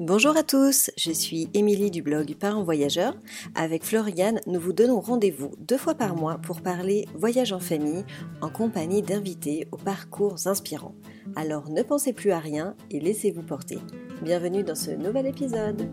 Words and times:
Bonjour 0.00 0.36
à 0.36 0.42
tous, 0.42 0.90
je 0.96 1.12
suis 1.12 1.48
Émilie 1.54 1.92
du 1.92 2.02
blog 2.02 2.34
Parents 2.34 2.64
Voyageurs. 2.64 3.16
Avec 3.54 3.84
Floriane, 3.84 4.40
nous 4.48 4.58
vous 4.58 4.72
donnons 4.72 4.98
rendez-vous 4.98 5.52
deux 5.60 5.78
fois 5.78 5.94
par 5.94 6.16
mois 6.16 6.38
pour 6.38 6.62
parler 6.62 7.06
voyage 7.14 7.52
en 7.52 7.60
famille 7.60 8.04
en 8.40 8.50
compagnie 8.50 9.02
d'invités 9.02 9.68
aux 9.70 9.76
parcours 9.76 10.48
inspirants. 10.48 10.96
Alors 11.36 11.70
ne 11.70 11.80
pensez 11.82 12.12
plus 12.12 12.32
à 12.32 12.40
rien 12.40 12.74
et 12.90 12.98
laissez-vous 12.98 13.44
porter. 13.44 13.78
Bienvenue 14.20 14.64
dans 14.64 14.74
ce 14.74 14.90
nouvel 14.90 15.28
épisode. 15.28 15.88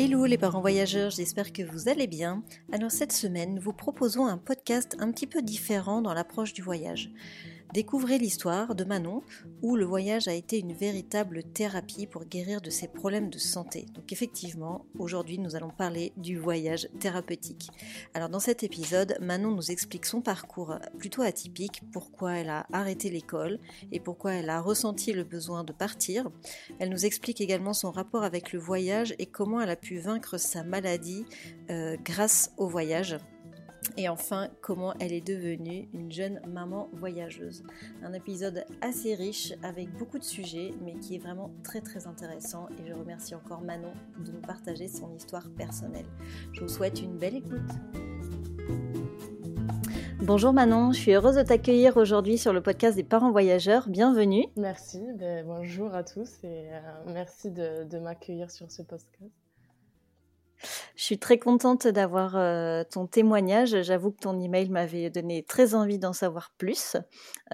Hello 0.00 0.24
les 0.24 0.38
parents 0.38 0.62
voyageurs, 0.62 1.10
j'espère 1.10 1.52
que 1.52 1.62
vous 1.62 1.88
allez 1.88 2.08
bien. 2.08 2.42
Alors 2.72 2.90
cette 2.90 3.12
semaine, 3.12 3.54
nous 3.54 3.62
vous 3.62 3.72
proposons 3.72 4.26
un 4.26 4.38
podcast 4.38 4.96
un 4.98 5.12
petit 5.12 5.28
peu 5.28 5.42
différent 5.42 6.02
dans 6.02 6.14
l'approche 6.14 6.54
du 6.54 6.62
voyage. 6.62 7.12
Découvrez 7.72 8.18
l'histoire 8.18 8.74
de 8.74 8.82
Manon 8.82 9.22
où 9.62 9.76
le 9.76 9.84
voyage 9.84 10.26
a 10.26 10.32
été 10.32 10.58
une 10.58 10.72
véritable 10.72 11.44
thérapie 11.44 12.08
pour 12.08 12.24
guérir 12.24 12.60
de 12.60 12.68
ses 12.68 12.88
problèmes 12.88 13.30
de 13.30 13.38
santé. 13.38 13.86
Donc 13.94 14.10
effectivement, 14.10 14.86
aujourd'hui 14.98 15.38
nous 15.38 15.54
allons 15.54 15.70
parler 15.70 16.12
du 16.16 16.36
voyage 16.36 16.88
thérapeutique. 16.98 17.70
Alors 18.12 18.28
dans 18.28 18.40
cet 18.40 18.64
épisode, 18.64 19.16
Manon 19.20 19.52
nous 19.52 19.70
explique 19.70 20.06
son 20.06 20.20
parcours 20.20 20.74
plutôt 20.98 21.22
atypique, 21.22 21.82
pourquoi 21.92 22.38
elle 22.38 22.50
a 22.50 22.66
arrêté 22.72 23.08
l'école 23.08 23.60
et 23.92 24.00
pourquoi 24.00 24.32
elle 24.32 24.50
a 24.50 24.60
ressenti 24.60 25.12
le 25.12 25.22
besoin 25.22 25.62
de 25.62 25.72
partir. 25.72 26.28
Elle 26.80 26.90
nous 26.90 27.06
explique 27.06 27.40
également 27.40 27.72
son 27.72 27.92
rapport 27.92 28.24
avec 28.24 28.52
le 28.52 28.58
voyage 28.58 29.14
et 29.20 29.26
comment 29.26 29.60
elle 29.60 29.70
a 29.70 29.76
pu 29.76 29.98
vaincre 29.98 30.38
sa 30.38 30.64
maladie 30.64 31.24
euh, 31.70 31.96
grâce 32.02 32.50
au 32.56 32.66
voyage. 32.66 33.16
Et 33.96 34.08
enfin, 34.08 34.48
comment 34.60 34.94
elle 35.00 35.12
est 35.12 35.26
devenue 35.26 35.88
une 35.94 36.12
jeune 36.12 36.40
maman 36.46 36.88
voyageuse. 36.92 37.62
Un 38.02 38.12
épisode 38.12 38.64
assez 38.80 39.14
riche 39.14 39.52
avec 39.62 39.92
beaucoup 39.98 40.18
de 40.18 40.24
sujets, 40.24 40.74
mais 40.82 40.94
qui 40.94 41.16
est 41.16 41.18
vraiment 41.18 41.50
très 41.62 41.80
très 41.80 42.06
intéressant. 42.06 42.68
Et 42.78 42.88
je 42.88 42.94
remercie 42.94 43.34
encore 43.34 43.62
Manon 43.62 43.92
de 44.24 44.32
nous 44.32 44.40
partager 44.40 44.88
son 44.88 45.14
histoire 45.14 45.48
personnelle. 45.56 46.06
Je 46.52 46.60
vous 46.60 46.68
souhaite 46.68 47.00
une 47.02 47.16
belle 47.18 47.36
écoute. 47.36 47.70
Bonjour 50.22 50.52
Manon, 50.52 50.92
je 50.92 51.00
suis 51.00 51.12
heureuse 51.12 51.36
de 51.36 51.42
t'accueillir 51.42 51.96
aujourd'hui 51.96 52.36
sur 52.36 52.52
le 52.52 52.60
podcast 52.60 52.94
des 52.94 53.02
parents 53.02 53.32
voyageurs. 53.32 53.88
Bienvenue. 53.88 54.44
Merci, 54.56 55.00
ben, 55.14 55.46
bonjour 55.46 55.94
à 55.94 56.04
tous 56.04 56.30
et 56.44 56.68
euh, 56.72 56.80
merci 57.06 57.50
de, 57.50 57.84
de 57.84 57.98
m'accueillir 57.98 58.50
sur 58.50 58.70
ce 58.70 58.82
podcast. 58.82 59.39
Je 61.00 61.06
suis 61.06 61.18
très 61.18 61.38
contente 61.38 61.86
d'avoir 61.86 62.36
euh, 62.36 62.84
ton 62.84 63.06
témoignage. 63.06 63.80
J'avoue 63.84 64.10
que 64.10 64.20
ton 64.20 64.38
email 64.38 64.68
m'avait 64.68 65.08
donné 65.08 65.42
très 65.42 65.74
envie 65.74 65.98
d'en 65.98 66.12
savoir 66.12 66.52
plus. 66.58 66.94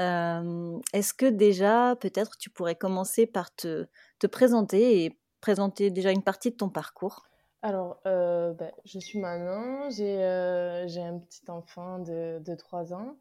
Euh, 0.00 0.76
est-ce 0.92 1.14
que 1.14 1.26
déjà, 1.26 1.94
peut-être, 2.00 2.36
tu 2.38 2.50
pourrais 2.50 2.74
commencer 2.74 3.24
par 3.24 3.54
te, 3.54 3.86
te, 4.18 4.26
présenter 4.26 5.04
et 5.04 5.16
présenter 5.40 5.92
déjà 5.92 6.10
une 6.10 6.24
partie 6.24 6.50
de 6.50 6.56
ton 6.56 6.70
parcours? 6.70 7.22
Alors, 7.62 8.00
euh, 8.04 8.52
ben, 8.52 8.72
je 8.84 8.98
suis 8.98 9.20
Manon, 9.20 9.90
j'ai 9.90 10.24
un 10.24 11.20
petit 11.20 11.48
enfant 11.48 12.00
de, 12.00 12.40
de 12.40 12.54
3 12.56 12.94
ans 12.94 13.14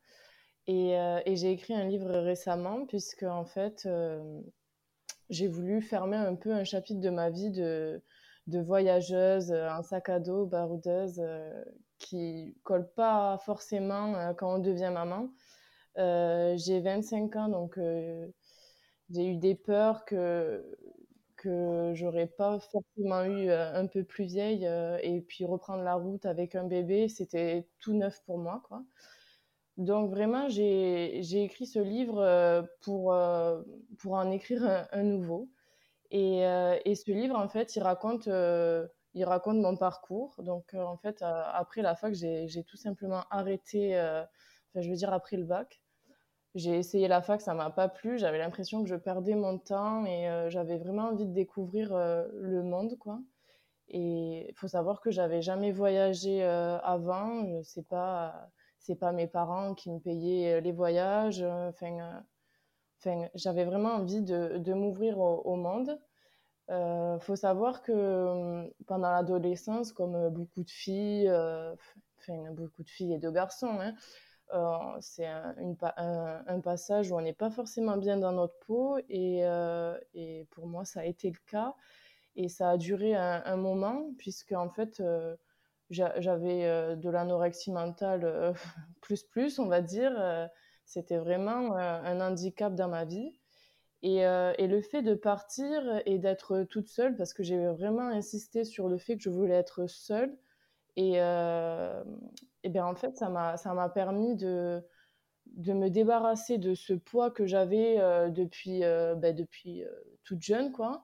et, 0.65 0.93
et 0.93 1.35
j'ai 1.35 1.51
écrit 1.51 1.75
un 1.75 1.83
livre 1.83 2.09
récemment 2.09 2.87
puisque, 2.87 3.21
en 3.21 3.45
fait, 3.45 3.87
j'ai 5.29 5.47
voulu 5.47 5.83
fermer 5.83 6.17
un 6.17 6.33
peu 6.33 6.51
un 6.51 6.63
chapitre 6.63 6.99
de 6.99 7.11
ma 7.11 7.29
vie 7.29 7.51
de 7.51 8.01
de 8.47 8.59
voyageuse, 8.59 9.51
euh, 9.51 9.69
un 9.69 9.81
sac 9.83 10.09
à 10.09 10.19
dos, 10.19 10.45
baroudeuse, 10.45 11.19
euh, 11.19 11.63
qui 11.99 12.55
colle 12.63 12.91
pas 12.93 13.37
forcément 13.45 14.15
euh, 14.15 14.33
quand 14.33 14.55
on 14.55 14.59
devient 14.59 14.91
maman. 14.93 15.29
j'ai 15.97 16.81
25 16.81 17.35
ans, 17.35 17.49
donc 17.49 17.79
j'ai 19.09 19.27
eu 19.31 19.35
des 19.37 19.55
peurs 19.55 20.05
que 20.05 20.63
que 21.37 21.91
j'aurais 21.95 22.27
pas 22.27 22.59
forcément 22.59 23.23
eu 23.25 23.51
un 23.51 23.85
peu 23.87 24.03
plus 24.03 24.25
vieille 24.25 24.65
et 25.03 25.21
puis 25.21 25.45
reprendre 25.45 25.83
la 25.83 25.95
route 25.95 26.25
avec 26.25 26.55
un 26.55 26.63
bébé, 26.65 27.07
c'était 27.09 27.67
tout 27.79 27.93
neuf 27.93 28.21
pour 28.25 28.37
moi, 28.39 28.61
quoi. 28.67 28.83
Donc 29.77 30.09
vraiment, 30.09 30.49
j'ai 30.49 31.43
écrit 31.43 31.65
ce 31.67 31.79
livre 31.79 32.67
pour, 32.81 33.15
pour 33.99 34.13
en 34.13 34.31
écrire 34.31 34.87
un 34.91 35.03
nouveau. 35.03 35.49
Et, 36.15 36.45
euh, 36.45 36.79
et, 36.85 36.95
ce 36.95 37.11
livre, 37.11 37.35
en 37.35 37.49
fait, 37.49 37.75
il 37.75 37.83
raconte, 37.83 38.29
euh, 38.29 38.87
il 39.15 39.25
raconte 39.25 39.57
mon 39.57 39.75
parcours. 39.75 40.33
Donc, 40.37 40.73
euh, 40.73 40.81
en 40.81 40.95
fait, 40.95 41.21
après 41.21 41.81
la 41.81 41.93
fac, 41.93 42.13
j'ai 42.13 42.63
tout 42.65 42.77
simplement 42.77 43.23
arrêté, 43.31 43.99
enfin, 43.99 44.81
je 44.81 44.89
veux 44.89 44.95
dire, 44.95 45.11
après 45.11 45.35
le 45.35 45.43
bac. 45.43 45.81
J'ai 46.55 46.77
essayé 46.77 47.09
la 47.09 47.21
fac, 47.21 47.41
ça 47.41 47.53
m'a 47.53 47.69
pas 47.69 47.89
plu. 47.89 48.17
J'avais 48.17 48.37
l'impression 48.37 48.81
que 48.81 48.87
je 48.87 48.95
perdais 48.95 49.35
mon 49.35 49.59
temps 49.59 50.05
et 50.05 50.49
j'avais 50.49 50.77
vraiment 50.77 51.09
envie 51.09 51.25
de 51.27 51.33
découvrir 51.33 51.93
le 51.93 52.63
monde, 52.63 52.97
quoi. 52.97 53.19
Et 53.89 54.47
il 54.49 54.55
faut 54.55 54.69
savoir 54.69 55.01
que 55.01 55.11
j'avais 55.11 55.41
jamais 55.41 55.73
voyagé 55.73 56.45
avant. 56.45 57.61
C'est 57.63 57.87
pas, 57.89 58.49
c'est 58.79 58.95
pas 58.95 59.11
mes 59.11 59.27
parents 59.27 59.73
qui 59.73 59.91
me 59.91 59.99
payaient 59.99 60.61
les 60.61 60.71
voyages. 60.71 61.45
J'avais 63.35 63.65
vraiment 63.65 63.93
envie 63.95 64.21
de, 64.21 64.73
m'ouvrir 64.73 65.19
au, 65.19 65.55
monde. 65.55 65.99
Il 66.67 66.73
euh, 66.73 67.19
faut 67.19 67.35
savoir 67.35 67.81
que 67.83 67.91
hum, 67.91 68.71
pendant 68.87 69.11
l'adolescence, 69.11 69.91
comme 69.91 70.29
beaucoup 70.29 70.63
de 70.63 70.69
filles, 70.69 71.27
euh, 71.29 71.75
enfin 72.19 72.51
beaucoup 72.51 72.83
de 72.83 72.89
filles 72.89 73.13
et 73.13 73.19
de 73.19 73.29
garçons, 73.29 73.79
hein, 73.79 73.93
euh, 74.53 74.97
c'est 74.99 75.27
un, 75.27 76.59
passage 76.63 77.11
où 77.11 77.15
on 77.17 77.21
n'est 77.21 77.33
pas 77.33 77.51
forcément 77.51 77.97
bien 77.97 78.17
dans 78.17 78.31
notre 78.31 78.57
peau 78.65 78.97
et, 79.09 79.41
et, 80.13 80.47
pour 80.51 80.67
moi 80.67 80.85
ça 80.85 81.01
a 81.01 81.05
été 81.05 81.29
le 81.29 81.37
cas 81.51 81.75
et 82.35 82.49
ça 82.49 82.71
a 82.71 82.77
duré 82.77 83.15
un, 83.15 83.43
un 83.45 83.57
moment 83.57 84.11
puisque 84.17 84.53
en 84.53 84.69
fait 84.69 85.01
j'avais 85.89 86.95
de 86.95 87.09
l'anorexie 87.09 87.71
mentale 87.71 88.53
plus 89.01 89.23
plus 89.23 89.59
on 89.59 89.67
va 89.67 89.81
dire 89.81 90.49
c'était 90.85 91.17
vraiment 91.17 91.75
euh, 91.77 92.01
un 92.03 92.21
handicap 92.21 92.73
dans 92.75 92.87
ma 92.87 93.05
vie. 93.05 93.33
Et, 94.01 94.25
euh, 94.25 94.53
et, 94.57 94.67
le 94.67 94.81
fait 94.81 95.01
de 95.01 95.15
partir 95.15 96.01
et 96.05 96.19
d'être 96.19 96.63
toute 96.63 96.87
seule, 96.87 97.15
parce 97.15 97.33
que 97.33 97.43
j'ai 97.43 97.65
vraiment 97.67 98.07
insisté 98.07 98.63
sur 98.63 98.87
le 98.87 98.97
fait 98.97 99.17
que 99.17 99.23
je 99.23 99.29
voulais 99.31 99.55
être 99.55 99.87
seule. 99.87 100.37
Et, 100.95 101.13
euh, 101.15 102.03
et 102.63 102.69
bien 102.69 102.85
en 102.85 102.95
fait, 102.95 103.17
ça 103.17 103.29
m'a 103.29 103.89
permis 103.89 104.35
de, 104.35 104.83
de 105.47 105.73
me 105.73 105.89
débarrasser 105.89 106.59
de 106.59 106.75
ce 106.75 106.93
poids 106.93 107.31
que 107.31 107.47
j'avais 107.47 107.97
depuis, 108.31 108.81
ben, 108.81 109.35
depuis 109.35 109.83
toute 110.23 110.41
jeune. 110.41 110.71
quoi. 110.71 111.03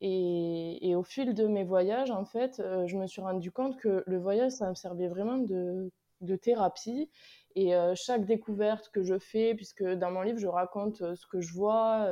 Et, 0.00 0.88
et, 0.88 0.94
au 0.94 1.02
fil 1.02 1.34
de 1.34 1.46
mes 1.48 1.64
voyages, 1.64 2.12
en 2.12 2.24
fait, 2.24 2.62
je 2.86 2.96
me 2.96 3.08
suis 3.08 3.22
rendu 3.22 3.50
compte 3.50 3.76
que 3.78 4.04
le 4.06 4.18
voyage, 4.18 4.52
ça 4.52 4.68
me 4.68 4.74
servait 4.74 5.08
vraiment 5.08 5.38
de, 5.38 5.90
de 6.20 6.36
thérapie 6.36 7.10
et 7.56 7.74
euh, 7.74 7.94
chaque 7.94 8.26
découverte 8.26 8.90
que 8.90 9.02
je 9.02 9.18
fais, 9.18 9.54
puisque 9.54 9.82
dans 9.82 10.10
mon 10.10 10.20
livre, 10.20 10.38
je 10.38 10.46
raconte 10.46 11.00
euh, 11.00 11.16
ce 11.16 11.26
que 11.26 11.40
je 11.40 11.54
vois, 11.54 12.04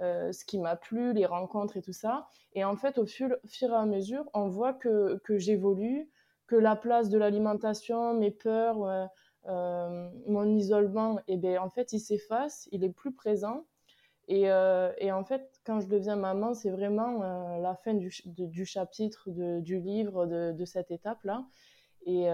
euh, 0.00 0.30
ce 0.32 0.44
qui 0.44 0.58
m'a 0.58 0.76
plu, 0.76 1.14
les 1.14 1.24
rencontres 1.24 1.78
et 1.78 1.82
tout 1.82 1.94
ça. 1.94 2.28
Et 2.52 2.62
en 2.62 2.76
fait, 2.76 2.98
au 2.98 3.06
fur, 3.06 3.30
et 3.32 3.64
à 3.64 3.86
mesure, 3.86 4.28
on 4.34 4.48
voit 4.48 4.74
que, 4.74 5.16
que 5.24 5.38
j'évolue, 5.38 6.10
que 6.46 6.56
la 6.56 6.76
place 6.76 7.08
de 7.08 7.16
l'alimentation, 7.16 8.12
mes 8.12 8.30
peurs, 8.30 9.08
mon 9.46 10.54
isolement, 10.54 11.18
eh 11.26 11.38
ben, 11.38 11.58
en 11.58 11.70
fait, 11.70 11.94
il 11.94 12.00
s'efface, 12.00 12.68
il 12.70 12.84
est 12.84 12.92
plus 12.92 13.14
présent. 13.14 13.64
Et, 14.28 14.42
et, 14.42 15.12
en 15.12 15.24
fait, 15.24 15.48
quand 15.64 15.80
je 15.80 15.86
deviens 15.86 16.16
maman, 16.16 16.52
c'est 16.52 16.70
vraiment 16.70 17.56
la 17.58 17.74
fin 17.76 17.94
du, 17.94 18.12
du 18.26 18.66
chapitre 18.66 19.30
de, 19.30 19.60
du 19.60 19.80
livre, 19.80 20.26
de, 20.26 20.52
de 20.52 20.64
cette 20.66 20.90
étape-là. 20.90 21.46
Et, 22.04 22.28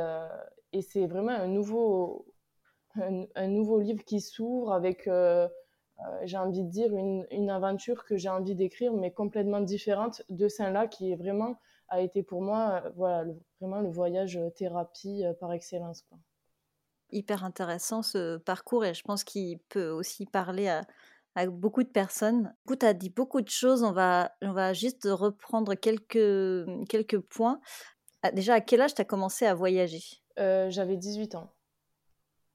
et 0.72 0.82
c'est 0.82 1.06
vraiment 1.06 1.32
un 1.32 1.48
nouveau, 1.48 2.26
un, 2.96 3.48
nouveau 3.48 3.80
livre 3.80 4.04
qui 4.04 4.20
s'ouvre 4.20 4.72
avec, 4.72 5.06
euh, 5.06 5.48
euh, 6.00 6.02
j'ai 6.24 6.36
envie 6.36 6.62
de 6.62 6.68
dire, 6.68 6.94
une, 6.94 7.26
une 7.30 7.50
aventure 7.50 8.04
que 8.04 8.16
j'ai 8.16 8.28
envie 8.28 8.54
d'écrire, 8.54 8.92
mais 8.92 9.12
complètement 9.12 9.60
différente 9.60 10.22
de 10.28 10.48
celle-là, 10.48 10.86
qui 10.86 11.12
est 11.12 11.16
vraiment, 11.16 11.58
a 11.88 12.00
été 12.00 12.22
pour 12.22 12.42
moi, 12.42 12.82
euh, 12.84 12.90
voilà, 12.96 13.30
vraiment 13.60 13.80
le 13.80 13.90
voyage 13.90 14.38
thérapie 14.56 15.24
par 15.40 15.52
excellence. 15.52 16.02
Quoi. 16.02 16.18
Hyper 17.10 17.44
intéressant 17.44 18.02
ce 18.02 18.38
parcours 18.38 18.84
et 18.84 18.94
je 18.94 19.02
pense 19.02 19.22
qu'il 19.22 19.58
peut 19.68 19.90
aussi 19.90 20.24
parler 20.24 20.68
à, 20.68 20.82
à 21.34 21.46
beaucoup 21.46 21.82
de 21.82 21.88
personnes. 21.88 22.54
Écoute, 22.64 22.80
tu 22.80 22.86
as 22.86 22.94
dit 22.94 23.10
beaucoup 23.10 23.42
de 23.42 23.50
choses, 23.50 23.82
on 23.82 23.92
va, 23.92 24.32
on 24.40 24.52
va 24.52 24.72
juste 24.72 25.06
reprendre 25.10 25.74
quelques, 25.74 26.88
quelques 26.88 27.20
points. 27.20 27.60
Ah, 28.22 28.30
déjà, 28.30 28.54
à 28.54 28.60
quel 28.60 28.80
âge 28.80 28.94
tu 28.94 29.02
as 29.02 29.04
commencé 29.04 29.46
à 29.46 29.54
voyager? 29.54 30.02
J'avais 30.38 30.96
18 30.96 31.34
ans. 31.34 31.52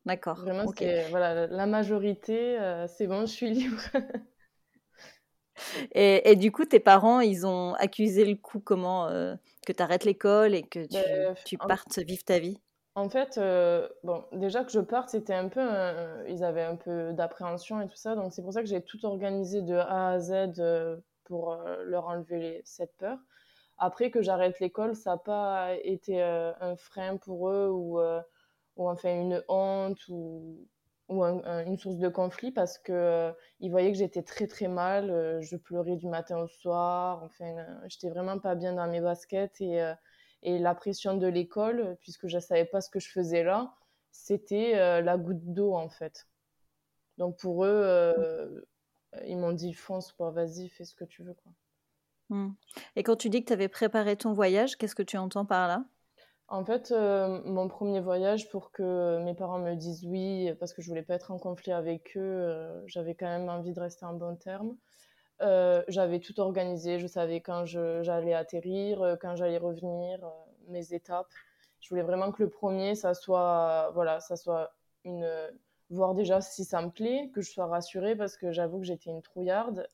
D'accord. 0.08 0.40
Vraiment, 0.40 0.64
c'est 0.78 1.10
voilà, 1.10 1.48
la 1.48 1.66
majorité, 1.66 2.58
euh, 2.58 2.88
c'est 2.88 3.08
bon, 3.08 3.26
je 3.26 3.34
suis 3.34 3.50
libre. 3.50 3.82
et, 5.92 6.32
et, 6.32 6.38
du 6.38 6.50
coup, 6.54 6.64
tes 6.64 6.80
parents, 6.80 7.20
ils 7.20 7.46
ont 7.46 7.74
accusé 7.74 8.24
le 8.24 8.36
coup 8.36 8.62
comment 8.62 9.10
euh, 9.10 9.36
que 9.66 9.74
tu 9.74 9.84
arrêtes 9.84 10.06
l'école 10.06 10.56
et 10.56 10.64
que 10.64 10.86
tu, 10.86 10.94
ben, 10.94 11.36
tu 11.44 11.58
partes 11.58 12.00
vivre 12.00 12.24
ta 12.24 12.40
vie? 12.40 12.58
En 12.96 13.10
fait, 13.10 13.38
euh, 13.38 13.90
bon, 14.06 14.24
déjà 14.32 14.64
que 14.64 14.72
je 14.72 14.80
parte, 14.80 15.10
c'était 15.10 15.34
un 15.34 15.50
peu, 15.50 15.68
ils 16.30 16.42
avaient 16.42 16.64
un 16.64 16.78
peu 16.78 17.12
d'appréhension 17.12 17.82
et 17.82 17.88
tout 17.90 17.98
ça, 17.98 18.16
donc 18.16 18.32
c'est 18.32 18.42
pour 18.42 18.54
ça 18.54 18.62
que 18.62 18.68
j'ai 18.70 18.82
tout 18.82 19.06
organisé 19.06 19.62
de 19.62 19.76
A 19.76 20.12
à 20.12 20.20
Z 20.20 20.54
pour 21.26 21.60
leur 21.84 22.08
enlever 22.08 22.62
cette 22.64 22.96
peur. 22.98 23.20
Après 23.78 24.10
que 24.10 24.22
j'arrête 24.22 24.60
l'école, 24.62 24.96
ça 24.96 25.12
n'a 25.12 25.18
pas 25.18 25.76
été 25.84 26.24
un 26.24 26.76
frein 26.78 27.18
pour 27.18 27.50
eux 27.50 27.70
ou, 27.70 28.00
ou 28.78 28.90
enfin 28.90 29.14
une 29.14 29.44
honte 29.50 30.08
ou, 30.08 30.66
ou 31.10 31.24
une 31.24 31.78
source 31.78 31.98
de 31.98 32.08
conflit 32.10 32.52
parce 32.52 32.78
que 32.78 33.34
ils 33.60 33.70
voyaient 33.70 33.92
que 33.92 33.98
j'étais 33.98 34.24
très 34.24 34.48
très 34.48 34.68
mal, 34.68 35.42
je 35.42 35.56
pleurais 35.58 35.98
du 35.98 36.08
matin 36.08 36.38
au 36.40 36.48
soir, 36.48 37.22
enfin 37.24 37.54
j'étais 37.88 38.10
vraiment 38.10 38.40
pas 38.40 38.56
bien 38.56 38.74
dans 38.74 38.88
mes 38.88 39.02
baskets 39.02 39.60
et, 39.62 39.94
et 40.44 40.60
la 40.60 40.76
pression 40.76 41.16
de 41.18 41.28
l'école 41.28 41.98
puisque 42.02 42.28
je 42.28 42.40
savais 42.40 42.66
pas 42.66 42.82
ce 42.82 42.90
que 42.90 43.00
je 43.00 43.10
faisais 43.10 43.44
là, 43.44 43.74
c'était 44.12 45.02
la 45.02 45.18
goutte 45.18 45.54
d'eau 45.54 45.76
en 45.76 45.90
fait. 45.90 46.28
Donc 47.18 47.38
pour 47.40 47.66
eux, 47.66 48.66
ils 49.26 49.38
m'ont 49.38 49.54
dit 49.54 49.74
fonce 49.74 50.12
quoi, 50.12 50.32
vas-y 50.32 50.70
fais 50.70 50.86
ce 50.86 50.96
que 50.96 51.06
tu 51.06 51.24
veux 51.24 51.34
quoi. 51.34 51.52
Mmh. 52.30 52.52
Et 52.98 53.04
quand 53.04 53.16
tu 53.16 53.30
dis 53.30 53.42
que 53.42 53.48
tu 53.48 53.54
avais 53.54 53.70
préparé 53.70 54.18
ton 54.18 54.34
voyage, 54.34 54.76
qu'est-ce 54.78 54.96
que 54.96 55.04
tu 55.04 55.18
entends 55.18 55.46
par 55.46 55.68
là? 55.68 55.86
En 56.50 56.64
fait, 56.64 56.92
euh, 56.92 57.42
mon 57.46 57.68
premier 57.68 58.00
voyage, 58.00 58.50
pour 58.50 58.72
que 58.72 59.20
mes 59.24 59.34
parents 59.34 59.60
me 59.60 59.76
disent 59.76 60.06
oui, 60.06 60.54
parce 60.60 60.74
que 60.74 60.82
je 60.82 60.88
voulais 60.88 61.04
pas 61.04 61.16
être 61.16 61.32
en 61.32 61.38
conflit 61.40 61.74
avec 61.74 62.16
eux, 62.16 62.22
euh, 62.22 62.82
j'avais 62.88 63.16
quand 63.16 63.28
même 63.28 63.50
envie 63.50 63.74
de 63.74 63.80
rester 63.80 64.06
en 64.06 64.14
bon 64.14 64.36
terme. 64.38 64.78
Euh, 65.42 65.84
j'avais 65.90 66.20
tout 66.20 66.40
organisé, 66.40 67.00
je 67.00 67.08
savais 67.08 67.42
quand 67.42 67.66
j'allais 67.66 68.34
atterrir, 68.34 69.18
quand 69.22 69.36
j'allais 69.36 69.58
revenir, 69.58 70.20
mes 70.70 70.94
étapes. 70.94 71.28
Je 71.82 71.90
voulais 71.90 72.04
vraiment 72.04 72.32
que 72.32 72.44
le 72.44 72.50
premier, 72.50 72.96
ça 72.96 73.14
soit, 73.14 73.92
voilà, 73.94 74.20
ça 74.22 74.36
soit 74.38 74.74
une, 75.04 75.30
voir 75.90 76.16
déjà 76.16 76.42
si 76.42 76.66
ça 76.66 76.82
me 76.82 76.90
plaît, 76.90 77.30
que 77.34 77.42
je 77.42 77.52
sois 77.52 77.68
rassurée, 77.68 78.16
parce 78.16 78.38
que 78.38 78.52
j'avoue 78.52 78.80
que 78.80 78.86
j'étais 78.86 79.10
une 79.10 79.22
trouillarde 79.22 79.88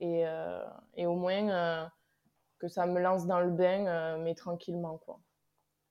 et, 0.00 0.26
euh, 0.26 0.64
et 0.94 1.06
au 1.06 1.14
moins 1.14 1.48
euh, 1.48 1.86
que 2.58 2.68
ça 2.68 2.86
me 2.86 3.00
lance 3.00 3.26
dans 3.26 3.40
le 3.40 3.50
bain, 3.50 3.86
euh, 3.86 4.18
mais 4.18 4.34
tranquillement, 4.34 4.98
quoi. 4.98 5.20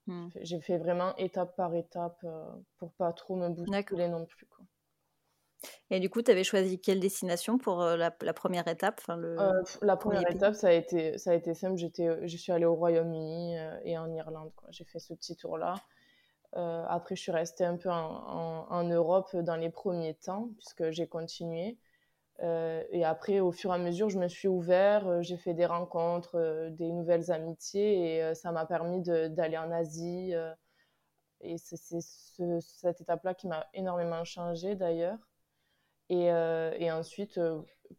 Hmm. 0.08 0.30
J'ai 0.42 0.60
fait 0.62 0.78
vraiment 0.78 1.16
étape 1.18 1.56
par 1.56 1.76
étape 1.76 2.26
pour 2.78 2.92
pas 2.94 3.12
trop 3.14 3.36
me 3.36 3.50
bousculer 3.50 4.08
non 4.08 4.26
plus, 4.26 4.46
quoi. 4.46 4.66
Et 5.90 6.00
du 6.00 6.10
coup, 6.10 6.22
tu 6.22 6.32
avais 6.32 6.44
choisi 6.44 6.80
quelle 6.80 7.00
destination 7.00 7.58
pour 7.58 7.84
la, 7.84 8.16
la, 8.22 8.34
première 8.34 8.68
étape 8.68 9.02
le 9.08 9.36
La 9.82 9.98
première 9.98 10.30
étape, 10.30 10.54
ça 10.54 10.68
a, 10.68 10.72
été, 10.72 11.18
ça 11.18 11.32
a 11.32 11.34
été 11.34 11.56
simple. 11.56 11.78
Je 11.78 12.38
suis 12.38 12.52
allée 12.52 12.66
au 12.66 12.76
Royaume-Uni 12.76 13.56
et 13.84 13.98
en 13.98 14.14
Irlande. 14.14 14.52
J'ai 14.70 14.86
fait 14.86 15.00
ce 15.00 15.14
petit 15.14 15.36
tour-là. 15.36 15.74
après, 16.54 17.16
je 17.16 17.22
suis 17.22 17.32
restée 17.32 17.66
un 17.66 17.76
peu 17.76 17.90
en, 17.90 17.96
en, 17.96 18.68
en, 18.70 18.84
Europe 18.84 19.36
dans 19.36 19.56
les 19.56 19.72
premiers 19.72 20.14
temps, 20.14 20.50
puisque 20.58 20.92
j'ai 20.92 21.08
continué. 21.08 21.78
Euh, 22.44 22.84
et 22.92 23.04
après, 23.04 23.40
au 23.40 23.52
fur 23.52 23.72
et 23.72 23.76
à 23.76 23.78
mesure, 23.78 24.10
je 24.10 24.20
me 24.20 24.28
suis 24.28 24.48
ouvert, 24.48 25.08
euh, 25.08 25.22
j'ai 25.22 25.38
fait 25.38 25.54
des 25.54 25.66
rencontres, 25.66 26.36
euh, 26.36 26.70
des 26.70 26.92
nouvelles 26.92 27.32
amitiés 27.32 28.18
et 28.18 28.36
ça 28.36 28.52
m'a 28.52 28.66
permis 28.66 29.02
d'aller 29.02 29.58
en 29.58 29.72
Asie. 29.72 30.34
et 31.42 31.58
c'est 31.58 31.78
cette 32.62 33.02
étape-là 33.02 33.34
qui 33.34 33.48
m'a 33.48 33.68
énormément 33.74 34.24
changé 34.24 34.76
d'ailleurs. 34.76 35.18
Et, 36.10 36.32
ensuite, 36.92 37.40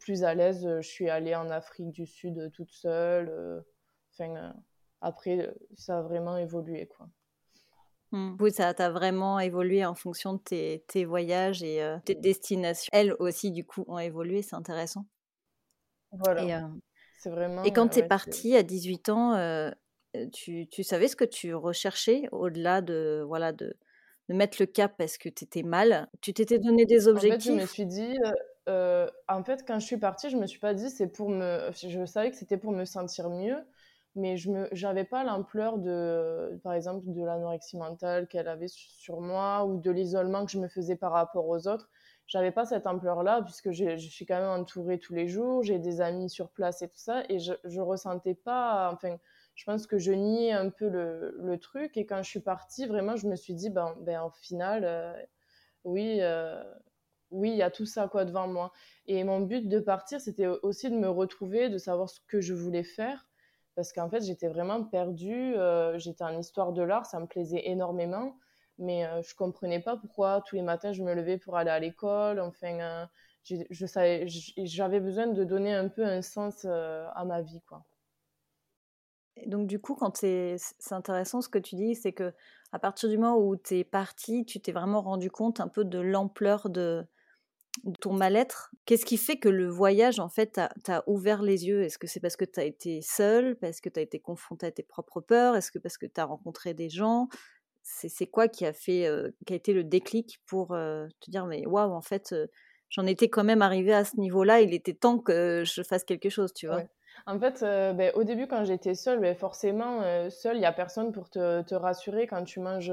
plus 0.00 0.24
à 0.24 0.34
l'aise, 0.34 0.62
je 0.80 0.88
suis 0.88 1.10
allée 1.10 1.34
en 1.34 1.50
Afrique 1.50 1.90
du 1.90 2.06
Sud 2.06 2.50
toute 2.52 2.72
seule. 2.72 3.64
Après, 5.00 5.54
ça 5.76 5.98
a 5.98 6.02
vraiment 6.02 6.36
évolué. 6.36 6.86
Quoi. 6.88 7.08
Mmh. 8.12 8.36
Oui, 8.40 8.52
ça 8.52 8.72
t'a 8.72 8.90
vraiment 8.90 9.38
évolué 9.38 9.84
en 9.84 9.94
fonction 9.94 10.34
de 10.34 10.38
tes, 10.38 10.84
tes 10.86 11.04
voyages 11.04 11.62
et 11.62 11.82
tes 12.04 12.14
destinations. 12.14 12.88
Elles 12.92 13.14
aussi, 13.18 13.50
du 13.50 13.64
coup, 13.64 13.84
ont 13.86 13.98
évolué, 13.98 14.42
c'est 14.42 14.56
intéressant. 14.56 15.04
Voilà. 16.12 16.42
Et, 16.44 16.62
c'est 17.18 17.30
vraiment. 17.30 17.64
Et 17.64 17.72
quand 17.72 17.88
tu 17.88 17.98
es 17.98 18.02
partie 18.02 18.56
à 18.56 18.62
18 18.62 19.08
ans, 19.10 19.70
tu, 20.32 20.66
tu, 20.68 20.82
savais 20.82 21.08
ce 21.08 21.16
que 21.16 21.24
tu 21.24 21.54
recherchais 21.54 22.28
au-delà 22.32 22.80
de, 22.80 23.22
voilà, 23.26 23.52
de, 23.52 23.76
de, 24.28 24.34
mettre 24.34 24.56
le 24.60 24.66
cap 24.66 24.94
parce 24.96 25.18
que 25.18 25.28
tu 25.28 25.44
étais 25.44 25.62
mal? 25.62 26.08
Tu 26.22 26.32
t'étais 26.32 26.58
donné 26.58 26.86
des 26.86 27.08
objectifs 27.08 27.52
En 27.52 27.56
fait, 27.56 27.58
je 27.58 27.62
me 27.62 27.66
suis 27.66 27.86
dit. 27.86 28.16
en 28.66 29.44
fait, 29.44 29.64
quand 29.66 29.78
je 29.78 29.86
suis 29.86 29.98
partie, 29.98 30.30
je 30.30 30.38
me 30.38 30.46
suis 30.46 30.60
pas 30.60 30.72
dit 30.72 30.88
c'est 30.88 31.08
pour 31.08 31.28
me. 31.28 31.70
Je 31.76 32.06
savais 32.06 32.30
que 32.30 32.36
c'était 32.36 32.58
pour 32.58 32.72
me 32.72 32.86
sentir 32.86 33.28
mieux 33.28 33.58
mais 34.18 34.36
je 34.36 34.50
n'avais 34.50 35.04
pas 35.04 35.24
l'ampleur 35.24 35.78
de, 35.78 36.60
par 36.62 36.74
exemple, 36.74 37.04
de 37.06 37.24
l'anorexie 37.24 37.76
mentale 37.76 38.28
qu'elle 38.28 38.48
avait 38.48 38.68
sur 38.68 39.20
moi 39.20 39.64
ou 39.64 39.80
de 39.80 39.90
l'isolement 39.90 40.44
que 40.44 40.50
je 40.50 40.58
me 40.58 40.68
faisais 40.68 40.96
par 40.96 41.12
rapport 41.12 41.48
aux 41.48 41.66
autres. 41.68 41.88
J'avais 42.26 42.50
pas 42.50 42.66
cette 42.66 42.86
ampleur-là 42.86 43.42
puisque 43.42 43.70
je 43.72 43.96
suis 43.96 44.26
quand 44.26 44.38
même 44.38 44.60
entourée 44.60 44.98
tous 44.98 45.14
les 45.14 45.28
jours, 45.28 45.62
j'ai 45.62 45.78
des 45.78 46.00
amis 46.02 46.28
sur 46.28 46.50
place 46.50 46.82
et 46.82 46.88
tout 46.88 46.98
ça, 46.98 47.22
et 47.30 47.38
je, 47.38 47.54
je 47.64 47.80
ressentais 47.80 48.34
pas, 48.34 48.90
enfin, 48.92 49.16
je 49.54 49.64
pense 49.64 49.86
que 49.86 49.98
je 49.98 50.12
niais 50.12 50.52
un 50.52 50.68
peu 50.70 50.88
le, 50.88 51.36
le, 51.38 51.58
truc. 51.58 51.96
Et 51.96 52.06
quand 52.06 52.22
je 52.22 52.28
suis 52.28 52.40
partie, 52.40 52.86
vraiment, 52.86 53.16
je 53.16 53.26
me 53.28 53.36
suis 53.36 53.54
dit, 53.54 53.70
ben, 53.70 53.96
ben 54.02 54.22
au 54.22 54.30
final, 54.30 54.84
euh, 54.84 55.12
oui, 55.84 56.18
euh, 56.20 56.62
oui, 57.30 57.50
il 57.50 57.56
y 57.56 57.62
a 57.62 57.70
tout 57.70 57.86
ça 57.86 58.08
quoi 58.08 58.24
devant 58.24 58.46
moi. 58.48 58.72
Et 59.06 59.24
mon 59.24 59.40
but 59.40 59.68
de 59.68 59.80
partir, 59.80 60.20
c'était 60.20 60.46
aussi 60.46 60.90
de 60.90 60.96
me 60.96 61.08
retrouver, 61.08 61.70
de 61.70 61.78
savoir 61.78 62.08
ce 62.10 62.20
que 62.28 62.40
je 62.40 62.54
voulais 62.54 62.84
faire 62.84 63.27
parce 63.78 63.92
qu'en 63.92 64.10
fait, 64.10 64.22
j'étais 64.22 64.48
vraiment 64.48 64.82
perdue. 64.82 65.54
Euh, 65.54 65.96
j'étais 66.00 66.24
en 66.24 66.36
histoire 66.36 66.72
de 66.72 66.82
l'art, 66.82 67.06
ça 67.06 67.20
me 67.20 67.26
plaisait 67.26 67.68
énormément, 67.68 68.36
mais 68.76 69.06
euh, 69.06 69.22
je 69.22 69.36
comprenais 69.36 69.78
pas 69.78 69.96
pourquoi 69.96 70.42
tous 70.44 70.56
les 70.56 70.62
matins 70.62 70.92
je 70.92 71.04
me 71.04 71.14
levais 71.14 71.38
pour 71.38 71.56
aller 71.56 71.70
à 71.70 71.78
l'école. 71.78 72.40
Enfin, 72.40 72.80
euh, 72.80 73.06
j'avais 73.78 74.98
besoin 74.98 75.28
de 75.28 75.44
donner 75.44 75.72
un 75.72 75.86
peu 75.86 76.04
un 76.04 76.22
sens 76.22 76.64
à 76.64 77.24
ma 77.24 77.40
vie, 77.40 77.60
quoi. 77.68 77.84
donc 79.46 79.68
du 79.68 79.78
coup, 79.78 79.94
quand 79.94 80.16
c'est 80.16 80.56
intéressant 80.90 81.40
ce 81.40 81.48
que 81.48 81.60
tu 81.60 81.76
dis, 81.76 81.94
c'est 81.94 82.12
que 82.12 82.34
à 82.72 82.80
partir 82.80 83.08
du 83.08 83.16
moment 83.16 83.38
où 83.38 83.56
tu 83.56 83.78
es 83.78 83.84
parti, 83.84 84.44
tu 84.44 84.58
t'es 84.58 84.72
vraiment 84.72 85.02
rendu 85.02 85.30
compte 85.30 85.60
un 85.60 85.68
peu 85.68 85.84
de 85.84 86.00
l'ampleur 86.00 86.68
de, 86.68 87.06
ton 88.00 88.12
mal-être, 88.12 88.70
qu'est-ce 88.84 89.04
qui 89.04 89.16
fait 89.16 89.36
que 89.36 89.48
le 89.48 89.68
voyage, 89.68 90.20
en 90.20 90.28
fait, 90.28 90.60
t'a 90.84 91.04
ouvert 91.06 91.42
les 91.42 91.66
yeux? 91.66 91.82
Est-ce 91.82 91.98
que 91.98 92.06
c'est 92.06 92.20
parce 92.20 92.36
que 92.36 92.44
tu 92.44 92.60
as 92.60 92.64
été 92.64 93.00
seule, 93.02 93.56
parce 93.56 93.80
que 93.80 93.88
tu 93.88 93.98
as 93.98 94.02
été 94.02 94.18
confrontée 94.18 94.66
à 94.66 94.70
tes 94.70 94.82
propres 94.82 95.20
peurs? 95.20 95.56
Est-ce 95.56 95.70
que 95.70 95.78
parce 95.78 95.98
que 95.98 96.06
tu 96.06 96.20
as 96.20 96.24
rencontré 96.24 96.74
des 96.74 96.88
gens? 96.88 97.28
C'est 97.82 98.26
quoi 98.26 98.48
qui 98.48 98.66
a 98.66 98.72
fait, 98.72 99.06
euh, 99.06 99.30
qui 99.46 99.54
a 99.54 99.56
été 99.56 99.72
le 99.72 99.82
déclic 99.82 100.40
pour 100.46 100.72
euh, 100.72 101.06
te 101.20 101.30
dire, 101.30 101.46
mais 101.46 101.66
waouh, 101.66 101.92
en 101.92 102.02
fait, 102.02 102.32
euh, 102.32 102.46
j'en 102.90 103.06
étais 103.06 103.30
quand 103.30 103.44
même 103.44 103.62
arrivée 103.62 103.94
à 103.94 104.04
ce 104.04 104.16
niveau-là, 104.18 104.60
il 104.60 104.74
était 104.74 104.92
temps 104.92 105.18
que 105.18 105.64
je 105.64 105.82
fasse 105.82 106.04
quelque 106.04 106.28
chose, 106.28 106.52
tu 106.52 106.66
vois? 106.66 106.82
En 107.26 107.40
fait, 107.40 107.60
ben, 107.62 108.12
au 108.14 108.24
début, 108.24 108.46
quand 108.46 108.64
j'étais 108.64 108.94
seule, 108.94 109.20
ben, 109.20 109.34
forcément, 109.34 110.02
seule, 110.30 110.56
il 110.56 110.60
n'y 110.60 110.66
a 110.66 110.72
personne 110.72 111.12
pour 111.12 111.30
te, 111.30 111.74
rassurer 111.74 112.26
quand 112.26 112.44
tu 112.44 112.60
manges. 112.60 112.92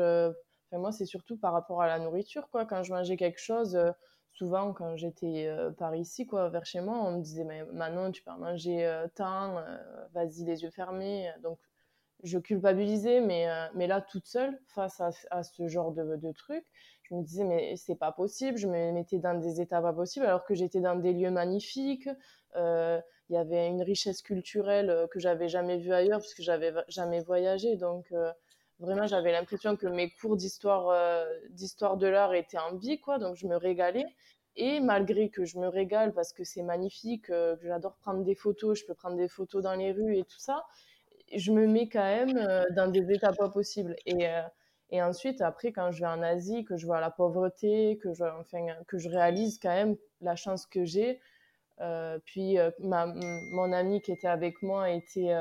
Moi, 0.72 0.92
c'est 0.92 1.06
surtout 1.06 1.38
par 1.38 1.54
rapport 1.54 1.82
à 1.82 1.88
la 1.88 2.00
nourriture, 2.00 2.50
quoi. 2.50 2.66
Quand 2.66 2.82
je 2.84 2.92
mangeais 2.92 3.18
quelque 3.18 3.40
chose 3.40 3.78
souvent 4.36 4.74
quand 4.74 4.96
j'étais 4.98 5.48
euh, 5.48 5.72
par 5.72 5.96
ici, 5.96 6.26
quoi, 6.28 6.50
vers 6.50 6.66
chez 6.66 6.82
moi, 6.82 6.98
on 7.04 7.18
me 7.18 7.22
disait 7.22 7.46
Manon, 7.74 8.12
tu 8.12 8.22
peux 8.22 8.32
manger 8.32 8.86
euh, 8.86 9.08
tant, 9.16 9.58
euh, 9.58 9.78
vas-y 10.14 10.44
les 10.44 10.64
yeux 10.64 10.72
fermés. 10.72 11.32
Donc 11.42 11.58
je 12.24 12.40
culpabilisais, 12.40 13.22
mais, 13.22 13.46
mais 13.76 13.88
là 13.88 14.02
toute 14.02 14.26
seule 14.26 14.60
face 14.68 15.02
à, 15.02 15.44
ce 15.44 15.68
genre 15.68 15.92
de, 15.92 16.16
de 16.16 16.32
truc, 16.32 16.66
je 17.04 17.14
me 17.14 17.22
disais 17.22 17.44
mais 17.44 17.76
c'est 17.76 17.96
pas 17.96 18.12
possible. 18.12 18.58
Je 18.58 18.68
me 18.68 18.92
mettais 18.94 19.20
dans 19.20 19.40
des 19.40 19.62
états 19.62 19.82
pas 19.82 19.94
possibles 19.94 20.26
alors 20.26 20.44
que 20.46 20.56
j'étais 20.56 20.80
dans 20.80 20.96
des 20.96 21.14
lieux 21.14 21.30
magnifiques. 21.30 22.10
Il 22.56 23.02
y 23.30 23.38
avait 23.38 23.68
une 23.68 23.84
richesse 23.84 24.22
culturelle 24.22 25.08
que 25.12 25.20
j'avais 25.20 25.50
jamais 25.50 25.78
vue 25.78 25.94
ailleurs 25.94 26.20
puisque 26.20 26.42
j'avais 26.42 26.74
jamais 26.88 27.22
voyagé. 27.22 27.76
Donc 27.76 28.12
vraiment 28.80 29.08
j'avais 29.08 29.32
l'impression 29.32 29.76
que 29.76 29.88
mes 29.88 30.10
cours 30.10 30.36
d'histoire 30.36 30.90
euh, 30.90 31.26
d'histoire 31.52 31.98
de 31.98 32.08
l'art 32.08 32.34
étaient 32.34 32.58
en 32.58 32.76
vie 32.76 33.00
quoi. 33.00 33.20
Donc 33.20 33.36
je 33.36 33.48
me 33.48 33.56
régalais. 33.56 34.06
Et 34.58 34.80
malgré 34.80 35.30
que 35.30 35.44
je 35.44 35.58
me 35.60 35.68
régale 35.68 36.14
parce 36.14 36.32
que 36.32 36.46
c'est 36.46 36.64
magnifique 36.64 37.30
euh, 37.30 37.58
que 37.58 37.68
j'adore 37.68 37.96
prendre 37.98 38.24
des 38.24 38.36
photos 38.36 38.80
je 38.80 38.86
peux 38.86 38.94
prendre 38.94 39.18
des 39.18 39.28
photos 39.28 39.64
dans 39.64 39.76
les 39.76 39.92
rues 39.92 40.18
et 40.18 40.24
tout 40.24 40.40
ça 40.40 40.66
je 41.36 41.52
me 41.52 41.68
mets 41.68 41.90
quand 41.90 42.04
même 42.04 42.38
euh, 42.38 42.64
dans 42.76 42.90
des 42.90 43.12
états 43.12 43.34
pas 43.34 43.50
possibles. 43.50 43.96
Et 44.06 44.28
et 44.92 45.02
ensuite 45.02 45.42
après 45.42 45.72
quand 45.72 45.92
je 45.92 46.02
vais 46.02 46.08
en 46.08 46.22
Asie 46.22 46.64
que 46.64 46.78
je 46.78 46.86
vois 46.86 47.02
la 47.02 47.10
pauvreté 47.12 47.98
que 48.04 48.14
je 48.14 48.24
que 48.88 48.98
je 48.98 49.10
réalise 49.10 49.60
quand 49.60 49.74
même 49.74 49.98
la 50.22 50.36
chance 50.36 50.66
que 50.68 50.86
j'ai 50.86 51.20
puis 52.26 52.58
ma, 52.80 53.08
mon 53.08 53.74
ami 53.74 54.02
qui 54.02 54.12
était 54.12 54.28
avec 54.28 54.62
moi 54.62 54.92
était 54.92 55.34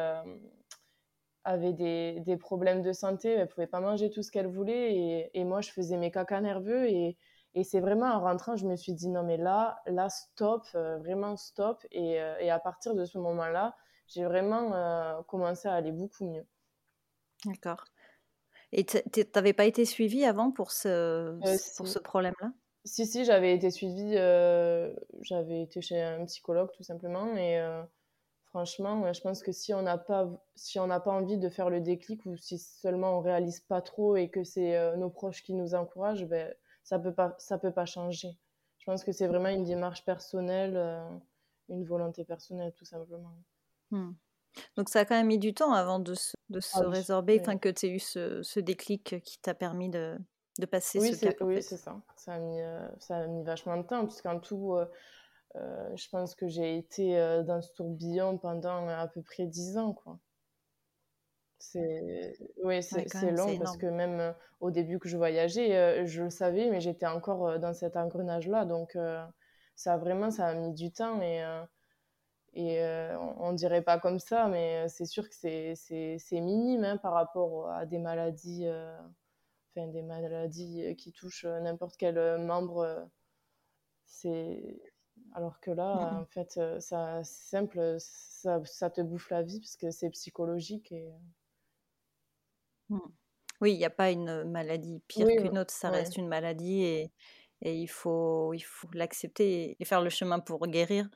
avait 1.45 1.73
des, 1.73 2.21
des, 2.21 2.37
problèmes 2.37 2.83
de 2.83 2.93
santé, 2.93 3.31
elle 3.31 3.49
pouvait 3.49 3.67
pas 3.67 3.81
manger 3.81 4.11
tout 4.11 4.23
ce 4.23 4.31
qu'elle 4.31 4.47
voulait 4.47 4.95
et, 4.95 5.31
et, 5.39 5.45
moi 5.45 5.61
je 5.61 5.71
faisais 5.71 5.97
mes 5.97 6.11
caca 6.11 6.41
nerveux 6.41 6.89
et, 6.89 7.17
et 7.55 7.65
c'est 7.65 7.81
vraiment 7.81 8.07
en 8.07 8.21
rentrant 8.21 8.57
je 8.57 8.67
me 8.67 8.77
suis 8.77 8.95
dit 8.95 9.09
non 9.09 9.23
mais 9.23 9.37
là 9.37 9.77
là 9.87 10.09
stop 10.09 10.67
euh, 10.75 10.99
vraiment 10.99 11.37
stop 11.37 11.85
et, 11.91 12.21
euh, 12.21 12.39
et, 12.41 12.51
à 12.51 12.59
partir 12.59 12.95
de 12.95 13.05
ce 13.05 13.19
moment-là 13.19 13.77
j'ai 14.07 14.25
vraiment 14.25 14.75
euh, 14.75 15.23
commencé 15.23 15.69
à 15.69 15.75
aller 15.75 15.93
beaucoup 15.93 16.25
mieux. 16.25 16.47
D'accord. 17.47 17.85
Et 18.73 18.85
tu 18.85 18.99
n'avais 19.35 19.53
pas 19.53 19.67
été 19.67 19.85
suivie 19.85 20.25
avant 20.25 20.51
pour 20.51 20.73
ce, 20.73 21.39
pour 21.77 21.87
ce 21.87 21.99
problème-là? 21.99 22.51
Si, 22.85 23.07
si, 23.07 23.25
j'avais 23.25 23.55
été 23.55 23.71
suivie, 23.71 24.15
j'avais 25.23 25.63
été 25.63 25.81
chez 25.81 26.03
un 26.03 26.25
psychologue 26.27 26.71
tout 26.73 26.83
simplement. 26.83 27.35
Et 27.37 27.59
franchement, 28.55 29.13
je 29.13 29.21
pense 29.21 29.43
que 29.43 29.51
si 29.51 29.75
on 29.75 29.83
n'a 29.83 29.99
pas, 29.99 30.31
si 30.55 30.79
on 30.79 30.87
n'a 30.87 31.01
pas 31.01 31.11
envie 31.11 31.39
de 31.39 31.49
faire 31.49 31.71
le 31.71 31.81
déclic 31.81 32.25
ou 32.25 32.37
si 32.37 32.57
seulement 32.57 33.19
on 33.19 33.21
réalise 33.21 33.59
pas 33.59 33.83
trop 33.83 34.15
et 34.15 34.31
que 34.31 34.45
c'est 34.45 34.77
euh, 34.77 34.95
nos 34.97 35.11
proches 35.11 35.43
qui 35.43 35.55
nous 35.55 35.75
encouragent, 35.75 36.25
ben, 36.27 36.55
ça 36.85 37.01
peut 37.01 37.13
pas, 37.13 37.35
ça 37.39 37.59
peut 37.59 37.73
pas 37.73 37.85
changer. 37.85 38.39
Je 38.79 38.85
pense 38.85 39.03
que 39.03 39.11
c'est 39.11 39.27
vraiment 39.27 39.49
une 39.49 39.65
démarche 39.65 40.05
personnelle, 40.05 40.77
une 41.69 41.85
volonté 41.85 42.25
personnelle 42.25 42.73
tout 42.77 42.85
simplement. 42.85 43.35
Hmm. 43.91 44.13
Donc 44.77 44.89
ça 44.89 45.01
a 45.01 45.05
quand 45.05 45.17
même 45.17 45.27
mis 45.27 45.41
du 45.41 45.53
temps 45.53 45.73
avant 45.73 45.99
de 45.99 46.15
se, 46.15 46.35
de 46.49 46.61
se 46.61 46.79
ah 46.79 46.89
résorber, 46.89 47.41
enfin 47.41 47.59
que 47.59 47.71
tu 47.71 47.87
aies 47.87 47.91
eu 47.91 47.99
ce, 47.99 48.41
ce 48.45 48.61
déclic 48.61 49.21
qui 49.25 49.41
t'a 49.41 49.55
permis 49.55 49.89
de, 49.89 50.17
de 50.61 50.67
passer 50.67 51.01
oui, 51.01 51.13
ce 51.13 51.27
cap. 51.27 51.37
Oui, 51.41 51.61
c'est 51.61 51.77
ça. 51.77 52.01
Ça 52.15 52.35
a, 52.35 52.39
mis, 52.39 52.61
euh, 52.61 52.87
ça 53.01 53.17
a 53.17 53.27
mis 53.27 53.43
vachement 53.43 53.79
de 53.79 53.83
temps, 53.83 54.07
puisqu'en 54.07 54.39
tout, 54.39 54.77
euh, 55.57 55.59
euh, 55.59 55.97
je 55.97 56.09
pense 56.09 56.35
que 56.35 56.49
j'ai 56.49 56.77
été 56.77 57.17
dans 57.47 57.61
ce 57.61 57.73
tourbillon 57.73 58.39
pendant 58.39 58.89
à 58.89 59.07
peu 59.09 59.23
près 59.23 59.47
10 59.47 59.79
ans. 59.79 59.93
Quoi. 59.93 60.19
C'est 61.59 62.37
c'est 62.83 63.31
long 63.31 63.59
parce 63.59 63.77
que 63.77 63.87
même 63.87 64.35
au 64.61 64.71
début 64.71 64.99
que 64.99 65.09
je 65.09 65.17
voyageais, 65.17 66.07
je 66.07 66.25
le 66.25 66.31
savais, 66.31 66.69
mais 66.71 66.81
j'étais 66.81 67.07
encore 67.07 67.59
dans 67.59 67.73
cet 67.73 67.97
engrenage-là. 67.97 68.65
Donc, 68.65 68.99
ça 69.77 69.95
a 69.95 69.97
vraiment 69.97 70.31
ça 70.31 70.49
a 70.49 70.55
mis 70.55 70.75
du 70.75 70.93
temps 70.93 71.23
et, 71.23 71.43
et 72.55 72.83
on, 73.39 73.53
ne 73.53 73.57
dirait 73.57 73.83
pas 73.83 73.99
comme 73.99 74.19
ça, 74.19 74.49
mais 74.49 74.89
c'est 74.89 75.07
sûr 75.07 75.29
que 75.29 75.35
c'est 75.35 76.41
minime 76.41 76.85
hein, 76.85 76.97
par 76.99 77.15
rapport 77.15 77.71
à 77.71 77.87
des 77.87 77.99
maladies 77.99 78.67
des 79.77 80.03
maladies 80.03 80.85
euh, 80.85 80.95
qui 80.95 81.13
touchent 81.13 81.45
euh, 81.45 81.61
n'importe 81.61 81.97
quel 81.97 82.19
euh, 82.19 82.39
membre. 82.39 83.09
c'est 84.07 84.94
alors 85.35 85.61
que 85.61 85.71
là, 85.71 86.21
en 86.21 86.27
fait, 86.27 86.61
ça, 86.81 87.23
c'est 87.25 87.51
simple, 87.51 87.97
ça, 87.99 88.61
ça, 88.65 88.91
te 88.91 89.01
bouffe 89.01 89.31
la 89.31 89.43
vie 89.43 89.61
parce 89.61 89.77
que 89.77 89.91
c'est 89.91 90.11
psychologique. 90.11 90.93
Et... 90.93 91.13
Mmh. 92.89 92.99
Oui, 93.61 93.73
il 93.73 93.79
n'y 93.79 93.85
a 93.85 93.91
pas 93.91 94.11
une 94.11 94.45
maladie 94.45 95.01
pire 95.09 95.27
qu'une 95.27 95.59
autre, 95.59 95.73
ça 95.73 95.91
reste 95.91 96.17
une 96.17 96.29
maladie 96.29 96.83
et, 96.83 97.13
et 97.63 97.75
il 97.75 97.87
faut 97.87 98.53
il 98.53 98.61
faut 98.61 98.89
l'accepter 98.93 99.77
et 99.79 99.85
faire 99.85 100.03
le 100.03 100.11
chemin 100.11 100.39
pour 100.39 100.67
guérir 100.67 101.09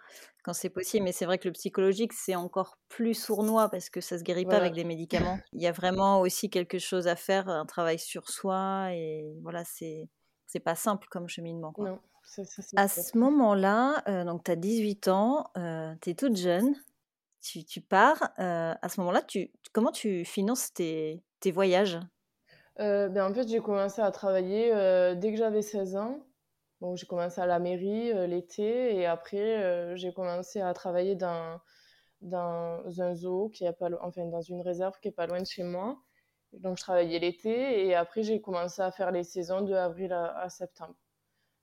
quand 0.42 0.52
c'est 0.52 0.70
possible. 0.70 1.04
Mais 1.04 1.12
c'est 1.12 1.26
vrai 1.26 1.38
que 1.38 1.48
le 1.48 1.52
psychologique, 1.52 2.12
c'est 2.12 2.36
encore 2.36 2.78
plus 2.88 3.14
sournois 3.14 3.68
parce 3.68 3.90
que 3.90 4.00
ça 4.00 4.18
se 4.18 4.24
guérit 4.24 4.46
pas 4.46 4.56
avec 4.56 4.72
des 4.72 4.84
médicaments. 4.84 5.38
Il 5.52 5.60
y 5.60 5.66
a 5.66 5.72
vraiment 5.72 6.20
aussi 6.20 6.48
quelque 6.48 6.78
chose 6.78 7.06
à 7.06 7.16
faire, 7.16 7.48
un 7.48 7.66
travail 7.66 7.98
sur 7.98 8.28
soi 8.28 8.92
et 8.92 9.26
voilà, 9.42 9.64
c'est 9.64 10.08
c'est 10.46 10.60
pas 10.60 10.74
simple 10.74 11.06
comme 11.10 11.28
cheminement. 11.28 11.74
Non, 11.76 12.00
à 12.76 12.88
ce 12.88 13.16
moment-là, 13.18 14.02
euh, 14.08 14.24
donc 14.24 14.44
tu 14.44 14.50
as 14.50 14.56
18 14.56 15.08
ans, 15.08 15.50
euh, 15.56 15.94
tu 16.02 16.10
es 16.10 16.14
toute 16.14 16.36
jeune, 16.36 16.74
tu, 17.40 17.64
tu 17.64 17.80
pars. 17.80 18.22
Euh, 18.38 18.74
à 18.80 18.88
ce 18.88 19.00
moment-là, 19.00 19.22
tu, 19.22 19.50
comment 19.72 19.92
tu 19.92 20.24
finances 20.24 20.72
tes, 20.72 21.22
tes 21.40 21.50
voyages? 21.50 21.98
Ben 22.78 23.22
en 23.28 23.34
fait, 23.34 23.48
j'ai 23.48 23.58
commencé 23.58 24.00
à 24.00 24.10
travailler 24.12 24.70
dès 25.16 25.32
que 25.32 25.36
j'avais 25.36 25.62
16 25.62 25.96
ans. 25.96 26.20
Donc, 26.80 26.96
j'ai 26.96 27.06
commencé 27.06 27.40
à 27.40 27.46
la 27.46 27.58
mairie 27.58 28.12
euh, 28.12 28.26
l'été 28.26 28.94
et 28.96 29.06
après, 29.06 29.62
euh, 29.64 29.96
j'ai 29.96 30.12
commencé 30.12 30.60
à 30.60 30.72
travailler 30.74 31.16
dans, 31.16 31.60
dans 32.20 32.82
un 33.00 33.14
zoo 33.14 33.48
qui 33.48 33.64
est 33.64 33.72
pas 33.72 33.88
enfin 34.00 34.26
dans 34.26 34.42
une 34.42 34.60
réserve 34.60 34.98
qui 35.00 35.08
est 35.08 35.12
pas 35.12 35.26
loin 35.26 35.40
de 35.40 35.46
chez 35.46 35.64
moi. 35.64 35.98
Donc, 36.52 36.78
je 36.78 36.82
travaillais 36.82 37.18
l'été 37.18 37.86
et 37.86 37.94
après, 37.94 38.22
j'ai 38.22 38.40
commencé 38.40 38.80
à 38.80 38.92
faire 38.92 39.10
les 39.10 39.24
saisons 39.24 39.62
de 39.62 39.74
avril 39.74 40.12
à, 40.12 40.48
septembre. 40.48 40.94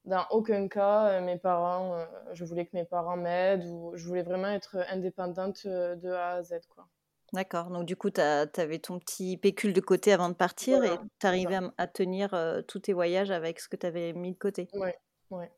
Dans 0.05 0.25
aucun 0.29 0.67
cas, 0.67 1.07
euh, 1.07 1.21
mes 1.21 1.37
parents, 1.37 2.05
je 2.33 2.45
voulais 2.45 2.65
que 2.65 2.75
mes 2.75 2.85
parents 2.85 3.17
m'aident 3.17 3.65
ou 3.65 3.91
je 3.95 4.07
voulais 4.07 4.23
vraiment 4.23 4.49
être 4.49 4.77
indépendante 4.89 5.65
de 5.65 6.11
A 6.11 6.33
à 6.33 6.43
Z, 6.43 6.61
quoi. 6.69 6.87
D'accord. 7.33 7.69
Donc, 7.69 7.85
du 7.85 7.95
coup, 7.95 8.11
tu 8.11 8.21
avais 8.21 8.79
ton 8.79 8.99
petit 8.99 9.35
pécule 9.37 9.73
de 9.73 9.81
côté 9.81 10.13
avant 10.13 10.29
de 10.29 10.35
partir 10.35 10.83
et 10.83 10.97
tu 11.19 11.27
arrivais 11.27 11.59
à, 11.77 11.87
tenir 11.87 12.35
tous 12.67 12.79
tes 12.79 12.93
voyages 12.93 13.31
avec 13.31 13.59
ce 13.59 13.67
que 13.67 13.75
tu 13.75 13.85
avais 13.85 14.13
mis 14.13 14.31
de 14.31 14.37
côté. 14.37 14.67
Oui, 14.73 14.89
Ouais. 15.31 15.51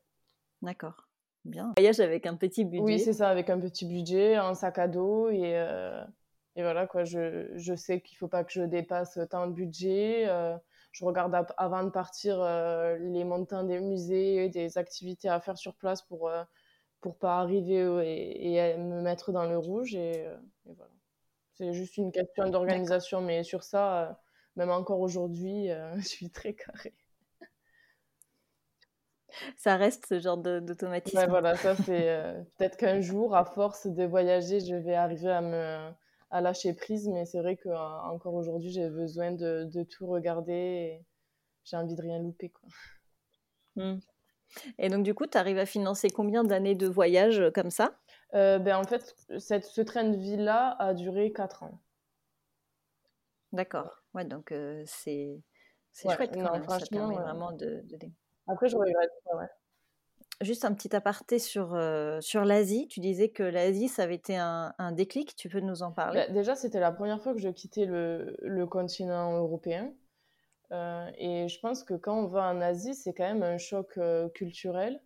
D'accord. 0.62 1.08
Bien. 1.44 1.72
Voyage 1.76 2.00
avec 2.00 2.26
un 2.26 2.36
petit 2.36 2.64
budget. 2.64 2.84
Oui, 2.84 3.00
c'est 3.00 3.12
ça, 3.12 3.28
avec 3.28 3.48
un 3.48 3.58
petit 3.58 3.86
budget, 3.86 4.34
un 4.34 4.54
sac 4.54 4.78
à 4.78 4.88
dos 4.88 5.30
et, 5.30 5.56
euh, 5.56 6.04
et 6.56 6.62
voilà 6.62 6.86
quoi. 6.86 7.04
Je, 7.04 7.48
je 7.54 7.74
sais 7.74 8.00
qu'il 8.00 8.18
faut 8.18 8.28
pas 8.28 8.44
que 8.44 8.52
je 8.52 8.62
dépasse 8.62 9.18
tant 9.30 9.46
de 9.46 9.52
budget. 9.52 10.24
Euh, 10.28 10.56
je 10.92 11.04
regarde 11.04 11.34
avant 11.56 11.84
de 11.84 11.90
partir 11.90 12.40
euh, 12.40 12.96
les 12.98 13.24
montants 13.24 13.64
des 13.64 13.80
musées, 13.80 14.48
des 14.48 14.78
activités 14.78 15.28
à 15.28 15.40
faire 15.40 15.58
sur 15.58 15.74
place 15.74 16.02
pour 16.02 16.30
pour 17.00 17.16
pas 17.16 17.38
arriver 17.38 17.80
et, 18.04 18.54
et, 18.54 18.76
me 18.76 19.00
mettre 19.00 19.30
dans 19.30 19.44
le 19.44 19.56
rouge 19.56 19.94
et, 19.94 20.24
et 20.66 20.72
voilà. 20.74 20.90
C'est 21.54 21.72
juste 21.72 21.96
une 21.96 22.12
question 22.12 22.48
d'organisation, 22.50 23.20
mais 23.20 23.42
sur 23.42 23.64
ça, 23.64 24.20
même 24.56 24.70
encore 24.70 25.00
aujourd'hui, 25.00 25.68
je 25.96 26.06
suis 26.06 26.30
très 26.30 26.54
carré 26.54 26.94
ça 29.56 29.76
reste 29.76 30.06
ce 30.06 30.20
genre 30.20 30.38
d'automatisme. 30.38 31.18
Ouais, 31.18 31.26
voilà, 31.26 31.56
ça 31.56 31.74
c'est 31.76 32.10
euh, 32.10 32.42
peut-être 32.56 32.76
qu'un 32.76 33.00
jour, 33.00 33.34
à 33.34 33.44
force 33.44 33.86
de 33.86 34.04
voyager, 34.04 34.60
je 34.60 34.74
vais 34.74 34.94
arriver 34.94 35.30
à 35.30 35.40
me 35.40 35.90
à 36.30 36.40
lâcher 36.40 36.74
prise, 36.74 37.08
mais 37.08 37.24
c'est 37.24 37.38
vrai 37.38 37.56
qu'encore 37.56 38.34
euh, 38.34 38.40
aujourd'hui, 38.40 38.70
j'ai 38.70 38.88
besoin 38.88 39.32
de, 39.32 39.64
de, 39.64 39.82
tout 39.82 40.06
regarder 40.06 40.52
et 40.52 41.06
j'ai 41.64 41.76
envie 41.76 41.94
de 41.94 42.02
rien 42.02 42.18
louper. 42.18 42.50
Quoi. 42.50 42.68
Mmh. 43.76 43.98
Et 44.78 44.88
donc, 44.88 45.04
du 45.04 45.14
coup, 45.14 45.26
tu 45.26 45.38
arrives 45.38 45.58
à 45.58 45.66
financer 45.66 46.10
combien 46.10 46.44
d'années 46.44 46.74
de 46.74 46.86
voyage 46.86 47.40
euh, 47.40 47.50
comme 47.50 47.70
ça? 47.70 47.98
Ben, 48.32 48.76
En 48.76 48.84
fait, 48.84 49.16
cette, 49.38 49.64
ce 49.64 49.80
train 49.80 50.04
de 50.04 50.16
vie-là 50.16 50.76
a 50.78 50.92
duré 50.94 51.32
4 51.32 51.62
ans. 51.62 51.80
D'accord. 53.52 54.02
Ouais, 54.12 54.26
donc 54.26 54.52
c'est 54.84 55.40
chouette 55.94 56.34
quand 56.34 56.52
même. 56.52 56.68
Ça 56.68 56.78
permet 56.90 57.14
vraiment 57.14 57.52
de, 57.52 57.82
de... 57.84 57.98
Après, 58.46 58.68
je 58.68 58.76
regrette. 58.76 59.10
Ouais. 59.34 59.46
Juste 60.40 60.64
un 60.64 60.72
petit 60.72 60.94
aparté 60.94 61.40
sur, 61.40 61.74
euh, 61.74 62.20
sur 62.20 62.44
l'Asie. 62.44 62.86
Tu 62.86 63.00
disais 63.00 63.28
que 63.28 63.42
l'Asie, 63.42 63.88
ça 63.88 64.04
avait 64.04 64.14
été 64.14 64.36
un, 64.36 64.92
déclic. 64.92 65.34
Tu 65.34 65.48
peux 65.48 65.58
nous 65.58 65.82
en 65.82 65.90
parler? 65.90 66.26
Bah, 66.28 66.32
Déjà, 66.32 66.54
c'était 66.54 66.78
la 66.78 66.92
première 66.92 67.20
fois 67.20 67.34
que 67.34 67.40
je 67.40 67.48
quittais 67.48 67.86
le, 67.86 68.36
le 68.42 68.66
continent 68.66 69.36
européen. 69.36 69.92
Euh, 70.70 71.10
et 71.18 71.48
je 71.48 71.58
pense 71.58 71.82
que 71.82 71.94
quand 71.94 72.16
on 72.16 72.26
va 72.26 72.50
en 72.50 72.60
Asie, 72.60 72.94
c'est 72.94 73.12
quand 73.12 73.24
même 73.24 73.42
un 73.42 73.58
choc 73.58 73.98
euh, 73.98 74.28
culturel, 74.28 75.02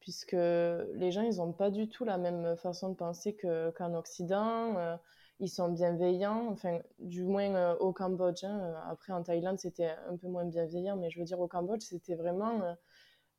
puisque 0.00 0.32
les 0.32 1.10
gens, 1.10 1.22
ils 1.22 1.38
n'ont 1.38 1.52
pas 1.52 1.70
du 1.70 1.88
tout 1.88 2.04
la 2.04 2.18
même 2.18 2.54
façon 2.58 2.90
de 2.90 2.96
penser 2.96 3.34
qu'en 3.76 3.94
Occident. 3.94 4.98
ils 5.40 5.48
sont 5.48 5.70
bienveillants, 5.70 6.48
enfin, 6.50 6.80
du 6.98 7.24
moins 7.24 7.76
au 7.76 7.94
Cambodge. 7.94 8.44
Hein. 8.44 8.74
Après, 8.90 9.14
en 9.14 9.22
Thaïlande, 9.22 9.58
c'était 9.58 9.94
un 10.10 10.16
peu 10.18 10.28
moins 10.28 10.44
bienveillant, 10.44 10.96
mais 10.96 11.08
je 11.08 11.18
veux 11.18 11.24
dire, 11.24 11.40
au 11.40 11.48
Cambodge, 11.48 11.82
c'était 11.82 12.14
vraiment 12.14 12.60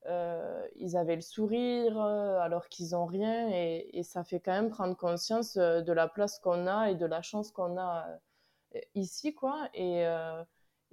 euh, 0.08 0.66
ils 0.78 0.96
avaient 0.96 1.16
le 1.16 1.22
sourire 1.22 2.00
euh, 2.00 2.40
alors 2.40 2.70
qu'ils 2.70 2.92
n'ont 2.92 3.06
rien 3.06 3.50
et, 3.50 4.04
ça 4.04 4.24
fait 4.24 4.40
quand 4.40 4.54
même 4.54 4.70
prendre 4.70 4.96
conscience 4.96 5.58
euh, 5.58 5.82
de 5.82 5.92
la 5.92 6.08
place 6.08 6.40
qu'on 6.40 6.66
a 6.66 6.92
et 6.92 6.96
de 6.96 7.06
la 7.06 7.22
chance 7.22 7.52
qu'on 7.52 7.78
a 7.78 8.08
ici 8.96 9.34
quoi. 9.34 9.70
Et, 9.74 10.04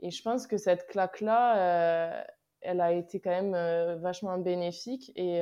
et, 0.01 0.11
je 0.11 0.23
pense 0.23 0.47
que 0.47 0.57
cette 0.57 0.89
claque 0.89 1.21
là 1.21 2.27
elle 2.61 2.81
a 2.81 2.93
été 2.93 3.21
quand 3.21 3.31
même 3.31 4.01
vachement 4.01 4.39
bénéfique. 4.39 5.13
Et, 5.17 5.41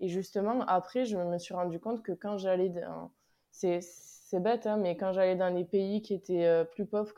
et, 0.00 0.08
justement 0.08 0.60
après 0.66 1.06
je 1.06 1.16
me 1.16 1.38
suis 1.38 1.54
rendu 1.54 1.80
compte 1.80 2.02
que 2.02 2.12
quand 2.12 2.36
j'allais 2.38 2.68
dans 2.68 3.12
c'est 3.50 3.80
bête 4.34 4.66
hein, 4.66 4.76
mais 4.76 4.96
quand 4.96 5.12
j'allais 5.12 5.36
dans 5.36 5.54
les 5.54 5.64
pays 5.64 6.02
qui 6.02 6.14
étaient 6.14 6.64
plus 6.72 6.86
pauvres 6.86 7.14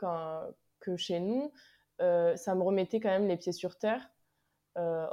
que 0.79 0.95
chez 0.95 1.19
nous 1.19 1.51
ça 1.99 2.55
me 2.55 2.63
remettait 2.63 3.01
quand 3.01 3.09
même 3.09 3.27
les 3.27 3.37
pieds 3.37 3.51
sur 3.51 3.77
terre 3.77 4.09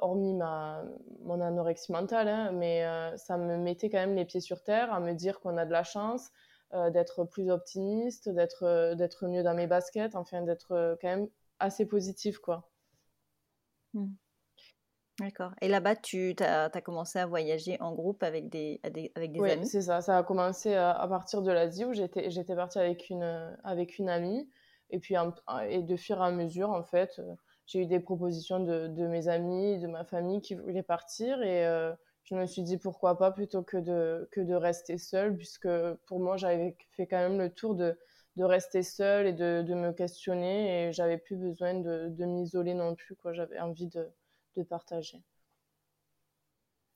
hormis 0.01 0.35
ma, 0.35 0.83
mon 1.23 1.41
anorexie 1.41 1.93
mentale, 1.93 2.29
hein, 2.29 2.53
mais 2.53 2.85
euh, 2.85 3.17
ça 3.17 3.37
me 3.37 3.57
mettait 3.57 3.91
quand 3.91 3.99
même 3.99 4.15
les 4.15 4.25
pieds 4.25 4.41
sur 4.41 4.63
terre 4.63 4.93
à 4.93 5.01
me 5.01 5.13
dire 5.13 5.41
qu'on 5.41 5.57
a 5.57 5.65
de 5.65 5.73
la 5.73 5.83
chance, 5.83 6.31
euh, 6.75 6.91
d'être 6.91 7.25
plus 7.25 7.51
optimiste, 7.51 8.29
d'être, 8.29 8.95
d'être 8.95 9.27
mieux 9.27 9.43
dans 9.43 9.55
mes 9.55 9.67
baskets, 9.67 10.15
enfin 10.15 10.43
d'être 10.43 10.97
quand 11.01 11.09
même 11.09 11.29
assez 11.59 11.87
positif. 11.87 12.39
Quoi. 12.39 12.69
Mmh. 13.95 14.07
D'accord. 15.19 15.53
Et 15.63 15.69
là-bas, 15.69 15.97
tu 15.97 16.37
as, 16.41 16.69
commencé 16.83 17.19
à 17.19 17.25
voyager 17.25 17.81
en 17.81 17.95
groupe 17.95 18.23
avec 18.23 18.51
des, 18.51 18.81
avec 18.85 19.33
des 19.33 19.41
oui, 19.41 19.65
c'est 19.65 19.81
ça. 19.81 20.03
Ça 20.03 20.19
a 20.19 20.23
commencé 20.23 20.75
à, 20.75 21.07
partir 21.09 21.41
de 21.41 21.51
l'Asie 21.51 21.87
où 21.87 21.95
j'étais, 21.95 22.31
j'étais 22.31 22.55
partie 22.55 22.79
avec 22.79 23.09
une, 23.09 23.57
avec 23.65 23.99
une 23.99 24.11
amie. 24.11 24.47
Et 24.91 24.99
puis, 24.99 25.15
et 25.69 25.83
de 25.83 25.97
fur 25.97 26.19
et 26.19 26.25
à 26.27 26.31
mesure, 26.31 26.71
en 26.71 26.85
fait, 26.85 27.19
j'ai 27.67 27.81
eu 27.81 27.87
des 27.87 28.01
propositions 28.01 28.61
de, 28.61 28.87
de, 28.87 29.07
mes 29.07 29.29
amis, 29.29 29.79
de 29.79 29.89
ma 29.89 30.05
famille 30.05 30.41
qui 30.41 30.55
voulaient 30.55 30.83
partir 30.83 31.43
et 31.43 31.67
euh, 31.67 31.93
je 32.23 32.35
me 32.35 32.47
suis 32.47 32.63
dit 32.63 32.79
pourquoi 32.79 33.19
pas 33.19 33.33
plutôt 33.33 33.63
que 33.63 33.77
de, 33.77 34.29
que 34.31 34.41
de 34.41 34.55
rester 34.55 34.99
seule 34.99 35.37
puisque 35.37 35.69
pour 36.07 36.21
moi 36.21 36.37
j'avais 36.37 36.77
fait 36.93 37.07
quand 37.07 37.19
même 37.19 37.39
le 37.39 37.51
tour 37.51 37.75
de, 37.75 37.99
de 38.37 38.45
rester 38.45 38.83
seule 38.83 39.27
et 39.27 39.33
de, 39.33 39.63
de 39.63 39.75
me 39.75 39.93
questionner 39.93 40.89
et 40.89 40.93
j'avais 40.93 41.19
plus 41.19 41.37
besoin 41.37 41.75
de, 41.75 42.09
de 42.09 42.25
m'isoler 42.25 42.75
non 42.75 42.95
plus 42.95 43.17
j'avais 43.33 43.59
envie 43.59 43.89
de, 43.89 44.09
de 44.57 44.63
partager 44.63 45.23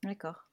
D'accord. 0.03 0.47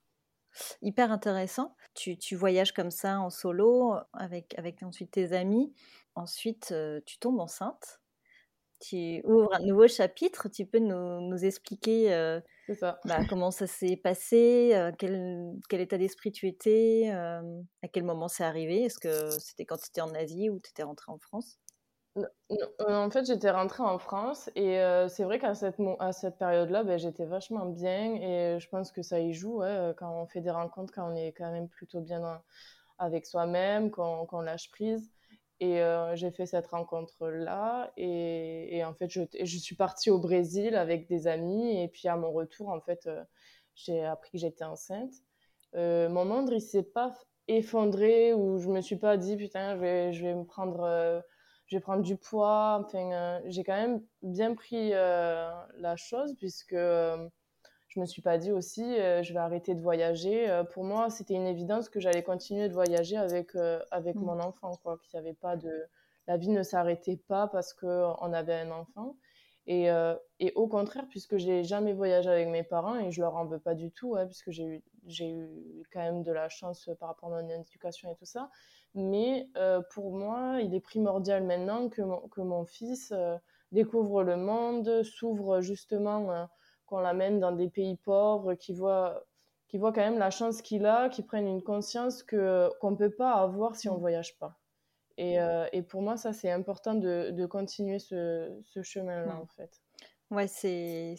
Hyper 0.83 1.11
intéressant. 1.11 1.75
Tu, 1.95 2.19
tu, 2.19 2.37
voyages 2.37 2.73
comme 2.73 2.91
ça 2.91 3.19
en 3.19 3.31
solo 3.31 3.95
avec, 4.13 4.55
avec 4.59 4.83
ensuite 4.83 5.13
tes 5.13 5.33
amis. 5.33 5.73
Ensuite, 6.15 6.75
tu 7.07 7.19
tombes 7.19 7.41
enceinte 7.41 8.01
tu 8.81 9.21
ouvres 9.25 9.55
un 9.55 9.61
nouveau 9.61 9.89
chapitre. 9.89 10.49
Tu 10.49 10.67
peux 10.67 10.79
nous, 10.79 11.21
nous 11.21 11.45
expliquer 11.45 12.13
euh, 12.13 12.41
ça. 12.79 13.01
Bah, 13.05 13.19
comment 13.29 13.51
ça 13.51 13.67
s'est 13.67 13.97
passé, 13.97 14.73
euh, 14.75 14.93
quel, 14.99 15.53
quel, 15.69 15.81
état 15.81 15.99
d'esprit 15.99 16.33
tu 16.33 16.47
étais, 16.47 17.11
euh, 17.13 17.41
à 17.83 17.89
quel 17.89 18.05
moment 18.05 18.29
c'est 18.29 18.45
arrivé? 18.45 18.85
Est-ce 18.85 18.99
que 18.99 19.31
c'était 19.39 19.65
quand 19.65 19.77
tu 19.77 19.89
étais 19.89 20.01
en 20.01 20.15
Asie 20.15 20.51
ou 20.51 20.61
tu 20.61 20.71
étais 20.71 20.83
rentrée 20.83 21.13
en 21.13 21.19
France? 21.19 21.59
En 22.81 23.11
fait, 23.11 23.27
j'étais 23.27 23.51
rentrée 23.51 23.85
en 23.85 23.99
France 24.01 24.51
et 24.57 24.81
c'est 25.09 25.23
vrai 25.23 25.39
qu'à 25.39 25.55
cette, 25.55 25.77
à 26.01 26.11
cette 26.13 26.37
période-là, 26.37 26.83
ben, 26.83 26.99
j'étais 26.99 27.27
vachement 27.27 27.67
bien 27.67 28.15
et 28.15 28.59
je 28.59 28.69
pense 28.71 28.91
que 28.91 29.03
ça 29.03 29.21
y 29.21 29.33
joue 29.33 29.63
quand 29.97 30.21
on 30.21 30.27
fait 30.27 30.41
des 30.41 30.51
rencontres, 30.51 30.93
quand 30.93 31.13
on 31.13 31.15
est 31.15 31.29
quand 31.29 31.53
même 31.53 31.69
plutôt 31.69 32.01
bien 32.01 32.43
avec 32.99 33.25
soi-même, 33.25 33.93
quand, 33.93 34.27
quand 34.27 34.39
on 34.39 34.43
lâche 34.43 34.69
prise. 34.73 35.09
Et 35.61 35.81
j'ai 36.15 36.31
fait 36.31 36.47
cette 36.47 36.69
rencontre-là. 36.69 37.93
Et, 37.97 38.83
en 38.85 38.95
fait, 38.95 39.11
je, 39.11 39.23
je, 39.43 39.59
suis 39.59 39.75
partie 39.75 40.11
au 40.11 40.19
Brésil 40.19 40.77
avec 40.77 41.09
des 41.09 41.27
amis. 41.27 41.83
Et 41.83 41.89
puis 41.89 42.09
à 42.09 42.17
mon 42.17 42.33
retour, 42.33 42.69
en 42.69 42.81
fait, 42.81 43.09
j'ai 43.75 44.05
appris 44.05 44.33
que 44.33 44.39
j'étais 44.39 44.65
enceinte. 44.65 45.13
Mon 45.75 46.25
monde, 46.25 46.51
il 46.53 46.61
s'est 46.61 46.83
pas 46.83 47.15
effondré 47.49 48.35
ou 48.35 48.59
je 48.59 48.69
me 48.69 48.81
suis 48.81 48.97
pas 48.97 49.17
dit, 49.17 49.37
putain, 49.37 49.75
je 49.77 49.81
vais, 49.81 50.13
je 50.13 50.23
vais 50.23 50.35
me 50.35 50.45
prendre, 50.45 51.23
je 51.67 51.77
vais 51.77 51.81
prendre 51.81 52.03
du 52.03 52.17
poids. 52.17 52.85
Enfin, 52.85 53.41
j'ai 53.47 53.65
quand 53.65 53.77
même 53.77 54.03
bien 54.23 54.55
pris 54.55 54.91
la 54.91 55.97
chose 55.97 56.35
puisque 56.39 56.77
je 57.89 58.01
me 58.01 58.07
suis 58.07 58.23
pas 58.23 58.39
dit 58.39 58.53
aussi 58.53 58.83
euh, 58.83 59.23
je 59.23 59.33
vais 59.33 59.39
arrêter 59.39 59.75
de 59.75 59.81
voyager. 59.81 60.49
Euh, 60.49 60.63
pour 60.63 60.85
moi, 60.85 61.11
c'était 61.11 61.35
une 61.35 61.47
évidence 61.47 61.89
que 61.89 62.01
j'allais 62.01 62.23
continuer 62.23 62.69
de 62.69 62.75
voyager 62.75 63.17
avec 63.17 63.55
euh, 63.57 63.81
avec 63.91 64.15
mm. 64.17 64.21
mon 64.21 64.41
enfant 64.41 64.77
quoi, 64.83 64.99
qu'il 64.99 65.17
y 65.17 65.19
avait 65.19 65.35
pas 65.35 65.57
de 65.57 65.73
la 66.27 66.37
vie 66.37 66.51
ne 66.51 66.63
s'arrêtait 66.63 67.17
pas 67.17 67.49
parce 67.49 67.73
que 67.73 67.87
on 68.21 68.33
avait 68.33 68.55
un 68.55 68.71
enfant. 68.71 69.17
Et, 69.71 69.89
et 70.41 70.53
au 70.55 70.67
contraire, 70.67 71.05
puisque 71.11 71.37
j'ai 71.37 71.63
jamais 71.63 71.93
voyagé 71.93 72.31
avec 72.31 72.49
mes 72.49 72.63
parents 72.63 72.99
et 72.99 73.11
je 73.11 73.21
leur 73.21 73.37
en 73.37 73.45
veux 73.45 73.59
pas 73.59 73.75
du 73.75 73.91
tout, 73.91 74.17
hein, 74.17 74.25
puisque 74.25 74.51
j'ai 74.51 74.65
eu, 74.65 74.83
j'ai 75.05 75.31
eu 75.31 75.83
quand 75.93 76.01
même 76.01 76.23
de 76.23 76.33
la 76.33 76.49
chance 76.49 76.89
par 76.99 77.11
rapport 77.11 77.35
à 77.35 77.43
mon 77.43 77.49
éducation 77.51 78.11
et 78.11 78.15
tout 78.15 78.25
ça. 78.25 78.51
Mais 78.95 79.47
pour 79.93 80.11
moi, 80.11 80.61
il 80.63 80.75
est 80.75 80.81
primordial 80.81 81.45
maintenant 81.45 81.91
que 81.91 82.01
mon, 82.01 82.29
que 82.29 82.41
mon 82.41 82.65
fils 82.65 83.13
découvre 83.71 84.23
le 84.23 84.37
monde, 84.37 85.03
s'ouvre 85.03 85.61
justement 85.61 86.49
qu'on 86.89 86.99
l'amène 87.01 87.39
dans 87.39 87.53
des 87.53 87.69
pays 87.69 87.97
pauvres, 87.97 88.55
qui 88.55 88.75
voit 88.75 89.25
qui 89.69 89.77
voit 89.77 89.93
quand 89.93 90.01
même 90.01 90.19
la 90.19 90.31
chance 90.31 90.63
qu'il 90.63 90.87
a, 90.87 91.09
qui 91.11 91.23
prenne 91.23 91.47
une 91.47 91.63
conscience 91.63 92.23
que 92.23 92.71
qu'on 92.81 92.93
ne 92.93 92.97
peut 92.97 93.11
pas 93.11 93.33
avoir 93.33 93.77
si 93.77 93.89
on 93.89 93.93
ne 93.93 93.99
mm. 93.99 94.01
voyage 94.01 94.39
pas. 94.39 94.59
Et, 95.19 95.41
euh, 95.41 95.67
et, 95.73 95.83
pour 95.83 96.01
moi, 96.01 96.17
ça, 96.17 96.33
c'est 96.33 96.51
important 96.51 96.95
de, 96.95 97.31
de, 97.33 97.45
continuer 97.45 97.99
ce, 97.99 98.57
ce 98.63 98.83
chemin-là, 98.85 99.35
mm. 99.35 99.41
en 99.41 99.47
fait. 99.47 99.83
Ouais, 100.31 100.47
c'est... 100.47 101.17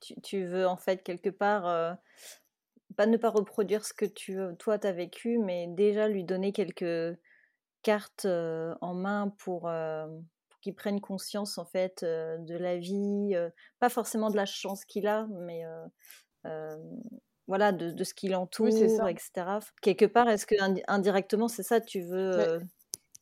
Tu, 0.00 0.20
tu, 0.20 0.46
veux, 0.46 0.68
en 0.68 0.76
fait, 0.76 1.02
quelque 1.02 1.28
part, 1.28 1.66
euh, 1.66 1.94
pas 2.96 3.06
ne 3.06 3.16
pas 3.16 3.30
reproduire 3.30 3.84
ce 3.84 3.92
que 3.92 4.04
tu, 4.04 4.38
toi, 4.58 4.78
tu 4.78 4.86
as 4.86 4.92
vécu, 4.92 5.38
mais 5.38 5.66
déjà 5.66 6.08
lui 6.08 6.22
donner 6.22 6.52
quelques 6.52 7.18
cartes 7.82 8.24
euh, 8.24 8.74
en 8.80 8.94
main 8.94 9.34
pour, 9.38 9.68
qu'il 10.62 10.74
prenne 10.74 11.00
conscience 11.00 11.58
en 11.58 11.66
fait 11.66 12.02
de 12.02 12.56
la 12.56 12.78
vie, 12.78 13.34
pas 13.78 13.90
forcément 13.90 14.30
de 14.30 14.36
la 14.36 14.46
chance 14.46 14.84
qu'il 14.84 15.06
a, 15.06 15.26
mais 15.30 15.62
voilà 17.46 17.72
de, 17.72 18.04
ce 18.04 18.14
qui 18.14 18.28
l'entoure, 18.28 18.68
etc. 18.68 19.30
Quelque 19.82 20.06
part, 20.06 20.28
est-ce 20.28 20.46
que 20.46 20.54
indirectement 20.88 21.48
c'est 21.48 21.62
ça 21.62 21.80
Tu 21.80 22.00
veux 22.00 22.60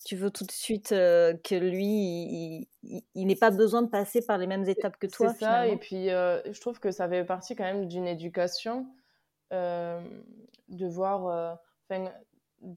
tu 0.06 0.16
veux 0.16 0.30
tout 0.30 0.44
de 0.44 0.52
suite 0.52 0.90
que 0.90 1.54
lui, 1.54 2.68
il, 2.82 3.26
n'ait 3.26 3.36
pas 3.36 3.50
besoin 3.50 3.82
de 3.82 3.88
passer 3.88 4.22
par 4.22 4.38
les 4.38 4.46
mêmes 4.46 4.66
étapes 4.66 4.96
que 4.96 5.06
toi. 5.06 5.32
C'est 5.32 5.44
ça, 5.44 5.66
et 5.66 5.76
puis 5.76 6.08
je 6.08 6.60
trouve 6.60 6.78
que 6.78 6.90
ça 6.90 7.08
fait 7.08 7.24
partie 7.24 7.56
quand 7.56 7.64
même 7.64 7.88
d'une 7.88 8.06
éducation 8.06 8.86
de 9.50 10.86
voir 10.86 11.58